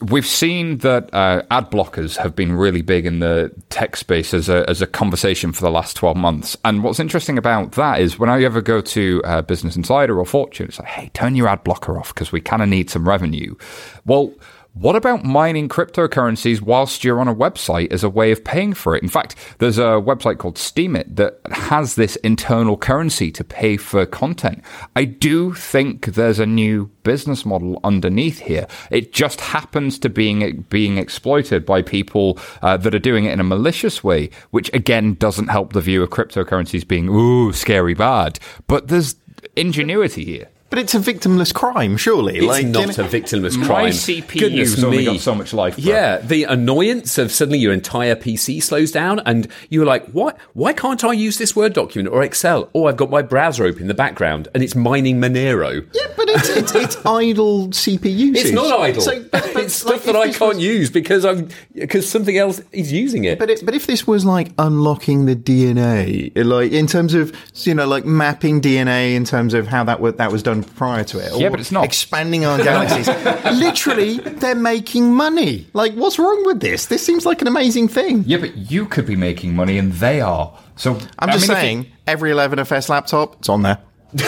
we've 0.00 0.26
seen 0.26 0.78
that 0.78 1.12
uh, 1.12 1.42
ad 1.50 1.70
blockers 1.70 2.16
have 2.18 2.36
been 2.36 2.52
really 2.52 2.82
big 2.82 3.06
in 3.06 3.18
the 3.18 3.52
tech 3.70 3.96
space 3.96 4.32
as 4.32 4.48
a 4.48 4.68
as 4.70 4.80
a 4.80 4.86
conversation 4.86 5.52
for 5.52 5.62
the 5.62 5.70
last 5.70 5.96
12 5.96 6.16
months. 6.16 6.56
And 6.64 6.84
what's 6.84 7.00
interesting 7.00 7.38
about 7.38 7.72
that 7.72 8.00
is 8.00 8.18
when 8.18 8.30
I 8.30 8.42
ever 8.44 8.60
go 8.60 8.80
to 8.80 9.22
uh, 9.24 9.42
Business 9.42 9.74
Insider 9.76 10.18
or 10.18 10.24
Fortune, 10.24 10.66
it's 10.68 10.78
like, 10.78 10.88
hey, 10.88 11.10
turn 11.14 11.34
your 11.34 11.48
ad 11.48 11.64
blocker 11.64 11.98
off 11.98 12.14
because 12.14 12.30
we 12.30 12.40
kind 12.40 12.62
of 12.62 12.68
need 12.68 12.90
some 12.90 13.08
revenue. 13.08 13.56
Well 14.04 14.32
what 14.78 14.94
about 14.94 15.24
mining 15.24 15.70
cryptocurrencies 15.70 16.60
whilst 16.60 17.02
you're 17.02 17.18
on 17.18 17.28
a 17.28 17.34
website 17.34 17.90
as 17.90 18.04
a 18.04 18.10
way 18.10 18.30
of 18.30 18.44
paying 18.44 18.74
for 18.74 18.94
it? 18.94 19.02
In 19.02 19.08
fact, 19.08 19.34
there's 19.58 19.78
a 19.78 20.02
website 20.02 20.36
called 20.36 20.56
Steemit 20.56 21.16
that 21.16 21.40
has 21.50 21.94
this 21.94 22.16
internal 22.16 22.76
currency 22.76 23.30
to 23.32 23.42
pay 23.42 23.78
for 23.78 24.04
content. 24.04 24.62
I 24.94 25.04
do 25.04 25.54
think 25.54 26.06
there's 26.06 26.38
a 26.38 26.44
new 26.44 26.90
business 27.04 27.46
model 27.46 27.80
underneath 27.84 28.40
here. 28.40 28.66
It 28.90 29.14
just 29.14 29.40
happens 29.40 29.98
to 30.00 30.10
being 30.10 30.66
being 30.68 30.98
exploited 30.98 31.64
by 31.64 31.80
people 31.80 32.38
uh, 32.60 32.76
that 32.76 32.94
are 32.94 32.98
doing 32.98 33.24
it 33.24 33.32
in 33.32 33.40
a 33.40 33.44
malicious 33.44 34.04
way, 34.04 34.28
which 34.50 34.70
again 34.74 35.14
doesn't 35.14 35.48
help 35.48 35.72
the 35.72 35.80
view 35.80 36.02
of 36.02 36.10
cryptocurrencies 36.10 36.86
being 36.86 37.08
ooh 37.08 37.50
scary 37.54 37.94
bad. 37.94 38.38
But 38.66 38.88
there's 38.88 39.16
ingenuity 39.56 40.24
here. 40.24 40.48
But 40.68 40.80
it's 40.80 40.94
a 40.94 40.98
victimless 40.98 41.54
crime, 41.54 41.96
surely. 41.96 42.38
It's 42.38 42.46
like, 42.46 42.66
not 42.66 42.80
you 42.86 43.04
a 43.04 43.06
know- 43.06 43.08
victimless 43.08 43.56
My 43.56 43.66
crime. 43.66 43.90
CPU's 43.92 44.40
Goodness 44.40 44.82
only 44.82 44.98
me. 44.98 45.04
got 45.04 45.20
so 45.20 45.32
much 45.34 45.54
life, 45.54 45.76
bro. 45.76 45.84
Yeah, 45.84 46.18
the 46.18 46.42
annoyance 46.42 47.18
of 47.18 47.30
suddenly 47.30 47.58
your 47.60 47.72
entire 47.72 48.16
PC 48.16 48.60
slows 48.60 48.90
down, 48.90 49.20
and 49.20 49.46
you're 49.70 49.86
like, 49.86 50.06
"What? 50.08 50.36
Why 50.54 50.72
can't 50.72 51.04
I 51.04 51.12
use 51.12 51.38
this 51.38 51.54
Word 51.54 51.72
document 51.72 52.12
or 52.12 52.22
Excel? 52.24 52.68
Oh, 52.74 52.86
I've 52.86 52.96
got 52.96 53.10
my 53.10 53.22
browser 53.22 53.64
open 53.64 53.82
in 53.82 53.88
the 53.88 53.94
background, 53.94 54.48
and 54.54 54.62
it's 54.62 54.74
mining 54.74 55.20
Monero." 55.20 55.86
Yeah, 55.94 56.06
but 56.16 56.28
it's, 56.30 56.48
it's, 56.48 56.74
it's 56.74 56.96
idle 57.06 57.68
CPU 57.68 58.04
usage. 58.16 58.46
It's 58.46 58.52
not 58.52 58.80
idle. 58.80 59.02
So, 59.02 59.22
but- 59.30 59.50
but, 59.54 59.62
it's 59.64 59.74
stuff 59.74 59.92
like, 59.92 60.02
that 60.04 60.16
I 60.16 60.32
can't 60.32 60.56
was- 60.56 60.64
use 60.64 60.90
because 60.90 61.24
I'm 61.24 61.48
because 61.74 62.08
something 62.10 62.36
else 62.36 62.60
is 62.72 62.92
using 62.92 63.22
it. 63.24 63.38
But 63.38 63.50
it, 63.50 63.64
but 63.64 63.74
if 63.74 63.86
this 63.86 64.04
was 64.06 64.24
like 64.24 64.50
unlocking 64.58 65.26
the 65.26 65.36
DNA, 65.36 66.32
like 66.44 66.72
in 66.72 66.86
terms 66.88 67.14
of 67.14 67.32
you 67.64 67.74
know 67.74 67.86
like 67.86 68.04
mapping 68.04 68.60
DNA 68.60 69.14
in 69.14 69.24
terms 69.24 69.54
of 69.54 69.68
how 69.68 69.84
that 69.84 70.00
was 70.00 70.14
that 70.14 70.32
was 70.32 70.42
done 70.42 70.55
prior 70.64 71.04
to 71.04 71.18
it, 71.18 71.32
Yeah, 71.40 71.48
but 71.50 71.60
it's 71.60 71.72
not. 71.72 71.84
expanding 71.84 72.44
our 72.44 72.58
galaxies. 72.58 73.08
literally, 73.60 74.18
they're 74.18 74.54
making 74.54 75.12
money. 75.14 75.66
Like, 75.72 75.94
what's 75.94 76.18
wrong 76.18 76.44
with 76.46 76.60
this? 76.60 76.86
This 76.86 77.04
seems 77.04 77.26
like 77.26 77.40
an 77.42 77.48
amazing 77.48 77.88
thing. 77.88 78.24
Yeah, 78.26 78.38
but 78.38 78.56
you 78.70 78.86
could 78.86 79.06
be 79.06 79.16
making 79.16 79.54
money 79.54 79.78
and 79.78 79.92
they 79.94 80.20
are. 80.20 80.56
So 80.76 80.94
I'm 81.18 81.30
I 81.30 81.32
just 81.32 81.48
mean, 81.48 81.56
if 81.56 81.62
saying, 81.62 81.86
every 82.06 82.30
11FS 82.30 82.88
laptop, 82.88 83.36
it's 83.36 83.48
on 83.48 83.62
there. 83.62 83.78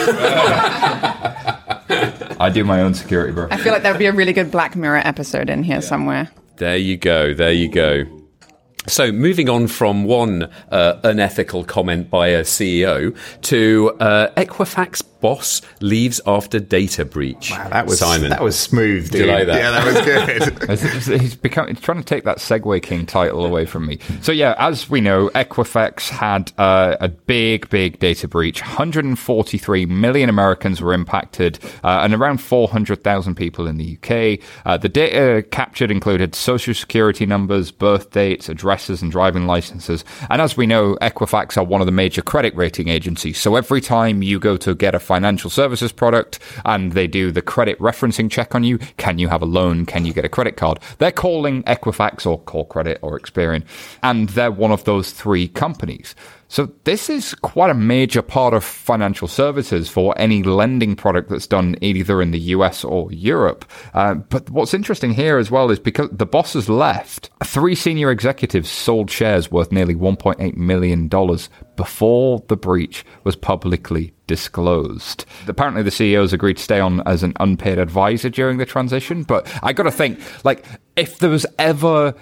I 2.41 2.49
do 2.53 2.63
my 2.63 2.81
own 2.81 2.93
security, 2.93 3.33
bro. 3.33 3.47
I 3.51 3.57
feel 3.57 3.73
like 3.73 3.83
there 3.83 3.91
would 3.91 3.99
be 3.99 4.05
a 4.05 4.13
really 4.13 4.33
good 4.33 4.51
Black 4.51 4.75
Mirror 4.75 5.01
episode 5.05 5.49
in 5.49 5.63
here 5.63 5.81
somewhere. 5.81 6.29
There 6.57 6.77
you 6.77 6.97
go. 6.97 7.33
There 7.33 7.51
you 7.51 7.69
go. 7.69 8.05
So, 8.87 9.11
moving 9.11 9.49
on 9.49 9.67
from 9.67 10.05
one 10.05 10.43
uh, 10.71 10.99
unethical 11.03 11.65
comment 11.65 12.09
by 12.09 12.29
a 12.29 12.41
CEO 12.43 13.15
to 13.43 13.91
uh, 13.99 14.31
Equifax 14.35 15.03
boss 15.21 15.61
leaves 15.81 16.19
after 16.25 16.59
data 16.59 17.05
breach. 17.05 17.51
That 17.51 17.85
was 17.85 17.99
Simon. 17.99 18.29
That 18.29 18.41
was 18.43 18.57
smooth, 18.57 19.11
Did 19.11 19.19
dude. 19.19 19.27
you 19.27 19.31
like 19.33 19.47
that? 19.47 19.57
Yeah, 19.59 19.71
that 19.71 19.85
was 19.85 20.59
good. 20.59 20.79
He's- 20.79 21.19
He's 21.19 21.35
become 21.35 21.67
he's 21.67 21.79
trying 21.81 21.97
to 21.99 22.03
take 22.03 22.23
that 22.23 22.37
Segue 22.37 22.81
King 22.83 23.05
title 23.05 23.45
away 23.45 23.65
from 23.65 23.85
me. 23.85 23.99
So 24.21 24.31
yeah, 24.31 24.55
as 24.57 24.89
we 24.89 25.01
know, 25.01 25.29
Equifax 25.29 26.09
had 26.09 26.51
uh, 26.57 26.95
a 26.99 27.09
big, 27.09 27.69
big 27.69 27.99
data 27.99 28.27
breach. 28.27 28.61
143 28.61 29.85
million 29.85 30.29
Americans 30.29 30.81
were 30.81 30.93
impacted, 30.93 31.59
uh, 31.83 31.99
and 32.03 32.13
around 32.13 32.39
400,000 32.39 33.35
people 33.35 33.67
in 33.67 33.77
the 33.77 33.97
UK. 34.01 34.39
Uh, 34.65 34.77
the 34.77 34.89
data 34.89 35.43
captured 35.51 35.91
included 35.91 36.35
social 36.35 36.73
security 36.73 37.25
numbers, 37.25 37.71
birth 37.71 38.11
dates, 38.11 38.49
addresses, 38.49 39.01
and 39.01 39.11
driving 39.11 39.45
licenses. 39.47 40.03
And 40.29 40.41
as 40.41 40.55
we 40.55 40.65
know, 40.67 40.95
Equifax 41.01 41.57
are 41.57 41.63
one 41.63 41.81
of 41.81 41.85
the 41.85 41.91
major 41.91 42.21
credit 42.21 42.55
rating 42.55 42.87
agencies. 42.87 43.39
So 43.39 43.55
every 43.55 43.81
time 43.81 44.23
you 44.23 44.39
go 44.39 44.57
to 44.57 44.73
get 44.75 44.95
a 44.95 44.99
financial 45.09 45.49
services 45.49 45.91
product 45.91 46.37
and 46.65 46.91
they 46.91 47.07
do 47.07 47.31
the 47.31 47.41
credit 47.41 47.79
referencing 47.79 48.29
check 48.29 48.53
on 48.53 48.63
you, 48.63 48.77
can 48.97 49.17
you 49.17 49.27
have 49.27 49.41
a 49.41 49.45
loan? 49.45 49.83
Can 49.87 50.05
you 50.05 50.13
get 50.13 50.23
a 50.23 50.29
credit 50.29 50.55
card? 50.55 50.79
They're 50.99 51.11
calling 51.11 51.63
Equifax 51.63 52.27
or 52.27 52.39
Callcredit 52.41 52.99
or 53.01 53.19
Experian, 53.19 53.63
and 54.03 54.29
they're 54.29 54.51
one 54.51 54.71
of 54.71 54.83
those 54.83 55.09
three 55.11 55.47
companies. 55.47 56.13
So 56.51 56.71
this 56.83 57.11
is 57.11 57.35
quite 57.35 57.69
a 57.69 57.75
major 57.75 58.23
part 58.23 58.55
of 58.55 58.63
financial 58.63 59.27
services 59.27 59.87
for 59.87 60.15
any 60.17 60.41
lending 60.41 60.95
product 60.95 61.29
that's 61.29 61.45
done 61.45 61.75
either 61.79 62.23
in 62.23 62.31
the 62.31 62.39
US 62.55 62.83
or 62.83 63.11
Europe. 63.11 63.65
Uh, 63.93 64.15
but 64.15 64.49
what's 64.49 64.73
interesting 64.73 65.13
here 65.13 65.37
as 65.37 65.51
well 65.51 65.69
is 65.69 65.79
because 65.79 66.09
the 66.11 66.25
boss 66.25 66.53
has 66.53 66.67
left, 66.67 67.29
three 67.43 67.75
senior 67.75 68.09
executives 68.09 68.67
sold 68.67 69.11
shares 69.11 69.51
worth 69.51 69.71
nearly 69.71 69.93
$1.8 69.93 70.57
million 70.57 71.07
before 71.75 72.43
the 72.47 72.57
breach 72.57 73.05
was 73.23 73.35
publicly 73.35 74.11
disclosed. 74.29 75.25
Apparently, 75.47 75.83
the 75.83 75.91
CEOs 75.91 76.31
agreed 76.31 76.57
to 76.57 76.63
stay 76.63 76.79
on 76.79 77.01
as 77.05 77.23
an 77.23 77.33
unpaid 77.39 77.79
advisor 77.79 78.29
during 78.29 78.59
the 78.59 78.65
transition. 78.65 79.23
But 79.23 79.51
I 79.61 79.73
got 79.73 79.83
to 79.83 79.91
think, 79.91 80.21
like, 80.45 80.63
if 80.95 81.17
there 81.17 81.31
was 81.31 81.45
ever 81.57 82.13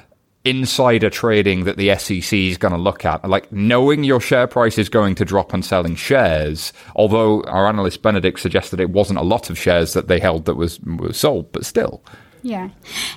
insider 0.46 1.10
trading 1.10 1.66
that 1.66 1.76
the 1.76 1.94
SEC 1.98 2.32
is 2.32 2.58
going 2.58 2.72
to 2.72 2.80
look 2.80 3.04
at, 3.04 3.28
like 3.28 3.52
knowing 3.52 4.06
your 4.06 4.22
share 4.22 4.48
price 4.48 4.78
is 4.78 4.88
going 4.88 5.14
to 5.16 5.26
drop 5.26 5.54
on 5.54 5.62
selling 5.62 5.96
shares. 5.96 6.72
Although 6.96 7.44
our 7.44 7.68
analyst 7.68 8.02
Benedict 8.02 8.40
suggested 8.40 8.80
it 8.80 8.92
wasn't 8.92 9.20
a 9.20 9.24
lot 9.24 9.50
of 9.50 9.58
shares 9.58 9.92
that 9.92 10.08
they 10.08 10.22
held 10.22 10.46
that 10.46 10.56
was, 10.56 10.80
was 10.80 11.18
sold, 11.18 11.52
but 11.52 11.66
still. 11.66 12.02
Yeah, 12.44 12.70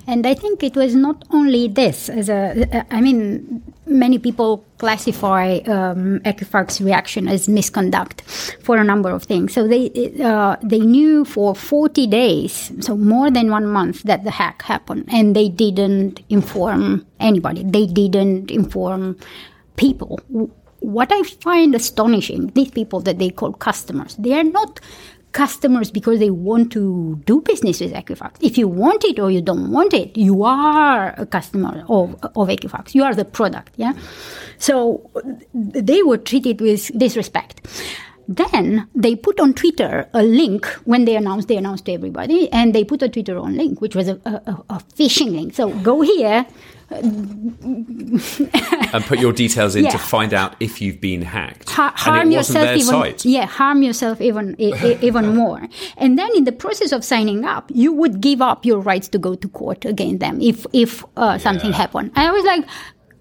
and 0.06 0.26
I 0.26 0.34
think 0.34 0.62
it 0.62 0.74
was 0.74 0.94
not 0.94 1.24
only 1.30 1.68
this. 1.68 2.08
As 2.08 2.28
a, 2.28 2.86
I 2.90 3.00
mean, 3.00 3.62
many 3.86 4.18
people 4.18 4.64
classify 4.78 5.58
um, 5.66 6.20
Equifax 6.20 6.84
reaction 6.84 7.28
as 7.28 7.48
misconduct 7.48 8.22
for 8.62 8.76
a 8.76 8.84
number 8.84 9.10
of 9.10 9.24
things. 9.24 9.52
So 9.52 9.68
they 9.68 9.90
uh, 10.22 10.56
they 10.62 10.80
knew 10.80 11.24
for 11.24 11.54
40 11.54 12.06
days, 12.06 12.72
so 12.80 12.96
more 12.96 13.30
than 13.30 13.50
one 13.50 13.66
month, 13.66 14.02
that 14.04 14.24
the 14.24 14.30
hack 14.30 14.62
happened, 14.62 15.04
and 15.12 15.36
they 15.36 15.48
didn't 15.48 16.20
inform 16.28 17.06
anybody. 17.18 17.64
They 17.64 17.86
didn't 17.86 18.50
inform 18.50 19.16
people. 19.76 20.20
What 20.80 21.12
I 21.12 21.22
find 21.22 21.74
astonishing, 21.74 22.48
these 22.54 22.70
people 22.70 23.00
that 23.00 23.18
they 23.18 23.30
call 23.30 23.52
customers, 23.52 24.16
they 24.16 24.32
are 24.32 24.44
not 24.44 24.80
customers 25.32 25.90
because 25.90 26.18
they 26.18 26.30
want 26.30 26.72
to 26.72 27.20
do 27.24 27.40
business 27.42 27.80
with 27.80 27.92
Equifax. 27.92 28.36
If 28.40 28.58
you 28.58 28.68
want 28.68 29.04
it 29.04 29.18
or 29.18 29.30
you 29.30 29.40
don't 29.40 29.70
want 29.70 29.94
it, 29.94 30.16
you 30.16 30.44
are 30.44 31.14
a 31.16 31.26
customer 31.26 31.84
of, 31.88 32.14
of 32.22 32.48
Equifax. 32.48 32.94
You 32.94 33.04
are 33.04 33.14
the 33.14 33.24
product, 33.24 33.72
yeah? 33.76 33.92
So 34.58 35.10
they 35.54 36.02
were 36.02 36.18
treated 36.18 36.60
with 36.60 36.96
disrespect. 36.98 37.66
Then 38.32 38.86
they 38.94 39.16
put 39.16 39.40
on 39.40 39.54
Twitter 39.54 40.08
a 40.14 40.22
link 40.22 40.64
when 40.84 41.04
they 41.04 41.16
announced, 41.16 41.48
they 41.48 41.56
announced 41.56 41.84
to 41.86 41.92
everybody, 41.92 42.48
and 42.52 42.72
they 42.72 42.84
put 42.84 43.02
a 43.02 43.08
Twitter 43.08 43.36
on 43.36 43.56
link, 43.56 43.80
which 43.80 43.96
was 43.96 44.06
a, 44.06 44.20
a, 44.24 44.56
a 44.70 44.78
phishing 44.96 45.32
link. 45.32 45.54
So 45.54 45.70
go 45.80 46.00
here, 46.00 46.46
and 48.92 49.04
put 49.06 49.18
your 49.18 49.32
details 49.32 49.76
in 49.76 49.84
Yeah. 49.84 49.90
to 49.90 49.98
find 49.98 50.34
out 50.34 50.54
if 50.60 50.80
you've 50.80 51.00
been 51.00 51.22
hacked. 51.22 51.70
ha- 51.70 51.92
harm 51.96 52.30
yourself 52.30 52.68
even 52.68 52.80
site. 52.84 53.24
yeah 53.24 53.46
harm 53.46 53.82
yourself 53.82 54.20
even 54.20 54.56
e- 54.58 54.96
even 55.00 55.34
more 55.42 55.62
and 55.96 56.18
then 56.18 56.30
in 56.36 56.44
the 56.44 56.52
process 56.52 56.90
of 56.92 57.04
signing 57.04 57.44
up 57.44 57.70
you 57.72 57.92
would 57.92 58.20
give 58.20 58.40
up 58.42 58.64
your 58.64 58.80
rights 58.80 59.08
to 59.08 59.18
go 59.18 59.34
to 59.36 59.48
court 59.48 59.84
against 59.84 60.18
them 60.20 60.40
if 60.40 60.66
if 60.72 61.04
uh, 61.16 61.38
something 61.38 61.72
happened 61.72 62.10
and 62.16 62.26
i 62.28 62.30
was 62.32 62.44
like 62.44 62.64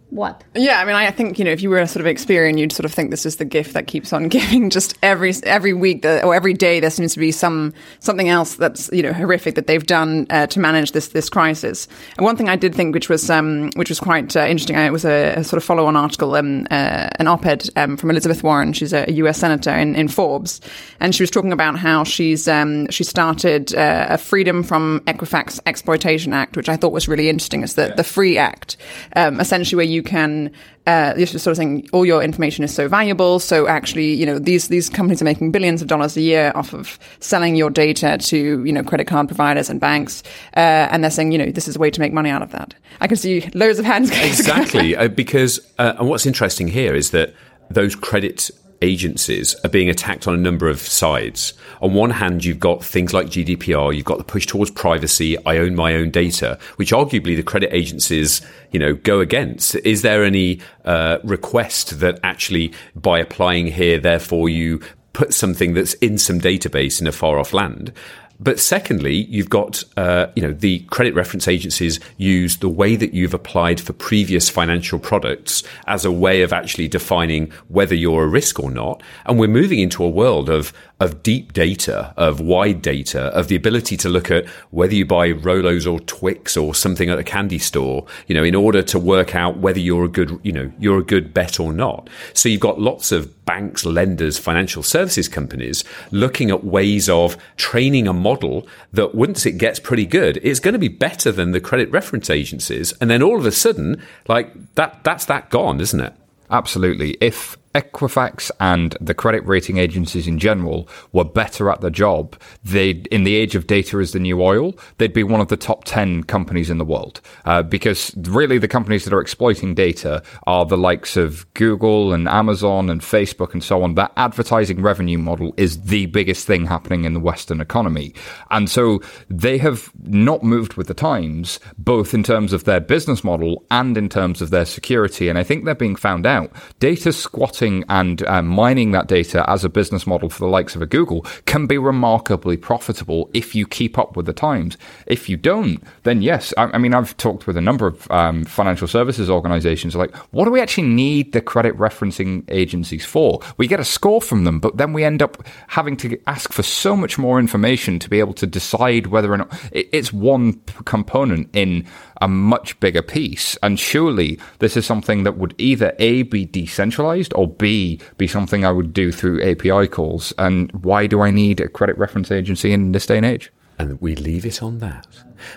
what 0.09 0.43
Yeah, 0.55 0.79
I 0.79 0.85
mean, 0.85 0.95
I 0.95 1.11
think 1.11 1.37
you 1.37 1.45
know, 1.45 1.51
if 1.51 1.61
you 1.61 1.69
were 1.69 1.77
a 1.77 1.87
sort 1.87 2.05
of 2.05 2.11
Experian, 2.11 2.57
you'd 2.57 2.71
sort 2.71 2.85
of 2.85 2.93
think 2.93 3.11
this 3.11 3.25
is 3.25 3.35
the 3.35 3.45
gift 3.45 3.73
that 3.73 3.85
keeps 3.85 4.11
on 4.11 4.27
giving. 4.29 4.69
Just 4.69 4.97
every 5.03 5.33
every 5.43 5.73
week 5.73 6.01
that, 6.01 6.23
or 6.23 6.33
every 6.33 6.53
day, 6.53 6.79
there 6.79 6.89
seems 6.89 7.13
to 7.13 7.19
be 7.19 7.31
some 7.31 7.73
something 7.99 8.27
else 8.27 8.55
that's 8.55 8.89
you 8.91 9.03
know 9.03 9.13
horrific 9.13 9.55
that 9.55 9.67
they've 9.67 9.85
done 9.85 10.25
uh, 10.31 10.47
to 10.47 10.59
manage 10.59 10.93
this 10.93 11.09
this 11.09 11.29
crisis. 11.29 11.87
And 12.17 12.25
one 12.25 12.35
thing 12.35 12.49
I 12.49 12.55
did 12.55 12.73
think, 12.73 12.95
which 12.95 13.07
was 13.07 13.29
um, 13.29 13.69
which 13.75 13.89
was 13.89 13.99
quite 13.99 14.35
uh, 14.35 14.41
interesting, 14.41 14.75
uh, 14.75 14.81
it 14.81 14.91
was 14.91 15.05
a, 15.05 15.35
a 15.35 15.43
sort 15.43 15.57
of 15.57 15.63
follow 15.63 15.85
on 15.85 15.95
article, 15.95 16.35
um, 16.35 16.65
uh, 16.71 17.09
an 17.19 17.27
op-ed 17.27 17.69
um, 17.75 17.95
from 17.95 18.09
Elizabeth 18.09 18.43
Warren. 18.43 18.73
She's 18.73 18.93
a, 18.93 19.05
U.S. 19.09 19.37
senator 19.37 19.71
in, 19.71 19.95
in 19.95 20.07
Forbes, 20.07 20.61
and 20.99 21.13
she 21.13 21.21
was 21.23 21.29
talking 21.29 21.51
about 21.51 21.77
how 21.77 22.03
she's 22.03 22.47
um, 22.47 22.89
she 22.89 23.03
started 23.03 23.75
uh, 23.75 24.07
a 24.09 24.17
Freedom 24.17 24.63
from 24.63 25.01
Equifax 25.01 25.59
Exploitation 25.65 26.33
Act, 26.33 26.57
which 26.57 26.69
I 26.69 26.77
thought 26.77 26.93
was 26.93 27.07
really 27.07 27.29
interesting. 27.29 27.63
It's 27.63 27.73
the 27.73 27.93
the 27.95 28.03
Free 28.03 28.37
Act, 28.37 28.77
um, 29.15 29.39
essentially 29.39 29.77
where 29.77 29.85
you 29.85 29.98
can 30.03 30.51
uh, 30.89 31.13
you're 31.15 31.27
sort 31.27 31.47
of 31.47 31.57
saying 31.57 31.87
all 31.93 32.03
your 32.03 32.23
information 32.23 32.63
is 32.63 32.73
so 32.73 32.87
valuable. 32.87 33.39
So 33.39 33.67
actually, 33.67 34.11
you 34.13 34.25
know, 34.25 34.39
these 34.39 34.69
these 34.69 34.89
companies 34.89 35.21
are 35.21 35.25
making 35.25 35.51
billions 35.51 35.83
of 35.83 35.87
dollars 35.87 36.17
a 36.17 36.21
year 36.21 36.51
off 36.55 36.73
of 36.73 36.97
selling 37.19 37.55
your 37.55 37.69
data 37.69 38.17
to 38.17 38.65
you 38.65 38.73
know 38.73 38.83
credit 38.83 39.05
card 39.05 39.27
providers 39.27 39.69
and 39.69 39.79
banks, 39.79 40.23
uh, 40.55 40.89
and 40.91 41.03
they're 41.03 41.11
saying 41.11 41.31
you 41.31 41.37
know 41.37 41.51
this 41.51 41.67
is 41.67 41.75
a 41.75 41.79
way 41.79 41.91
to 41.91 41.99
make 41.99 42.11
money 42.11 42.31
out 42.31 42.41
of 42.41 42.51
that. 42.51 42.73
I 43.01 43.07
can 43.07 43.17
see 43.17 43.47
loads 43.53 43.77
of 43.77 43.85
hands 43.85 44.09
exactly 44.11 44.95
uh, 44.95 45.09
because 45.09 45.59
uh, 45.77 45.93
and 45.99 46.09
what's 46.09 46.25
interesting 46.25 46.67
here 46.67 46.95
is 46.95 47.11
that 47.11 47.35
those 47.69 47.95
credit 47.95 48.49
agencies 48.81 49.55
are 49.63 49.69
being 49.69 49.89
attacked 49.89 50.27
on 50.27 50.33
a 50.33 50.37
number 50.37 50.67
of 50.69 50.79
sides. 50.79 51.53
On 51.81 51.93
one 51.93 52.09
hand, 52.09 52.43
you've 52.43 52.59
got 52.59 52.83
things 52.83 53.13
like 53.13 53.27
GDPR, 53.27 53.95
you've 53.95 54.05
got 54.05 54.17
the 54.17 54.23
push 54.23 54.45
towards 54.45 54.71
privacy, 54.71 55.37
I 55.45 55.57
own 55.57 55.75
my 55.75 55.95
own 55.95 56.11
data, 56.11 56.59
which 56.75 56.91
arguably 56.91 57.35
the 57.35 57.43
credit 57.43 57.73
agencies, 57.73 58.41
you 58.71 58.79
know, 58.79 58.93
go 58.93 59.19
against. 59.19 59.75
Is 59.75 60.01
there 60.01 60.23
any 60.23 60.59
uh, 60.85 61.19
request 61.23 61.99
that 61.99 62.19
actually 62.23 62.73
by 62.95 63.19
applying 63.19 63.67
here, 63.67 63.99
therefore 63.99 64.49
you 64.49 64.81
put 65.13 65.33
something 65.33 65.73
that's 65.73 65.93
in 65.95 66.17
some 66.17 66.39
database 66.39 67.01
in 67.01 67.07
a 67.07 67.11
far 67.11 67.39
off 67.39 67.53
land? 67.53 67.93
But 68.41 68.59
secondly, 68.59 69.25
you've 69.29 69.49
got, 69.49 69.83
uh, 69.97 70.27
you 70.33 70.41
know, 70.41 70.53
the 70.53 70.79
credit 70.85 71.13
reference 71.13 71.47
agencies 71.47 71.99
use 72.15 72.57
the 72.57 72.69
way 72.69 72.95
that 72.95 73.13
you've 73.13 73.33
applied 73.33 73.81
for 73.81 73.91
previous 73.91 74.49
financial 74.49 74.97
products 74.97 75.61
as 75.87 76.05
a 76.05 76.11
way 76.11 76.41
of 76.41 76.53
actually 76.53 76.87
defining 76.87 77.51
whether 77.67 77.93
you're 77.93 78.23
a 78.23 78.27
risk 78.27 78.57
or 78.59 78.71
not. 78.71 79.03
And 79.25 79.39
we're 79.39 79.49
moving 79.49 79.79
into 79.79 80.05
a 80.05 80.09
world 80.09 80.49
of 80.49 80.71
of 80.99 81.23
deep 81.23 81.53
data, 81.53 82.13
of 82.17 82.41
wide 82.41 82.81
data, 82.81 83.27
of 83.27 83.47
the 83.47 83.55
ability 83.55 83.95
to 83.97 84.09
look 84.09 84.29
at 84.29 84.45
whether 84.71 84.93
you 84.93 85.05
buy 85.05 85.31
Rolos 85.31 85.91
or 85.91 85.99
Twix 86.01 86.57
or 86.57 86.75
something 86.75 87.09
at 87.09 87.17
a 87.17 87.23
candy 87.23 87.59
store, 87.59 88.05
you 88.27 88.35
know, 88.35 88.43
in 88.43 88.53
order 88.55 88.81
to 88.81 88.99
work 88.99 89.33
out 89.33 89.57
whether 89.57 89.79
you're 89.79 90.05
a 90.05 90.09
good, 90.09 90.39
you 90.43 90.51
know, 90.51 90.71
you're 90.77 90.99
a 90.99 91.03
good 91.03 91.33
bet 91.33 91.59
or 91.59 91.71
not. 91.71 92.09
So 92.33 92.49
you've 92.49 92.59
got 92.59 92.81
lots 92.81 93.11
of 93.11 93.45
banks, 93.45 93.85
lenders, 93.85 94.37
financial 94.37 94.83
services 94.83 95.27
companies 95.27 95.83
looking 96.11 96.51
at 96.51 96.63
ways 96.63 97.09
of 97.09 97.37
training 97.55 98.07
a 98.07 98.13
model 98.13 98.67
that 98.91 99.15
once 99.15 99.45
it 99.45 99.53
gets 99.53 99.79
pretty 99.79 100.05
good, 100.05 100.37
it's 100.43 100.59
going 100.59 100.73
to 100.73 100.79
be 100.79 100.89
better 100.89 101.31
than 101.31 101.51
the 101.51 101.61
credit 101.61 101.89
reference 101.91 102.29
agencies. 102.29 102.91
And 102.99 103.09
then 103.09 103.23
all 103.23 103.39
of 103.39 103.45
a 103.45 103.51
sudden, 103.51 104.03
like 104.27 104.53
that, 104.75 105.03
that's 105.03 105.25
that 105.25 105.49
gone, 105.49 105.79
isn't 105.79 105.99
it? 105.99 106.13
Absolutely. 106.51 107.17
If 107.21 107.57
Equifax 107.75 108.49
and 108.59 108.97
the 108.99 109.13
credit 109.13 109.45
rating 109.45 109.77
agencies 109.77 110.27
in 110.27 110.39
general 110.39 110.87
were 111.11 111.23
better 111.23 111.69
at 111.69 111.81
the 111.81 111.91
job, 111.91 112.35
they 112.63 112.91
in 113.11 113.23
the 113.23 113.35
age 113.35 113.55
of 113.55 113.67
data 113.67 113.99
is 113.99 114.11
the 114.11 114.19
new 114.19 114.41
oil, 114.41 114.73
they'd 114.97 115.13
be 115.13 115.23
one 115.23 115.41
of 115.41 115.49
the 115.49 115.57
top 115.57 115.83
10 115.83 116.23
companies 116.23 116.69
in 116.69 116.77
the 116.77 116.85
world. 116.85 117.21
Uh, 117.45 117.61
because 117.61 118.13
really 118.17 118.57
the 118.57 118.67
companies 118.67 119.05
that 119.05 119.13
are 119.13 119.21
exploiting 119.21 119.75
data 119.75 120.23
are 120.47 120.65
the 120.65 120.77
likes 120.77 121.15
of 121.15 121.51
Google 121.53 122.13
and 122.13 122.27
Amazon 122.27 122.89
and 122.89 123.01
Facebook 123.01 123.53
and 123.53 123.63
so 123.63 123.83
on. 123.83 123.95
That 123.95 124.11
advertising 124.17 124.81
revenue 124.81 125.17
model 125.17 125.53
is 125.57 125.83
the 125.83 126.07
biggest 126.07 126.47
thing 126.47 126.65
happening 126.65 127.05
in 127.05 127.13
the 127.13 127.19
Western 127.19 127.61
economy. 127.61 128.13
And 128.49 128.69
so 128.69 129.01
they 129.29 129.57
have 129.59 129.91
not 130.03 130.43
moved 130.43 130.73
with 130.73 130.87
the 130.87 130.93
times, 130.93 131.59
both 131.77 132.13
in 132.13 132.23
terms 132.23 132.53
of 132.53 132.63
their 132.63 132.79
business 132.79 133.23
model 133.23 133.63
and 133.69 133.97
in 133.97 134.09
terms 134.09 134.41
of 134.41 134.49
their 134.49 134.65
security. 134.65 135.29
And 135.29 135.37
I 135.37 135.43
think 135.43 135.65
they're 135.65 135.75
being 135.75 135.95
found 135.95 136.25
out. 136.25 136.51
Data 136.79 137.13
squatting 137.59 137.83
and 137.89 138.25
uh, 138.25 138.41
mining 138.41 138.91
that 138.91 139.07
data 139.07 139.47
as 139.49 139.63
a 139.63 139.69
business 139.69 140.07
model 140.07 140.29
for 140.29 140.39
the 140.39 140.47
likes 140.47 140.75
of 140.75 140.81
a 140.81 140.85
Google 140.85 141.25
can 141.45 141.67
be 141.67 141.77
remarkably 141.77 142.55
profitable 142.55 143.29
if 143.33 143.53
you 143.53 143.67
keep 143.67 143.97
up 143.97 144.15
with 144.15 144.25
the 144.25 144.33
times. 144.33 144.77
If 145.05 145.27
you 145.27 145.35
don't, 145.37 145.83
then 146.03 146.21
yes. 146.21 146.53
I, 146.57 146.69
I 146.73 146.77
mean, 146.77 146.93
I've 146.93 147.17
talked 147.17 147.47
with 147.47 147.57
a 147.57 147.61
number 147.61 147.87
of 147.87 148.09
um, 148.11 148.45
financial 148.45 148.87
services 148.87 149.29
organizations 149.29 149.95
like, 149.95 150.15
what 150.31 150.45
do 150.45 150.51
we 150.51 150.61
actually 150.61 150.87
need 150.87 151.33
the 151.33 151.41
credit 151.41 151.75
referencing 151.77 152.43
agencies 152.47 153.05
for? 153.05 153.41
We 153.57 153.67
get 153.67 153.79
a 153.79 153.85
score 153.85 154.21
from 154.21 154.45
them, 154.45 154.59
but 154.59 154.77
then 154.77 154.93
we 154.93 155.03
end 155.03 155.21
up 155.21 155.43
having 155.67 155.97
to 155.97 156.17
ask 156.27 156.53
for 156.53 156.63
so 156.63 156.95
much 156.95 157.17
more 157.17 157.39
information 157.39 157.99
to 157.99 158.09
be 158.09 158.19
able 158.19 158.33
to 158.35 158.47
decide 158.47 159.07
whether 159.07 159.31
or 159.33 159.37
not 159.37 159.49
it's 159.71 160.13
one 160.13 160.61
component 160.85 161.49
in 161.53 161.85
a 162.21 162.27
much 162.27 162.79
bigger 162.79 163.01
piece. 163.01 163.57
And 163.63 163.79
surely 163.79 164.39
this 164.59 164.77
is 164.77 164.85
something 164.85 165.23
that 165.23 165.37
would 165.37 165.55
either 165.57 165.93
A, 165.99 166.23
be 166.23 166.45
decentralized 166.45 167.33
or 167.35 167.47
B, 167.47 167.99
be 168.17 168.27
something 168.27 168.65
I 168.65 168.71
would 168.71 168.93
do 168.93 169.11
through 169.11 169.41
API 169.41 169.87
calls. 169.87 170.33
And 170.37 170.71
why 170.71 171.07
do 171.07 171.21
I 171.21 171.31
need 171.31 171.59
a 171.59 171.67
credit 171.67 171.97
reference 171.97 172.31
agency 172.31 172.71
in 172.71 172.91
this 172.91 173.05
day 173.05 173.17
and 173.17 173.25
age? 173.25 173.51
And 173.79 173.99
we 174.01 174.13
leave 174.13 174.45
it 174.45 174.61
on 174.61 174.79
that. 174.79 175.07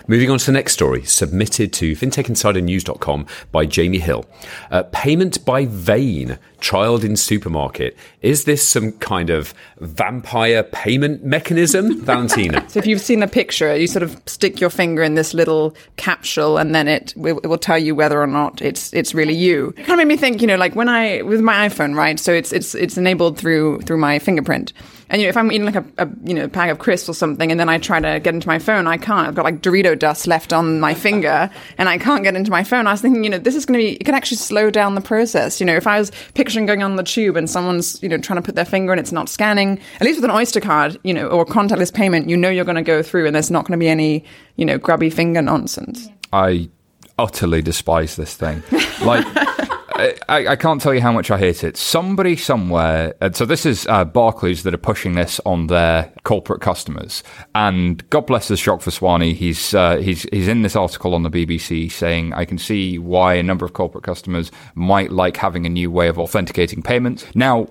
Moving 0.07 0.29
on 0.29 0.39
to 0.39 0.45
the 0.45 0.53
next 0.53 0.71
story, 0.71 1.03
submitted 1.03 1.73
to 1.73 1.91
fintechinsidernews.com 1.91 3.25
by 3.51 3.65
Jamie 3.65 3.99
Hill. 3.99 4.25
Uh, 4.71 4.83
payment 4.93 5.43
by 5.43 5.65
vein, 5.65 6.39
trialed 6.61 7.03
in 7.03 7.17
supermarket. 7.17 7.97
Is 8.21 8.45
this 8.45 8.65
some 8.65 8.93
kind 8.93 9.29
of 9.29 9.53
vampire 9.81 10.63
payment 10.63 11.25
mechanism, 11.25 12.01
Valentina? 12.05 12.63
So 12.69 12.79
if 12.79 12.87
you've 12.87 13.01
seen 13.01 13.21
a 13.21 13.27
picture, 13.27 13.75
you 13.75 13.87
sort 13.87 14.03
of 14.03 14.21
stick 14.25 14.61
your 14.61 14.69
finger 14.69 15.03
in 15.03 15.15
this 15.15 15.33
little 15.33 15.75
capsule, 15.97 16.57
and 16.57 16.73
then 16.73 16.87
it, 16.87 17.13
it 17.17 17.47
will 17.47 17.57
tell 17.57 17.77
you 17.77 17.93
whether 17.93 18.21
or 18.21 18.27
not 18.27 18.61
it's 18.61 18.93
it's 18.93 19.13
really 19.13 19.35
you. 19.35 19.73
It 19.75 19.85
kind 19.85 19.99
of 19.99 20.07
made 20.07 20.13
me 20.13 20.17
think, 20.17 20.39
you 20.39 20.47
know, 20.47 20.55
like 20.55 20.75
when 20.75 20.87
I 20.87 21.23
with 21.23 21.41
my 21.41 21.67
iPhone, 21.67 21.93
right? 21.93 22.17
So 22.17 22.31
it's 22.31 22.53
it's 22.53 22.73
it's 22.73 22.97
enabled 22.97 23.37
through 23.37 23.81
through 23.81 23.97
my 23.97 24.19
fingerprint. 24.19 24.71
And 25.13 25.21
you 25.21 25.27
know, 25.27 25.29
if 25.29 25.37
I'm 25.37 25.51
eating 25.51 25.65
like 25.65 25.75
a, 25.75 25.85
a 25.99 26.09
you 26.23 26.33
know 26.33 26.47
pack 26.47 26.71
of 26.71 26.79
crisps 26.79 27.07
or 27.07 27.13
something, 27.13 27.51
and 27.51 27.59
then 27.59 27.69
I 27.69 27.77
try 27.77 27.99
to 27.99 28.19
get 28.19 28.33
into 28.33 28.47
my 28.47 28.57
phone, 28.57 28.87
I 28.87 28.97
can't. 28.97 29.27
I've 29.27 29.35
got 29.35 29.45
like 29.45 29.61
Dorito 29.61 29.97
dust 29.97 30.25
left 30.25 30.51
on 30.51 30.79
my 30.79 30.93
finger, 31.05 31.51
and 31.77 31.87
I 31.87 31.99
can't 31.99 32.23
get 32.23 32.35
into 32.35 32.49
my 32.49 32.63
phone. 32.63 32.87
I 32.87 32.93
was 32.93 33.01
thinking, 33.01 33.23
you 33.23 33.29
know, 33.29 33.37
this 33.37 33.53
is 33.53 33.63
going 33.63 33.79
to 33.79 33.85
be. 33.85 33.91
It 33.93 34.05
can 34.05 34.15
actually 34.15 34.37
slow 34.37 34.71
down 34.71 34.95
the 34.95 35.01
process. 35.01 35.59
You 35.59 35.67
know, 35.67 35.75
if 35.75 35.85
I 35.85 35.99
was 35.99 36.11
picturing 36.33 36.65
going 36.65 36.81
on 36.81 36.95
the 36.95 37.03
tube 37.03 37.35
and 37.35 37.47
someone's 37.47 38.01
you 38.01 38.09
know 38.09 38.17
trying 38.17 38.37
to 38.37 38.41
put 38.41 38.55
their 38.55 38.65
finger 38.65 38.91
and 38.91 38.99
it's 38.99 39.11
not 39.11 39.29
scanning, 39.29 39.79
at 39.99 40.01
least 40.01 40.17
with 40.17 40.25
an 40.25 40.35
Oyster 40.35 40.59
card, 40.59 40.99
you 41.03 41.13
know, 41.13 41.27
or 41.27 41.45
contactless 41.45 41.93
payment, 41.93 42.27
you 42.27 42.35
know 42.35 42.49
you're 42.49 42.65
going 42.65 42.75
to 42.75 42.81
go 42.81 43.03
through, 43.03 43.27
and 43.27 43.35
there's 43.35 43.51
not 43.51 43.65
going 43.67 43.79
to 43.79 43.83
be 43.83 43.89
any 43.89 44.25
you 44.55 44.65
know 44.65 44.79
grubby 44.79 45.11
finger 45.11 45.43
nonsense. 45.43 46.09
I 46.31 46.71
utterly 47.19 47.61
despise 47.61 48.15
this 48.15 48.33
thing. 48.33 48.63
Like. 49.03 49.27
I, 49.95 50.47
I, 50.47 50.55
can't 50.55 50.81
tell 50.81 50.93
you 50.93 51.01
how 51.01 51.11
much 51.11 51.29
I 51.29 51.37
hate 51.37 51.63
it. 51.63 51.77
Somebody 51.77 52.35
somewhere, 52.35 53.13
uh, 53.21 53.31
so 53.31 53.45
this 53.45 53.63
is 53.63 53.85
uh, 53.87 54.03
Barclays 54.03 54.63
that 54.63 54.73
are 54.73 54.79
pushing 54.79 55.13
this 55.13 55.39
on 55.45 55.67
their 55.67 56.11
corporate 56.23 56.61
customers, 56.61 57.21
and 57.53 58.07
God 58.09 58.25
bless 58.25 58.49
Ashok 58.49 58.81
Vaswani. 58.81 59.35
He's 59.35 59.73
uh, 59.75 59.97
he's 59.97 60.23
he's 60.31 60.47
in 60.47 60.63
this 60.63 60.75
article 60.75 61.13
on 61.13 61.21
the 61.21 61.29
BBC 61.29 61.91
saying 61.91 62.33
I 62.33 62.43
can 62.45 62.57
see 62.57 62.97
why 62.97 63.35
a 63.35 63.43
number 63.43 63.65
of 63.65 63.73
corporate 63.73 64.03
customers 64.03 64.51
might 64.73 65.11
like 65.11 65.37
having 65.37 65.65
a 65.67 65.69
new 65.69 65.91
way 65.91 66.07
of 66.07 66.17
authenticating 66.17 66.81
payments. 66.81 67.25
Now 67.35 67.67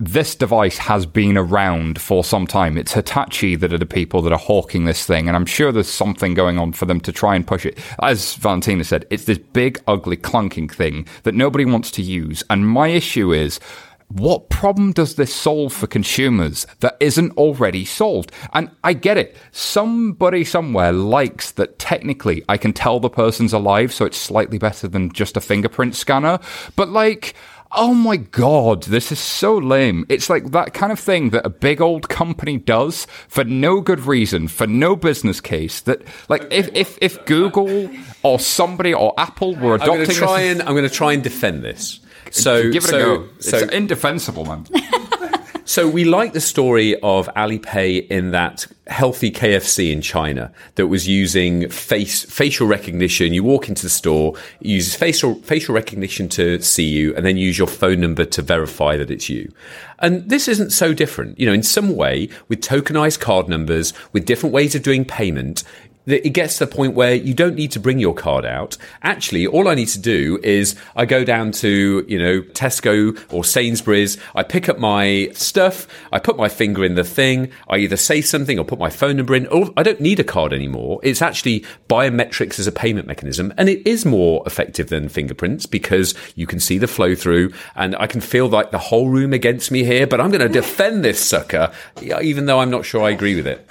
this 0.00 0.34
device 0.34 0.78
has 0.78 1.04
been 1.04 1.36
around 1.36 2.00
for 2.00 2.24
some 2.24 2.46
time. 2.46 2.78
It's 2.78 2.94
Hitachi 2.94 3.54
that 3.56 3.72
are 3.72 3.78
the 3.78 3.84
people 3.84 4.22
that 4.22 4.32
are 4.32 4.38
hawking 4.38 4.86
this 4.86 5.04
thing, 5.04 5.28
and 5.28 5.36
I'm 5.36 5.44
sure 5.44 5.70
there's 5.70 5.90
something 5.90 6.32
going 6.32 6.58
on 6.58 6.72
for 6.72 6.86
them 6.86 7.00
to 7.00 7.12
try 7.12 7.36
and 7.36 7.46
push 7.46 7.66
it. 7.66 7.78
As 8.02 8.34
Valentina 8.36 8.82
said, 8.82 9.06
it's 9.10 9.26
this 9.26 9.38
big, 9.38 9.78
ugly, 9.86 10.16
clunking 10.16 10.72
thing 10.72 11.06
that 11.24 11.34
nobody 11.34 11.66
wants 11.66 11.90
to 11.92 12.02
use. 12.02 12.42
And 12.48 12.66
my 12.66 12.88
issue 12.88 13.32
is, 13.32 13.60
what 14.08 14.48
problem 14.48 14.92
does 14.92 15.14
this 15.14 15.32
solve 15.32 15.72
for 15.72 15.86
consumers 15.86 16.66
that 16.80 16.96
isn't 16.98 17.36
already 17.36 17.84
solved? 17.84 18.32
And 18.54 18.70
I 18.82 18.94
get 18.94 19.18
it. 19.18 19.36
Somebody 19.52 20.44
somewhere 20.44 20.92
likes 20.92 21.52
that 21.52 21.78
technically 21.78 22.42
I 22.48 22.56
can 22.56 22.72
tell 22.72 23.00
the 23.00 23.10
person's 23.10 23.52
alive, 23.52 23.92
so 23.92 24.06
it's 24.06 24.16
slightly 24.16 24.58
better 24.58 24.88
than 24.88 25.12
just 25.12 25.36
a 25.36 25.40
fingerprint 25.40 25.94
scanner. 25.94 26.40
But 26.74 26.88
like, 26.88 27.34
Oh 27.72 27.94
my 27.94 28.16
god, 28.16 28.82
this 28.84 29.12
is 29.12 29.20
so 29.20 29.56
lame. 29.56 30.04
It's 30.08 30.28
like 30.28 30.50
that 30.50 30.74
kind 30.74 30.90
of 30.90 30.98
thing 30.98 31.30
that 31.30 31.46
a 31.46 31.50
big 31.50 31.80
old 31.80 32.08
company 32.08 32.58
does 32.58 33.06
for 33.28 33.44
no 33.44 33.80
good 33.80 34.00
reason, 34.00 34.48
for 34.48 34.66
no 34.66 34.96
business 34.96 35.40
case. 35.40 35.80
That 35.82 36.02
like 36.28 36.46
if 36.50 36.68
if, 36.74 36.98
if 37.00 37.24
Google 37.26 37.88
or 38.24 38.40
somebody 38.40 38.92
or 38.92 39.14
Apple 39.18 39.54
were 39.54 39.76
adopting 39.76 39.92
I'm 39.92 39.98
going 39.98 40.08
to 40.08 40.14
try 40.14 40.42
this, 40.42 40.52
and 40.52 40.62
I'm 40.68 40.74
going 40.74 40.88
to 40.88 40.94
try 40.94 41.12
and 41.12 41.22
defend 41.22 41.62
this. 41.62 42.00
So 42.30 42.70
give 42.70 42.84
it 42.84 42.88
so, 42.88 42.96
a 42.96 43.02
go. 43.02 43.28
So, 43.38 43.58
it's 43.58 43.72
indefensible, 43.72 44.44
man. 44.44 44.66
So 45.70 45.88
we 45.88 46.02
like 46.02 46.32
the 46.32 46.40
story 46.40 46.96
of 47.00 47.28
Alipay 47.36 48.08
in 48.08 48.32
that 48.32 48.66
healthy 48.88 49.30
KFC 49.30 49.92
in 49.92 50.02
China 50.02 50.52
that 50.74 50.88
was 50.88 51.06
using 51.06 51.68
face 51.68 52.24
facial 52.24 52.66
recognition. 52.66 53.32
You 53.32 53.44
walk 53.44 53.68
into 53.68 53.84
the 53.84 53.88
store, 53.88 54.34
uses 54.58 54.96
facial 54.96 55.36
facial 55.36 55.72
recognition 55.72 56.28
to 56.30 56.60
see 56.60 56.88
you, 56.88 57.14
and 57.14 57.24
then 57.24 57.36
use 57.36 57.56
your 57.56 57.68
phone 57.68 58.00
number 58.00 58.24
to 58.24 58.42
verify 58.42 58.96
that 58.96 59.12
it's 59.12 59.28
you. 59.28 59.48
And 60.00 60.28
this 60.28 60.48
isn't 60.48 60.70
so 60.70 60.92
different. 60.92 61.38
You 61.38 61.46
know, 61.46 61.52
in 61.52 61.62
some 61.62 61.94
way, 61.94 62.30
with 62.48 62.62
tokenized 62.62 63.20
card 63.20 63.48
numbers, 63.48 63.92
with 64.12 64.24
different 64.24 64.52
ways 64.52 64.74
of 64.74 64.82
doing 64.82 65.04
payment, 65.04 65.62
it 66.06 66.30
gets 66.30 66.58
to 66.58 66.66
the 66.66 66.74
point 66.74 66.94
where 66.94 67.14
you 67.14 67.34
don't 67.34 67.54
need 67.54 67.70
to 67.72 67.80
bring 67.80 67.98
your 67.98 68.14
card 68.14 68.44
out. 68.44 68.76
Actually, 69.02 69.46
all 69.46 69.68
I 69.68 69.74
need 69.74 69.88
to 69.88 69.98
do 69.98 70.40
is 70.42 70.74
I 70.96 71.04
go 71.06 71.24
down 71.24 71.52
to, 71.52 72.04
you 72.08 72.18
know, 72.18 72.40
Tesco 72.40 73.18
or 73.32 73.44
Sainsbury's, 73.44 74.18
I 74.34 74.42
pick 74.42 74.68
up 74.68 74.78
my 74.78 75.30
stuff, 75.34 75.86
I 76.12 76.18
put 76.18 76.36
my 76.36 76.48
finger 76.48 76.84
in 76.84 76.94
the 76.94 77.04
thing, 77.04 77.50
I 77.68 77.78
either 77.78 77.96
say 77.96 78.20
something 78.20 78.58
or 78.58 78.64
put 78.64 78.78
my 78.78 78.90
phone 78.90 79.16
number 79.16 79.34
in, 79.34 79.46
or 79.48 79.70
I 79.76 79.82
don't 79.82 80.00
need 80.00 80.20
a 80.20 80.24
card 80.24 80.52
anymore. 80.52 81.00
It's 81.02 81.22
actually 81.22 81.64
biometrics 81.88 82.58
as 82.58 82.66
a 82.66 82.72
payment 82.72 83.06
mechanism, 83.06 83.52
and 83.56 83.68
it 83.68 83.86
is 83.86 84.04
more 84.04 84.42
effective 84.46 84.88
than 84.88 85.08
fingerprints 85.08 85.66
because 85.66 86.14
you 86.34 86.46
can 86.46 86.60
see 86.60 86.78
the 86.78 86.88
flow 86.88 87.14
through, 87.14 87.52
and 87.76 87.94
I 87.96 88.06
can 88.06 88.20
feel 88.20 88.48
like 88.48 88.70
the 88.70 88.78
whole 88.78 89.08
room 89.08 89.32
against 89.32 89.70
me 89.70 89.84
here, 89.84 90.06
but 90.06 90.20
I'm 90.20 90.30
going 90.30 90.40
to 90.40 90.48
defend 90.48 91.04
this 91.04 91.20
sucker, 91.20 91.72
even 92.02 92.46
though 92.46 92.60
I'm 92.60 92.70
not 92.70 92.84
sure 92.84 93.04
I 93.04 93.10
agree 93.10 93.36
with 93.36 93.46
it. 93.46 93.68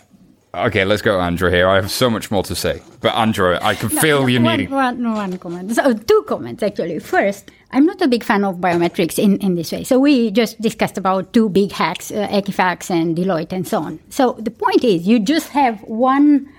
Okay, 0.54 0.84
let's 0.84 1.04
go, 1.04 1.20
Andra. 1.20 1.52
Here, 1.52 1.68
I 1.68 1.76
have 1.76 1.92
so 1.92 2.10
much 2.10 2.32
more 2.32 2.42
to 2.44 2.56
say, 2.56 2.82
but 3.02 3.14
Andra, 3.14 3.60
I 3.62 3.76
can 3.76 3.94
no, 3.94 4.02
feel 4.02 4.22
no, 4.22 4.28
you 4.28 4.42
one, 4.42 4.58
needing 4.58 4.74
one, 4.74 5.14
one 5.14 5.38
comment. 5.38 5.76
So, 5.76 5.94
two 5.94 6.26
comments 6.28 6.64
actually. 6.64 6.98
First, 6.98 7.52
I'm 7.70 7.86
not 7.86 8.02
a 8.02 8.08
big 8.08 8.24
fan 8.24 8.44
of 8.44 8.56
biometrics 8.56 9.20
in, 9.20 9.38
in 9.38 9.54
this 9.54 9.72
way. 9.72 9.84
So 9.84 10.00
we 10.00 10.32
just 10.32 10.60
discussed 10.60 10.98
about 10.98 11.34
two 11.34 11.50
big 11.50 11.72
hacks, 11.72 12.10
uh, 12.10 12.28
Equifax 12.32 12.90
and 12.90 13.16
Deloitte 13.16 13.54
and 13.54 13.68
so 13.68 13.80
on. 13.80 14.00
So 14.10 14.38
the 14.40 14.50
point 14.50 14.84
is, 14.84 15.08
you 15.08 15.20
just 15.20 15.50
have 15.50 15.82
one 15.84 16.52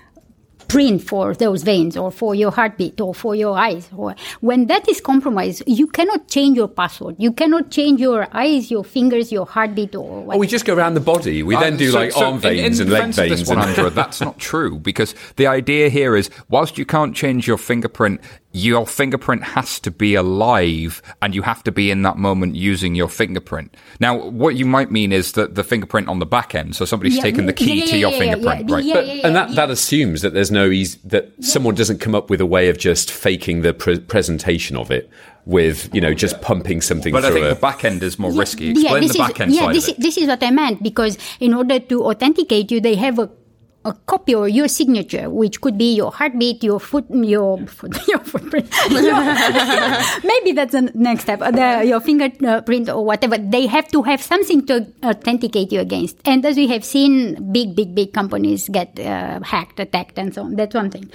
print 0.71 1.03
for 1.03 1.33
those 1.35 1.63
veins 1.63 1.97
or 1.97 2.11
for 2.11 2.33
your 2.33 2.49
heartbeat 2.51 3.01
or 3.01 3.13
for 3.13 3.35
your 3.35 3.57
eyes. 3.57 3.89
Or 3.95 4.15
when 4.39 4.67
that 4.67 4.87
is 4.87 5.01
compromised, 5.01 5.63
you 5.67 5.87
cannot 5.87 6.29
change 6.29 6.55
your 6.55 6.69
password. 6.69 7.15
You 7.19 7.33
cannot 7.33 7.71
change 7.71 7.99
your 7.99 8.27
eyes, 8.31 8.71
your 8.71 8.85
fingers, 8.85 9.31
your 9.31 9.45
heartbeat 9.45 9.95
or 9.95 10.33
Oh, 10.33 10.37
we 10.37 10.47
just 10.47 10.63
go 10.63 10.73
around 10.73 10.93
the 10.93 11.01
body. 11.01 11.43
We 11.43 11.55
uh, 11.55 11.59
then 11.59 11.75
do 11.77 11.91
so, 11.91 11.99
like 11.99 12.11
so 12.13 12.25
arm 12.25 12.39
veins 12.39 12.79
in, 12.79 12.87
in 12.87 12.93
and 12.93 13.17
leg 13.17 13.29
veins. 13.29 13.49
One, 13.49 13.59
Andra, 13.59 13.89
that's 13.89 14.21
not 14.21 14.37
true 14.39 14.79
because 14.79 15.13
the 15.35 15.47
idea 15.47 15.89
here 15.89 16.15
is 16.15 16.29
whilst 16.47 16.77
you 16.77 16.85
can't 16.85 17.13
change 17.15 17.47
your 17.47 17.57
fingerprint 17.57 18.21
your 18.53 18.85
fingerprint 18.85 19.43
has 19.43 19.79
to 19.79 19.91
be 19.91 20.13
alive 20.15 21.01
and 21.21 21.33
you 21.33 21.41
have 21.41 21.63
to 21.63 21.71
be 21.71 21.89
in 21.89 22.01
that 22.01 22.17
moment 22.17 22.55
using 22.55 22.95
your 22.95 23.07
fingerprint. 23.07 23.75
Now, 23.99 24.17
what 24.17 24.55
you 24.55 24.65
might 24.65 24.91
mean 24.91 25.11
is 25.11 25.31
that 25.33 25.55
the 25.55 25.63
fingerprint 25.63 26.09
on 26.09 26.19
the 26.19 26.25
back 26.25 26.53
end, 26.53 26.75
so 26.75 26.83
somebody's 26.85 27.15
Yeah, 27.15 27.21
taken 27.23 27.45
the 27.45 27.53
key 27.53 27.79
yeah, 27.79 27.85
to 27.85 27.97
your 27.97 28.11
yeah, 28.11 28.19
fingerprint, 28.19 28.69
yeah, 28.69 28.75
right? 28.75 28.83
yeah, 28.85 28.93
But- 28.95 29.07
yeah, 29.07 29.27
and 29.27 29.35
that, 29.35 29.55
that 29.55 29.69
assumes 29.69 30.21
that 30.21 30.33
there's 30.33 30.51
no 30.51 30.69
easy, 30.69 30.99
that 31.05 31.31
someone 31.43 31.75
doesn't 31.75 31.99
come 31.99 32.13
up 32.13 32.29
with 32.29 32.41
a 32.41 32.45
way 32.45 32.67
of 32.69 32.77
just 32.77 33.09
faking 33.11 33.61
the 33.61 33.73
pre- 33.73 33.99
presentation 33.99 34.75
of 34.75 34.91
it 34.91 35.09
with 35.47 35.89
you 35.91 35.99
know 35.99 36.13
just 36.13 36.39
pumping 36.41 36.81
something 36.81 37.11
But 37.11 37.25
I 37.25 37.31
think 37.31 37.45
a, 37.47 37.49
the 37.49 37.55
back 37.55 37.83
end 37.83 38.03
is 38.03 38.19
more 38.19 38.31
risky. 38.31 38.65
Yeah, 38.65 38.71
Explain 38.93 39.01
this 39.01 39.13
the 39.13 39.21
is- 39.23 39.27
back 39.27 39.39
end 39.39 39.51
yeah, 39.55 39.61
side 39.61 39.75
this, 39.75 39.87
of 39.87 39.95
it. 39.97 39.99
this 40.01 40.17
is 40.17 40.27
what 40.27 40.43
I 40.43 40.51
meant 40.51 40.83
because 40.83 41.17
in 41.39 41.55
order 41.55 41.79
to 41.79 42.03
authenticate 42.05 42.69
you, 42.69 42.79
they 42.79 42.93
have 42.93 43.17
a 43.17 43.27
a 43.83 43.93
copy 44.05 44.35
or 44.35 44.47
your 44.47 44.67
signature, 44.67 45.29
which 45.29 45.59
could 45.61 45.77
be 45.77 45.95
your 45.95 46.11
heartbeat, 46.11 46.63
your 46.63 46.79
foot, 46.79 47.05
your 47.09 47.57
foot, 47.67 47.97
your 48.07 48.19
footprint. 48.19 48.69
Your- 48.89 49.15
maybe 50.23 50.51
that's 50.53 50.71
the 50.73 50.91
next 50.93 51.23
step. 51.23 51.39
The, 51.39 51.83
your 51.85 51.99
fingerprint 51.99 52.89
or 52.89 53.03
whatever. 53.03 53.37
They 53.37 53.65
have 53.67 53.87
to 53.89 54.03
have 54.03 54.21
something 54.21 54.65
to 54.67 54.85
authenticate 55.03 55.71
you 55.71 55.79
against. 55.79 56.17
And 56.25 56.45
as 56.45 56.57
we 56.57 56.67
have 56.67 56.85
seen, 56.85 57.51
big, 57.51 57.75
big, 57.75 57.95
big 57.95 58.13
companies 58.13 58.69
get 58.69 58.99
uh, 58.99 59.39
hacked, 59.41 59.79
attacked, 59.79 60.17
and 60.19 60.33
so 60.33 60.43
on. 60.43 60.55
That's 60.55 60.75
one 60.75 60.91
thing. 60.91 61.09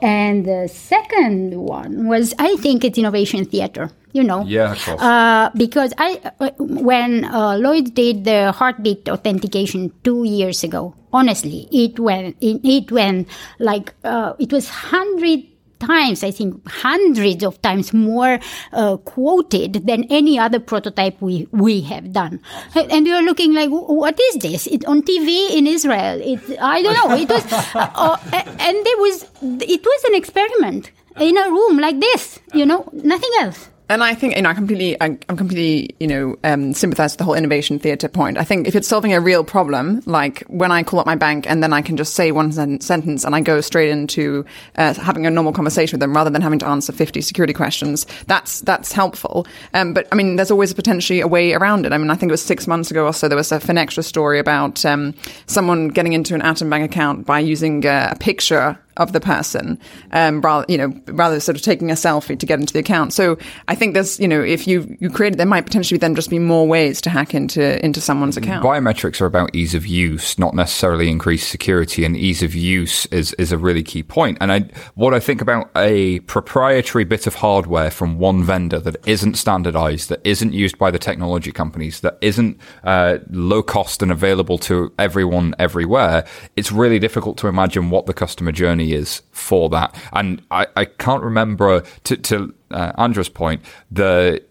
And 0.00 0.44
the 0.46 0.68
second 0.68 1.54
one 1.56 2.06
was, 2.08 2.34
I 2.38 2.56
think, 2.56 2.84
it's 2.84 2.98
innovation 2.98 3.44
theater. 3.44 3.90
You 4.12 4.24
know, 4.24 4.44
Yeah, 4.46 4.72
of 4.72 4.82
course. 4.82 5.02
uh, 5.02 5.50
because 5.54 5.92
I, 5.98 6.18
uh, 6.40 6.48
when 6.58 7.26
uh, 7.26 7.58
Lloyd 7.58 7.92
did 7.94 8.24
the 8.24 8.50
heartbeat 8.50 9.10
authentication 9.10 9.92
two 10.04 10.24
years 10.24 10.64
ago, 10.64 10.94
honestly, 11.16 11.68
it 11.72 11.98
went, 11.98 12.36
it, 12.40 12.92
went 12.92 13.28
like 13.58 13.94
uh, 14.04 14.34
it 14.38 14.52
was 14.52 14.68
hundred 14.68 15.44
times, 15.78 16.24
I 16.24 16.30
think, 16.30 16.66
hundreds 16.68 17.44
of 17.44 17.60
times 17.62 17.92
more 17.92 18.38
uh, 18.72 18.96
quoted 18.98 19.86
than 19.86 20.04
any 20.04 20.38
other 20.38 20.60
prototype 20.60 21.20
we 21.20 21.48
we 21.52 21.82
have 21.82 22.12
done. 22.12 22.40
And 22.74 23.06
you're 23.06 23.22
looking 23.22 23.54
like, 23.54 23.70
what 23.70 24.18
is 24.28 24.36
this? 24.36 24.66
It 24.66 24.84
on 24.84 25.02
TV 25.02 25.56
in 25.56 25.66
Israel? 25.66 26.20
It 26.22 26.40
I 26.60 26.82
don't 26.82 26.96
know. 27.00 27.16
It 27.16 27.28
was, 27.28 27.44
uh, 27.74 28.16
and 28.32 28.76
there 28.86 29.00
was 29.04 29.26
it 29.42 29.82
was 29.84 30.04
an 30.04 30.14
experiment 30.14 30.90
in 31.20 31.36
a 31.36 31.50
room 31.50 31.78
like 31.78 32.00
this. 32.00 32.38
You 32.54 32.66
know, 32.66 32.88
nothing 32.92 33.30
else. 33.40 33.68
And 33.88 34.02
I 34.02 34.14
think, 34.14 34.34
you 34.34 34.42
know, 34.42 34.50
I 34.50 34.54
completely, 34.54 35.00
I, 35.00 35.16
I'm 35.28 35.36
completely, 35.36 35.94
you 36.00 36.08
know, 36.08 36.36
um, 36.42 36.72
sympathize 36.72 37.12
with 37.12 37.18
the 37.18 37.24
whole 37.24 37.34
innovation 37.34 37.78
theatre 37.78 38.08
point. 38.08 38.36
I 38.36 38.42
think 38.42 38.66
if 38.66 38.74
it's 38.74 38.88
solving 38.88 39.12
a 39.12 39.20
real 39.20 39.44
problem, 39.44 40.02
like 40.06 40.42
when 40.48 40.72
I 40.72 40.82
call 40.82 40.98
up 40.98 41.06
my 41.06 41.14
bank 41.14 41.48
and 41.48 41.62
then 41.62 41.72
I 41.72 41.82
can 41.82 41.96
just 41.96 42.14
say 42.14 42.32
one 42.32 42.50
sen- 42.50 42.80
sentence 42.80 43.24
and 43.24 43.34
I 43.34 43.40
go 43.40 43.60
straight 43.60 43.90
into 43.90 44.44
uh, 44.76 44.94
having 44.94 45.24
a 45.24 45.30
normal 45.30 45.52
conversation 45.52 45.96
with 45.96 46.00
them 46.00 46.14
rather 46.16 46.30
than 46.30 46.42
having 46.42 46.58
to 46.60 46.66
answer 46.66 46.92
50 46.92 47.20
security 47.20 47.52
questions, 47.52 48.06
that's 48.26 48.60
that's 48.62 48.90
helpful. 48.90 49.46
Um, 49.72 49.94
but 49.94 50.08
I 50.10 50.16
mean, 50.16 50.34
there's 50.34 50.50
always 50.50 50.74
potentially 50.74 51.20
a 51.20 51.28
way 51.28 51.52
around 51.52 51.86
it. 51.86 51.92
I 51.92 51.98
mean, 51.98 52.10
I 52.10 52.16
think 52.16 52.30
it 52.30 52.32
was 52.32 52.42
six 52.42 52.66
months 52.66 52.90
ago 52.90 53.06
or 53.06 53.12
so 53.12 53.28
there 53.28 53.36
was 53.36 53.52
a 53.52 53.58
Finextra 53.60 54.02
story 54.02 54.40
about 54.40 54.84
um, 54.84 55.14
someone 55.46 55.88
getting 55.88 56.12
into 56.12 56.34
an 56.34 56.42
Atom 56.42 56.68
Bank 56.70 56.84
account 56.84 57.24
by 57.24 57.38
using 57.38 57.86
uh, 57.86 58.08
a 58.12 58.16
picture 58.16 58.78
of 58.96 59.12
the 59.12 59.20
person, 59.20 59.78
um, 60.12 60.40
rather 60.40 60.64
you 60.68 60.78
know, 60.78 60.92
rather 61.08 61.38
sort 61.40 61.56
of 61.56 61.62
taking 61.62 61.90
a 61.90 61.94
selfie 61.94 62.38
to 62.38 62.46
get 62.46 62.60
into 62.60 62.72
the 62.72 62.80
account. 62.80 63.12
So 63.12 63.38
I 63.68 63.74
think 63.74 63.94
there's 63.94 64.18
you 64.20 64.28
know, 64.28 64.40
if 64.40 64.66
you 64.66 64.96
you 65.00 65.10
create 65.10 65.34
it, 65.34 65.36
there 65.36 65.46
might 65.46 65.66
potentially 65.66 65.98
then 65.98 66.14
just 66.14 66.30
be 66.30 66.38
more 66.38 66.66
ways 66.66 67.00
to 67.02 67.10
hack 67.10 67.34
into 67.34 67.84
into 67.84 68.00
someone's 68.00 68.36
account. 68.36 68.64
Biometrics 68.64 69.20
are 69.20 69.26
about 69.26 69.54
ease 69.54 69.74
of 69.74 69.86
use, 69.86 70.38
not 70.38 70.54
necessarily 70.54 71.08
increased 71.08 71.48
security, 71.48 72.04
and 72.04 72.16
ease 72.16 72.42
of 72.42 72.54
use 72.54 73.06
is, 73.06 73.32
is 73.34 73.52
a 73.52 73.58
really 73.58 73.82
key 73.82 74.02
point. 74.02 74.38
And 74.40 74.52
I, 74.52 74.60
what 74.94 75.14
I 75.14 75.20
think 75.20 75.40
about 75.40 75.70
a 75.76 76.20
proprietary 76.20 77.04
bit 77.04 77.26
of 77.26 77.36
hardware 77.36 77.90
from 77.90 78.18
one 78.18 78.42
vendor 78.44 78.78
that 78.80 78.96
isn't 79.06 79.34
standardized, 79.34 80.08
that 80.08 80.20
isn't 80.24 80.52
used 80.52 80.78
by 80.78 80.90
the 80.90 80.98
technology 80.98 81.52
companies, 81.52 82.00
that 82.00 82.18
isn't 82.20 82.58
uh, 82.84 83.18
low 83.30 83.62
cost 83.62 84.02
and 84.02 84.10
available 84.10 84.58
to 84.58 84.92
everyone 84.98 85.54
everywhere, 85.58 86.26
it's 86.56 86.72
really 86.72 86.98
difficult 86.98 87.36
to 87.38 87.48
imagine 87.48 87.90
what 87.90 88.06
the 88.06 88.14
customer 88.14 88.52
journey 88.52 88.85
is 88.94 89.22
for 89.32 89.68
that. 89.70 89.94
And 90.12 90.42
I, 90.50 90.66
I 90.76 90.84
can't 90.84 91.22
remember 91.22 91.82
to, 92.04 92.16
to 92.16 92.54
uh, 92.70 92.92
Andra's 92.98 93.28
point, 93.28 93.62
the 93.90 94.42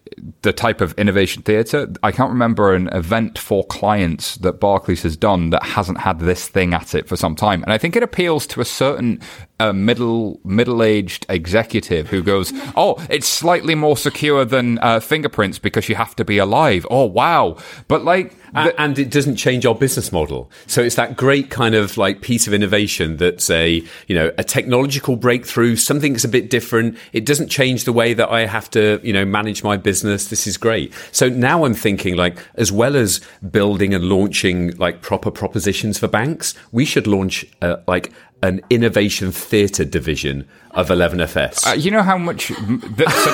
the 0.43 0.53
type 0.53 0.79
of 0.79 0.93
innovation 0.93 1.43
theatre. 1.43 1.91
I 2.01 2.11
can't 2.11 2.29
remember 2.29 2.73
an 2.73 2.87
event 2.89 3.37
for 3.37 3.65
clients 3.65 4.37
that 4.37 4.53
Barclays 4.53 5.03
has 5.03 5.17
done 5.17 5.49
that 5.49 5.63
hasn't 5.63 5.99
had 5.99 6.19
this 6.19 6.47
thing 6.47 6.73
at 6.73 6.95
it 6.95 7.07
for 7.07 7.17
some 7.17 7.35
time, 7.35 7.63
and 7.63 7.73
I 7.73 7.77
think 7.77 7.95
it 7.95 8.03
appeals 8.03 8.47
to 8.47 8.61
a 8.61 8.65
certain 8.65 9.19
uh, 9.59 9.73
middle 9.73 10.39
middle 10.43 10.83
aged 10.83 11.25
executive 11.27 12.09
who 12.09 12.23
goes, 12.23 12.53
"Oh, 12.75 12.95
it's 13.09 13.27
slightly 13.27 13.75
more 13.75 13.97
secure 13.97 14.45
than 14.45 14.79
uh, 14.79 14.99
fingerprints 14.99 15.59
because 15.59 15.89
you 15.89 15.95
have 15.95 16.15
to 16.15 16.25
be 16.25 16.37
alive." 16.37 16.85
Oh, 16.89 17.05
wow! 17.05 17.57
But 17.87 18.03
like. 18.03 18.35
A- 18.53 18.79
and 18.79 18.97
it 18.99 19.09
doesn't 19.09 19.37
change 19.37 19.65
our 19.65 19.75
business 19.75 20.11
model. 20.11 20.49
So 20.67 20.81
it's 20.81 20.95
that 20.95 21.17
great 21.17 21.49
kind 21.49 21.75
of 21.75 21.97
like 21.97 22.21
piece 22.21 22.47
of 22.47 22.53
innovation 22.53 23.17
that's 23.17 23.49
a, 23.49 23.83
you 24.07 24.15
know, 24.15 24.31
a 24.37 24.43
technological 24.43 25.15
breakthrough, 25.15 25.75
something 25.75 26.13
that's 26.13 26.23
a 26.23 26.29
bit 26.29 26.49
different. 26.49 26.97
It 27.13 27.25
doesn't 27.25 27.49
change 27.49 27.85
the 27.85 27.93
way 27.93 28.13
that 28.13 28.29
I 28.29 28.45
have 28.45 28.69
to, 28.71 28.99
you 29.03 29.13
know, 29.13 29.25
manage 29.25 29.63
my 29.63 29.77
business. 29.77 30.27
This 30.27 30.47
is 30.47 30.57
great. 30.57 30.93
So 31.11 31.29
now 31.29 31.65
I'm 31.65 31.73
thinking 31.73 32.15
like, 32.15 32.37
as 32.55 32.71
well 32.71 32.95
as 32.95 33.21
building 33.51 33.93
and 33.93 34.05
launching 34.05 34.75
like 34.77 35.01
proper 35.01 35.31
propositions 35.31 35.97
for 35.97 36.07
banks, 36.07 36.53
we 36.71 36.85
should 36.85 37.07
launch 37.07 37.45
uh, 37.61 37.77
like 37.87 38.11
an 38.43 38.61
innovation 38.69 39.31
theatre 39.31 39.85
division 39.85 40.47
of 40.75 40.89
11FS. 40.89 41.67
Uh, 41.67 41.73
you 41.73 41.89
know 41.89 42.03
how 42.03 42.17
much? 42.17 42.47
So 42.47 42.55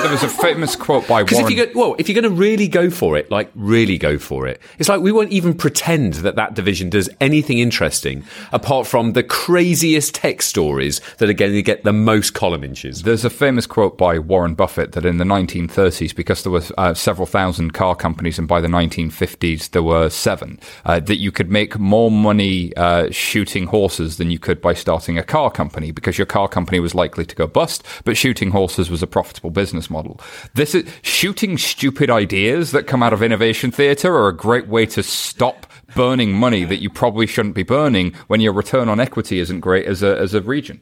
there 0.02 0.10
was 0.10 0.22
a 0.22 0.28
famous 0.28 0.76
quote 0.76 1.06
by 1.08 1.22
Because 1.22 1.38
if 1.38 1.42
Warren. 1.44 1.56
you 1.56 1.66
go, 1.66 1.72
well, 1.78 1.96
if 1.98 2.08
you're 2.08 2.20
going 2.20 2.32
to 2.32 2.40
really 2.40 2.68
go 2.68 2.88
for 2.88 3.16
it, 3.16 3.30
like 3.30 3.50
really 3.54 3.98
go 3.98 4.18
for 4.18 4.46
it, 4.46 4.60
it's 4.78 4.88
like 4.88 5.00
we 5.00 5.12
won't 5.12 5.30
even 5.32 5.54
pretend 5.54 6.14
that 6.14 6.36
that 6.36 6.54
division 6.54 6.88
does 6.88 7.10
anything 7.20 7.58
interesting 7.58 8.24
apart 8.52 8.86
from 8.86 9.12
the 9.12 9.22
craziest 9.22 10.14
tech 10.14 10.40
stories 10.40 11.00
that 11.18 11.28
are 11.28 11.34
going 11.34 11.52
to 11.52 11.62
get 11.62 11.82
the 11.84 11.92
most 11.92 12.32
column 12.34 12.62
inches. 12.62 13.02
There's 13.02 13.24
a 13.24 13.30
famous 13.30 13.66
quote 13.66 13.98
by 13.98 14.18
Warren 14.18 14.54
Buffett 14.54 14.92
that 14.92 15.04
in 15.04 15.18
the 15.18 15.24
1930s, 15.24 16.14
because 16.14 16.42
there 16.44 16.52
were 16.52 16.62
uh, 16.78 16.94
several 16.94 17.26
thousand 17.26 17.72
car 17.72 17.96
companies, 17.96 18.38
and 18.38 18.46
by 18.46 18.60
the 18.60 18.68
1950s 18.68 19.70
there 19.70 19.82
were 19.82 20.08
seven, 20.10 20.60
uh, 20.84 21.00
that 21.00 21.16
you 21.16 21.32
could 21.32 21.50
make 21.50 21.78
more 21.78 22.10
money 22.10 22.74
uh, 22.76 23.10
shooting 23.10 23.66
horses 23.66 24.16
than 24.18 24.30
you 24.30 24.38
could 24.38 24.60
by 24.60 24.74
starting 24.74 25.18
a 25.18 25.24
car 25.24 25.50
company, 25.50 25.90
because 25.90 26.18
your 26.18 26.26
car 26.26 26.46
company 26.48 26.78
was 26.78 26.94
likely 26.94 27.24
to 27.26 27.31
go 27.34 27.46
bust, 27.46 27.84
but 28.04 28.16
shooting 28.16 28.50
horses 28.50 28.90
was 28.90 29.02
a 29.02 29.06
profitable 29.06 29.50
business 29.50 29.90
model. 29.90 30.20
This 30.54 30.74
is 30.74 30.90
shooting 31.02 31.58
stupid 31.58 32.10
ideas 32.10 32.72
that 32.72 32.86
come 32.86 33.02
out 33.02 33.12
of 33.12 33.22
innovation 33.22 33.70
theatre 33.70 34.14
are 34.14 34.28
a 34.28 34.36
great 34.36 34.68
way 34.68 34.86
to 34.86 35.02
stop 35.02 35.66
burning 35.94 36.32
money 36.32 36.64
that 36.64 36.80
you 36.80 36.90
probably 36.90 37.26
shouldn't 37.26 37.54
be 37.54 37.62
burning 37.62 38.14
when 38.26 38.40
your 38.40 38.52
return 38.52 38.88
on 38.88 39.00
equity 39.00 39.38
isn't 39.38 39.60
great 39.60 39.86
as 39.86 40.02
a 40.02 40.18
as 40.18 40.34
a 40.34 40.40
region. 40.40 40.80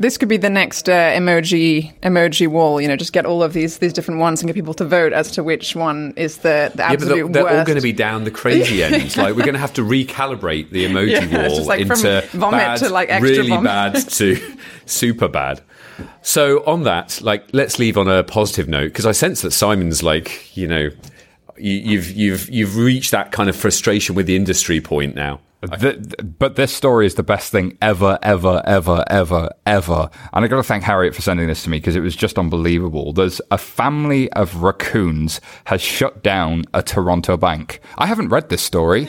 This 0.00 0.16
could 0.16 0.30
be 0.30 0.38
the 0.38 0.48
next 0.48 0.88
uh, 0.88 1.12
emoji 1.12 1.92
emoji 2.00 2.48
wall. 2.48 2.80
You 2.80 2.88
know, 2.88 2.96
just 2.96 3.12
get 3.12 3.26
all 3.26 3.42
of 3.42 3.52
these 3.52 3.78
these 3.78 3.92
different 3.92 4.18
ones 4.18 4.40
and 4.40 4.48
get 4.48 4.54
people 4.54 4.72
to 4.74 4.84
vote 4.86 5.12
as 5.12 5.30
to 5.32 5.44
which 5.44 5.76
one 5.76 6.14
is 6.16 6.38
the, 6.38 6.72
the 6.74 6.82
Yeah, 6.82 6.88
but 6.88 6.92
absolute 6.94 7.32
they're, 7.32 7.44
they're 7.44 7.58
all 7.58 7.64
going 7.66 7.76
to 7.76 7.82
be 7.82 7.92
down 7.92 8.24
the 8.24 8.30
crazy 8.30 8.82
ends. 8.82 9.18
Like 9.18 9.36
we're 9.36 9.42
going 9.44 9.52
to 9.52 9.60
have 9.60 9.74
to 9.74 9.82
recalibrate 9.82 10.70
the 10.70 10.86
emoji 10.86 11.30
Yeah, 11.30 11.46
wall 11.46 11.56
just 11.56 11.68
like 11.68 11.86
from 11.86 11.98
into 11.98 12.26
vomit 12.32 12.60
bad, 12.60 12.78
to, 12.78 12.88
like, 12.88 13.10
extra 13.10 13.30
really 13.30 13.48
vomit. 13.50 13.64
bad 13.64 14.08
to 14.08 14.56
super 14.86 15.28
bad. 15.28 15.60
So 16.22 16.64
on 16.64 16.84
that, 16.84 17.20
like, 17.20 17.44
let's 17.52 17.78
leave 17.78 17.98
on 17.98 18.08
a 18.08 18.24
positive 18.24 18.68
note 18.68 18.86
because 18.86 19.04
I 19.04 19.12
sense 19.12 19.42
that 19.42 19.50
Simon's 19.50 20.02
like, 20.02 20.56
you 20.56 20.66
know, 20.66 20.88
you, 21.58 21.74
you've 21.74 22.10
you've 22.10 22.48
you've 22.48 22.76
reached 22.78 23.10
that 23.10 23.32
kind 23.32 23.50
of 23.50 23.56
frustration 23.56 24.14
with 24.14 24.24
the 24.24 24.34
industry 24.34 24.80
point 24.80 25.14
now. 25.14 25.40
The, 25.60 26.24
but 26.38 26.56
this 26.56 26.72
story 26.72 27.04
is 27.04 27.16
the 27.16 27.22
best 27.22 27.52
thing 27.52 27.76
ever, 27.82 28.18
ever, 28.22 28.62
ever, 28.64 29.04
ever, 29.08 29.50
ever. 29.66 30.10
And 30.32 30.44
I 30.44 30.48
got 30.48 30.56
to 30.56 30.62
thank 30.62 30.84
Harriet 30.84 31.14
for 31.14 31.20
sending 31.20 31.48
this 31.48 31.64
to 31.64 31.70
me 31.70 31.78
because 31.78 31.96
it 31.96 32.00
was 32.00 32.16
just 32.16 32.38
unbelievable. 32.38 33.12
There's 33.12 33.42
a 33.50 33.58
family 33.58 34.32
of 34.32 34.62
raccoons 34.62 35.40
has 35.64 35.82
shut 35.82 36.22
down 36.22 36.64
a 36.72 36.82
Toronto 36.82 37.36
bank. 37.36 37.80
I 37.98 38.06
haven't 38.06 38.30
read 38.30 38.48
this 38.48 38.62
story. 38.62 39.08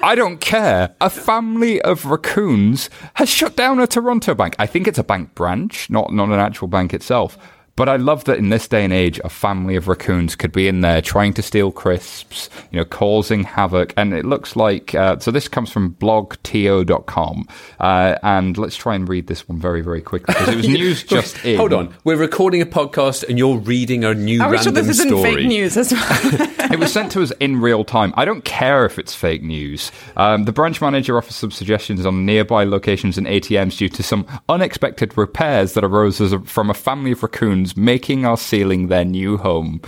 I 0.00 0.14
don't 0.14 0.40
care. 0.40 0.94
A 1.00 1.10
family 1.10 1.82
of 1.82 2.04
raccoons 2.04 2.88
has 3.14 3.28
shut 3.28 3.56
down 3.56 3.80
a 3.80 3.88
Toronto 3.88 4.34
bank. 4.34 4.54
I 4.60 4.66
think 4.66 4.86
it's 4.86 4.98
a 4.98 5.04
bank 5.04 5.34
branch, 5.34 5.90
not 5.90 6.12
not 6.12 6.28
an 6.28 6.38
actual 6.38 6.68
bank 6.68 6.94
itself. 6.94 7.36
But 7.80 7.88
I 7.88 7.96
love 7.96 8.24
that 8.24 8.36
in 8.36 8.50
this 8.50 8.68
day 8.68 8.84
and 8.84 8.92
age, 8.92 9.18
a 9.24 9.30
family 9.30 9.74
of 9.74 9.88
raccoons 9.88 10.36
could 10.36 10.52
be 10.52 10.68
in 10.68 10.82
there 10.82 11.00
trying 11.00 11.32
to 11.32 11.40
steal 11.40 11.72
crisps, 11.72 12.50
you 12.70 12.76
know, 12.78 12.84
causing 12.84 13.42
havoc. 13.42 13.94
And 13.96 14.12
it 14.12 14.26
looks 14.26 14.54
like, 14.54 14.94
uh, 14.94 15.18
so 15.18 15.30
this 15.30 15.48
comes 15.48 15.72
from 15.72 15.94
blogto.com. 15.94 17.48
Uh, 17.80 18.18
and 18.22 18.58
let's 18.58 18.76
try 18.76 18.94
and 18.94 19.08
read 19.08 19.28
this 19.28 19.48
one 19.48 19.58
very, 19.58 19.80
very 19.80 20.02
quickly 20.02 20.34
because 20.34 20.48
it 20.48 20.56
was 20.56 20.68
news 20.78 21.02
just 21.04 21.42
in. 21.42 21.56
Hold 21.56 21.72
on, 21.72 21.94
we're 22.04 22.18
recording 22.18 22.60
a 22.60 22.66
podcast 22.66 23.26
and 23.26 23.38
you're 23.38 23.56
reading 23.56 24.04
a 24.04 24.12
new 24.12 24.42
Are 24.42 24.50
we 24.50 24.56
random 24.56 24.74
sure 24.74 24.82
this 24.82 24.98
isn't 24.98 25.08
story. 25.08 25.36
fake 25.36 25.46
news 25.46 25.78
as 25.78 25.90
well? 25.90 26.10
it 26.70 26.78
was 26.78 26.92
sent 26.92 27.12
to 27.12 27.22
us 27.22 27.32
in 27.40 27.62
real 27.62 27.82
time. 27.82 28.12
I 28.14 28.26
don't 28.26 28.44
care 28.44 28.84
if 28.84 28.98
it's 28.98 29.14
fake 29.14 29.42
news. 29.42 29.90
Um, 30.18 30.44
the 30.44 30.52
branch 30.52 30.82
manager 30.82 31.16
offers 31.16 31.36
some 31.36 31.50
suggestions 31.50 32.04
on 32.04 32.26
nearby 32.26 32.64
locations 32.64 33.16
and 33.16 33.26
ATMs 33.26 33.78
due 33.78 33.88
to 33.88 34.02
some 34.02 34.26
unexpected 34.50 35.16
repairs 35.16 35.72
that 35.72 35.82
arose 35.82 36.20
as 36.20 36.34
a, 36.34 36.40
from 36.40 36.68
a 36.68 36.74
family 36.74 37.12
of 37.12 37.22
raccoons 37.22 37.69
making 37.76 38.24
our 38.24 38.36
ceiling 38.36 38.88
their 38.88 39.04
new 39.04 39.36
home. 39.36 39.80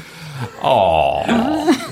Aww. 0.61 1.89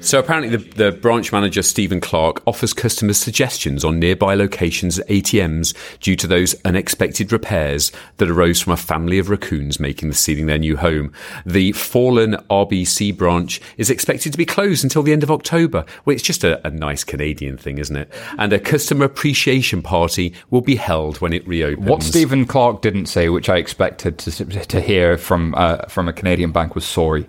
So 0.00 0.20
apparently, 0.20 0.56
the, 0.56 0.90
the 0.90 0.92
branch 0.92 1.32
manager 1.32 1.62
Stephen 1.62 2.00
Clark 2.00 2.40
offers 2.46 2.72
customers 2.72 3.18
suggestions 3.18 3.84
on 3.84 3.98
nearby 3.98 4.34
locations 4.34 4.98
at 4.98 5.08
ATMs 5.08 5.74
due 5.98 6.14
to 6.16 6.26
those 6.26 6.54
unexpected 6.64 7.32
repairs 7.32 7.90
that 8.18 8.30
arose 8.30 8.60
from 8.60 8.72
a 8.72 8.76
family 8.76 9.18
of 9.18 9.28
raccoons 9.28 9.80
making 9.80 10.08
the 10.08 10.14
ceiling 10.14 10.46
their 10.46 10.58
new 10.58 10.76
home. 10.76 11.12
The 11.44 11.72
fallen 11.72 12.34
RBC 12.48 13.16
branch 13.16 13.60
is 13.76 13.90
expected 13.90 14.30
to 14.32 14.38
be 14.38 14.46
closed 14.46 14.84
until 14.84 15.02
the 15.02 15.12
end 15.12 15.24
of 15.24 15.30
October. 15.32 15.84
Well, 16.04 16.14
it's 16.14 16.22
just 16.22 16.44
a, 16.44 16.64
a 16.66 16.70
nice 16.70 17.02
Canadian 17.02 17.56
thing, 17.56 17.78
isn't 17.78 17.96
it? 17.96 18.12
And 18.38 18.52
a 18.52 18.60
customer 18.60 19.06
appreciation 19.06 19.82
party 19.82 20.32
will 20.50 20.60
be 20.60 20.76
held 20.76 21.20
when 21.20 21.32
it 21.32 21.46
reopens. 21.46 21.88
What 21.88 22.02
Stephen 22.04 22.46
Clark 22.46 22.82
didn't 22.82 23.06
say, 23.06 23.28
which 23.28 23.48
I 23.48 23.56
expected 23.56 24.18
to, 24.18 24.44
to 24.46 24.80
hear 24.80 25.18
from 25.18 25.54
uh, 25.56 25.86
from 25.88 26.08
a 26.08 26.12
Canadian 26.12 26.52
bank, 26.52 26.74
was 26.76 26.86
sorry. 26.86 27.26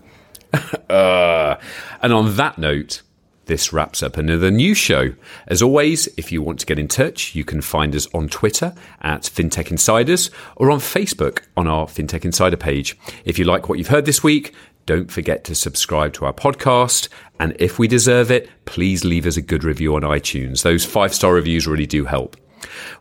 uh, 0.89 1.56
and 2.02 2.14
on 2.14 2.36
that 2.36 2.58
note, 2.58 3.02
this 3.50 3.74
wraps 3.74 4.04
up 4.04 4.16
another 4.16 4.52
new 4.52 4.76
show. 4.76 5.14
As 5.47 5.62
always, 5.62 6.08
if 6.18 6.32
you 6.32 6.41
want 6.41 6.60
to 6.60 6.66
get 6.68 6.78
in 6.78 6.88
touch, 6.88 7.34
you 7.34 7.43
can 7.43 7.62
find 7.62 7.95
us 7.95 8.08
on 8.14 8.30
Twitter 8.30 8.76
at 9.02 9.24
FinTech 9.24 9.72
Insiders 9.72 10.30
or 10.56 10.70
on 10.70 10.78
Facebook 10.78 11.41
on 11.58 11.68
our 11.68 11.88
FinTech 11.88 12.26
Insider 12.26 12.58
page. 12.58 12.97
If 13.26 13.39
you 13.39 13.45
like 13.45 13.68
what 13.68 13.80
you've 13.80 13.88
heard 13.88 14.06
this 14.06 14.24
week, 14.24 14.54
don't 14.86 15.12
forget 15.12 15.43
to 15.45 15.56
subscribe 15.56 16.14
to 16.14 16.26
our 16.26 16.34
podcast. 16.34 17.10
And 17.39 17.56
if 17.60 17.80
we 17.80 17.88
deserve 17.88 18.30
it, 18.32 18.50
please 18.66 19.04
leave 19.04 19.26
us 19.26 19.38
a 19.38 19.41
good 19.41 19.64
review 19.64 19.95
on 19.95 20.04
iTunes. 20.04 20.62
Those 20.62 20.86
five 20.86 21.14
star 21.14 21.34
reviews 21.34 21.68
really 21.68 21.88
do 21.88 22.06
help. 22.06 22.38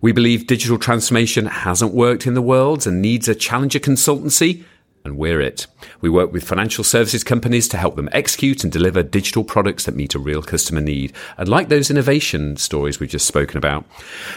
We 0.01 0.13
believe 0.13 0.47
digital 0.47 0.79
transformation 0.79 1.47
hasn't 1.47 1.93
worked 1.93 2.27
in 2.27 2.35
the 2.35 2.43
world 2.43 2.87
and 2.87 3.03
needs 3.03 3.29
a 3.29 3.35
challenger 3.35 3.79
consultancy 3.79 4.65
and 5.05 5.17
we're 5.17 5.41
it. 5.41 5.67
We 6.01 6.11
work 6.11 6.33
with 6.33 6.45
financial 6.45 6.85
services 6.85 7.25
companies 7.25 7.69
to 7.69 7.77
help 7.77 7.97
them 7.97 8.09
execute 8.13 8.65
and 8.65 8.73
deliver 8.73 9.03
digital 9.03 9.45
products 9.45 9.85
that 9.85 9.95
meet 9.95 10.15
a 10.15 10.19
real 10.19 10.43
customer 10.43 10.81
need, 10.81 11.13
and 11.37 11.49
like 11.49 11.69
those 11.69 11.91
innovation 11.91 12.57
stories 12.57 13.01
we've 13.01 13.09
just 13.11 13.27
spoken 13.27 13.57
about. 13.57 13.85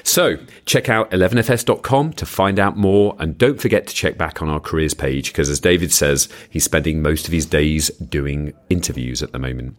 So, 0.03 0.37
check 0.65 0.89
out 0.89 1.11
11fs.com 1.11 2.13
to 2.13 2.25
find 2.25 2.59
out 2.59 2.77
more, 2.77 3.15
and 3.19 3.37
don't 3.37 3.61
forget 3.61 3.87
to 3.87 3.93
check 3.93 4.17
back 4.17 4.41
on 4.41 4.49
our 4.49 4.59
careers 4.59 4.93
page 4.93 5.31
because, 5.31 5.49
as 5.49 5.59
David 5.59 5.91
says, 5.91 6.29
he's 6.49 6.63
spending 6.63 7.01
most 7.01 7.27
of 7.27 7.33
his 7.33 7.45
days 7.45 7.89
doing 7.97 8.53
interviews 8.69 9.21
at 9.21 9.31
the 9.31 9.39
moment. 9.39 9.75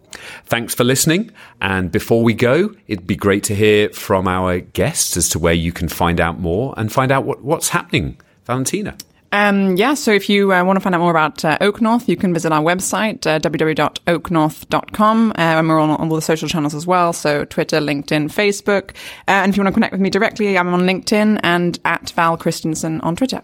Thanks 0.47 0.75
for 0.75 0.85
listening, 0.85 1.31
and 1.61 1.91
before 1.91 2.23
we 2.23 2.35
go, 2.35 2.75
it'd 2.89 3.07
be 3.07 3.17
great 3.17 3.45
to 3.45 3.55
hear 3.55 3.89
from 3.91 4.29
our 4.29 4.61
guests 4.61 5.17
as 5.17 5.29
to 5.31 5.39
where 5.39 5.55
you 5.55 5.73
can 5.73 5.89
find 5.89 6.21
out 6.21 6.39
more 6.39 6.75
and 6.77 6.93
find 6.93 7.13
out 7.13 7.25
what, 7.25 7.43
what's 7.43 7.71
happening. 7.71 8.19
Valentina. 8.45 8.97
Um, 9.33 9.77
yeah, 9.77 9.95
so 9.95 10.13
if 10.13 10.29
you 10.29 10.53
uh, 10.53 10.63
want 10.63 10.77
to 10.77 10.81
find 10.81 10.95
out 10.95 11.01
more 11.01 11.11
about 11.11 11.43
uh, 11.45 11.57
OakNorth, 11.59 12.07
you 12.07 12.17
can 12.17 12.35
visit 12.35 12.53
our 12.53 12.63
website, 12.63 13.27
uh, 13.27 13.41
www.oaknorth.com. 13.41 15.31
Uh, 15.31 15.35
and 15.37 15.69
we're 15.69 15.81
on, 15.81 15.91
on, 15.91 16.11
all 16.11 16.17
the 16.17 16.23
social 16.23 16.49
channels 16.49 16.75
as 16.75 16.87
well, 16.87 17.15
so 17.15 17.47
Twitter, 17.47 17.81
LinkedIn, 17.81 18.31
Facebook. 18.31 18.91
Uh, 19.27 19.43
and 19.43 19.51
if 19.51 19.57
you 19.57 19.63
want 19.63 19.73
to 19.73 19.75
connect 19.75 19.93
with 19.93 20.03
me 20.03 20.11
directly, 20.11 20.59
I'm 20.59 20.69
on 20.75 20.83
LinkedIn 20.83 21.41
and 21.43 21.81
at 21.87 22.11
Val 22.11 22.37
Kristensen 22.37 23.03
on 23.03 23.17
Twitter. 23.17 23.41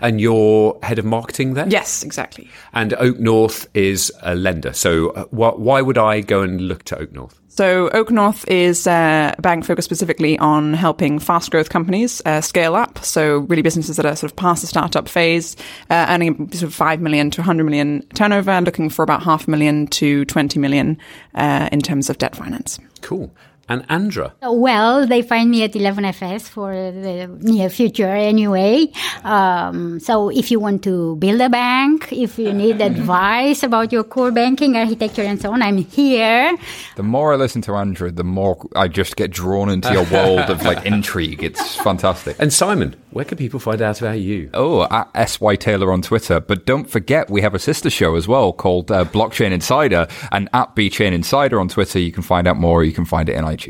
And 0.00 0.20
you're 0.20 0.78
head 0.84 1.00
of 1.00 1.04
marketing 1.04 1.54
there? 1.54 1.66
Yes, 1.68 2.04
exactly. 2.04 2.48
And 2.72 2.92
OakNorth 2.92 3.66
is 3.74 4.12
a 4.22 4.36
lender. 4.36 4.72
So 4.72 5.10
uh, 5.10 5.24
wh- 5.26 5.58
why 5.58 5.82
would 5.82 5.98
I 5.98 6.20
go 6.20 6.42
and 6.42 6.60
look 6.60 6.84
to 6.84 6.96
OakNorth? 6.96 7.41
So 7.54 7.90
OakNorth 7.90 8.48
is 8.48 8.86
a 8.86 9.34
bank 9.42 9.66
focused 9.66 9.84
specifically 9.84 10.38
on 10.38 10.72
helping 10.72 11.18
fast 11.18 11.50
growth 11.50 11.68
companies 11.68 12.22
uh, 12.24 12.40
scale 12.40 12.74
up. 12.74 13.04
So 13.04 13.40
really 13.40 13.60
businesses 13.60 13.98
that 13.98 14.06
are 14.06 14.16
sort 14.16 14.32
of 14.32 14.36
past 14.36 14.62
the 14.62 14.68
startup 14.68 15.06
phase, 15.06 15.54
uh, 15.90 16.06
earning 16.08 16.50
sort 16.52 16.62
of 16.62 16.74
5 16.74 17.02
million 17.02 17.30
to 17.30 17.42
100 17.42 17.64
million 17.64 18.06
turnover, 18.14 18.58
looking 18.62 18.88
for 18.88 19.02
about 19.02 19.22
half 19.22 19.46
a 19.46 19.50
million 19.50 19.86
to 19.88 20.24
20 20.24 20.58
million 20.60 20.96
uh, 21.34 21.68
in 21.70 21.82
terms 21.82 22.08
of 22.08 22.16
debt 22.16 22.34
finance. 22.34 22.78
Cool. 23.02 23.30
And 23.72 23.86
Andra? 23.88 24.34
Well, 24.42 25.06
they 25.06 25.22
find 25.22 25.50
me 25.50 25.62
at 25.62 25.72
11FS 25.72 26.42
for 26.42 26.74
the 26.74 27.26
near 27.40 27.70
future 27.70 28.06
anyway. 28.10 28.88
Um, 29.24 29.98
so 29.98 30.28
if 30.28 30.50
you 30.50 30.60
want 30.60 30.84
to 30.84 31.16
build 31.16 31.40
a 31.40 31.48
bank, 31.48 32.12
if 32.12 32.38
you 32.38 32.52
need 32.52 32.82
advice 32.92 33.62
about 33.62 33.90
your 33.90 34.04
core 34.04 34.30
banking 34.30 34.76
architecture 34.76 35.22
and 35.22 35.40
so 35.40 35.54
on, 35.54 35.62
I'm 35.62 35.78
here. 35.78 36.54
The 36.96 37.02
more 37.02 37.32
I 37.32 37.36
listen 37.36 37.62
to 37.62 37.72
Andra, 37.72 38.12
the 38.12 38.24
more 38.24 38.58
I 38.76 38.88
just 38.88 39.16
get 39.16 39.30
drawn 39.30 39.70
into 39.70 39.90
your 39.90 40.04
world 40.04 40.50
of 40.50 40.62
like 40.64 40.84
intrigue. 40.92 41.42
It's 41.42 41.74
fantastic. 41.76 42.36
And 42.38 42.52
Simon, 42.52 42.94
where 43.08 43.24
can 43.24 43.38
people 43.38 43.58
find 43.58 43.80
out 43.80 44.02
about 44.02 44.20
you? 44.20 44.50
Oh, 44.52 44.82
at 44.90 45.30
SY 45.30 45.56
Taylor 45.56 45.90
on 45.94 46.02
Twitter. 46.02 46.40
But 46.40 46.66
don't 46.66 46.90
forget, 46.90 47.30
we 47.30 47.40
have 47.40 47.54
a 47.54 47.58
sister 47.58 47.88
show 47.88 48.16
as 48.16 48.28
well 48.28 48.52
called 48.52 48.92
uh, 48.92 49.06
Blockchain 49.06 49.50
Insider 49.52 50.08
and 50.30 50.50
at 50.52 50.74
B 50.74 50.90
Chain 50.90 51.14
Insider 51.14 51.58
on 51.58 51.68
Twitter. 51.68 51.98
You 51.98 52.12
can 52.12 52.22
find 52.22 52.46
out 52.46 52.58
more. 52.58 52.84
You 52.84 52.92
can 52.92 53.06
find 53.06 53.30
it 53.30 53.36
in 53.36 53.44
iTunes. 53.44 53.61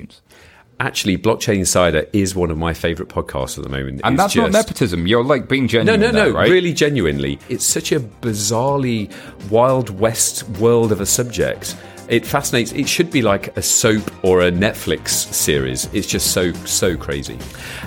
Actually, 0.81 1.17
Blockchain 1.17 1.59
Insider 1.59 2.07
is 2.13 2.35
one 2.35 2.51
of 2.51 2.59
my 2.59 2.75
favorite 2.75 3.09
podcasts 3.09 3.57
at 3.57 3.63
the 3.63 3.71
moment. 3.71 4.01
And 4.03 4.15
it's 4.15 4.23
that's 4.23 4.35
just... 4.35 4.53
not 4.53 4.53
nepotism. 4.53 5.07
You're 5.07 5.23
like 5.23 5.49
being 5.49 5.69
genuine. 5.69 6.01
No, 6.01 6.07
no, 6.09 6.13
no. 6.13 6.25
There, 6.25 6.33
right? 6.33 6.51
Really 6.51 6.73
genuinely. 6.73 7.39
It's 7.49 7.65
such 7.65 7.93
a 7.93 8.01
bizarrely 8.01 9.13
Wild 9.49 9.91
West 9.91 10.49
world 10.59 10.91
of 10.91 11.01
a 11.01 11.07
subject. 11.07 11.77
It 12.09 12.27
fascinates. 12.27 12.73
It 12.73 12.89
should 12.89 13.11
be 13.13 13.23
like 13.23 13.57
a 13.57 13.63
soap 13.63 14.11
or 14.25 14.43
a 14.43 14.51
Netflix 14.51 15.11
series. 15.33 15.89
It's 15.95 16.07
just 16.07 16.33
so, 16.33 16.53
so 16.65 16.97
crazy. 16.97 17.39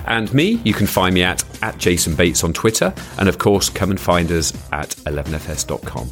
And 0.06 0.32
me, 0.32 0.60
you 0.64 0.72
can 0.72 0.86
find 0.86 1.14
me 1.14 1.22
at, 1.22 1.44
at 1.62 1.76
Jason 1.76 2.14
Bates 2.14 2.42
on 2.44 2.52
Twitter. 2.54 2.94
And 3.18 3.28
of 3.28 3.38
course, 3.38 3.68
come 3.68 3.90
and 3.90 4.00
find 4.00 4.32
us 4.32 4.54
at 4.72 4.90
11fs.com. 5.04 6.10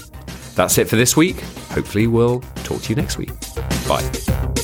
That's 0.54 0.78
it 0.78 0.88
for 0.88 0.96
this 0.96 1.16
week. 1.16 1.40
Hopefully, 1.70 2.06
we'll 2.06 2.40
talk 2.62 2.82
to 2.82 2.90
you 2.90 2.94
next 2.94 3.16
week. 3.16 3.32
Bye. 3.88 4.63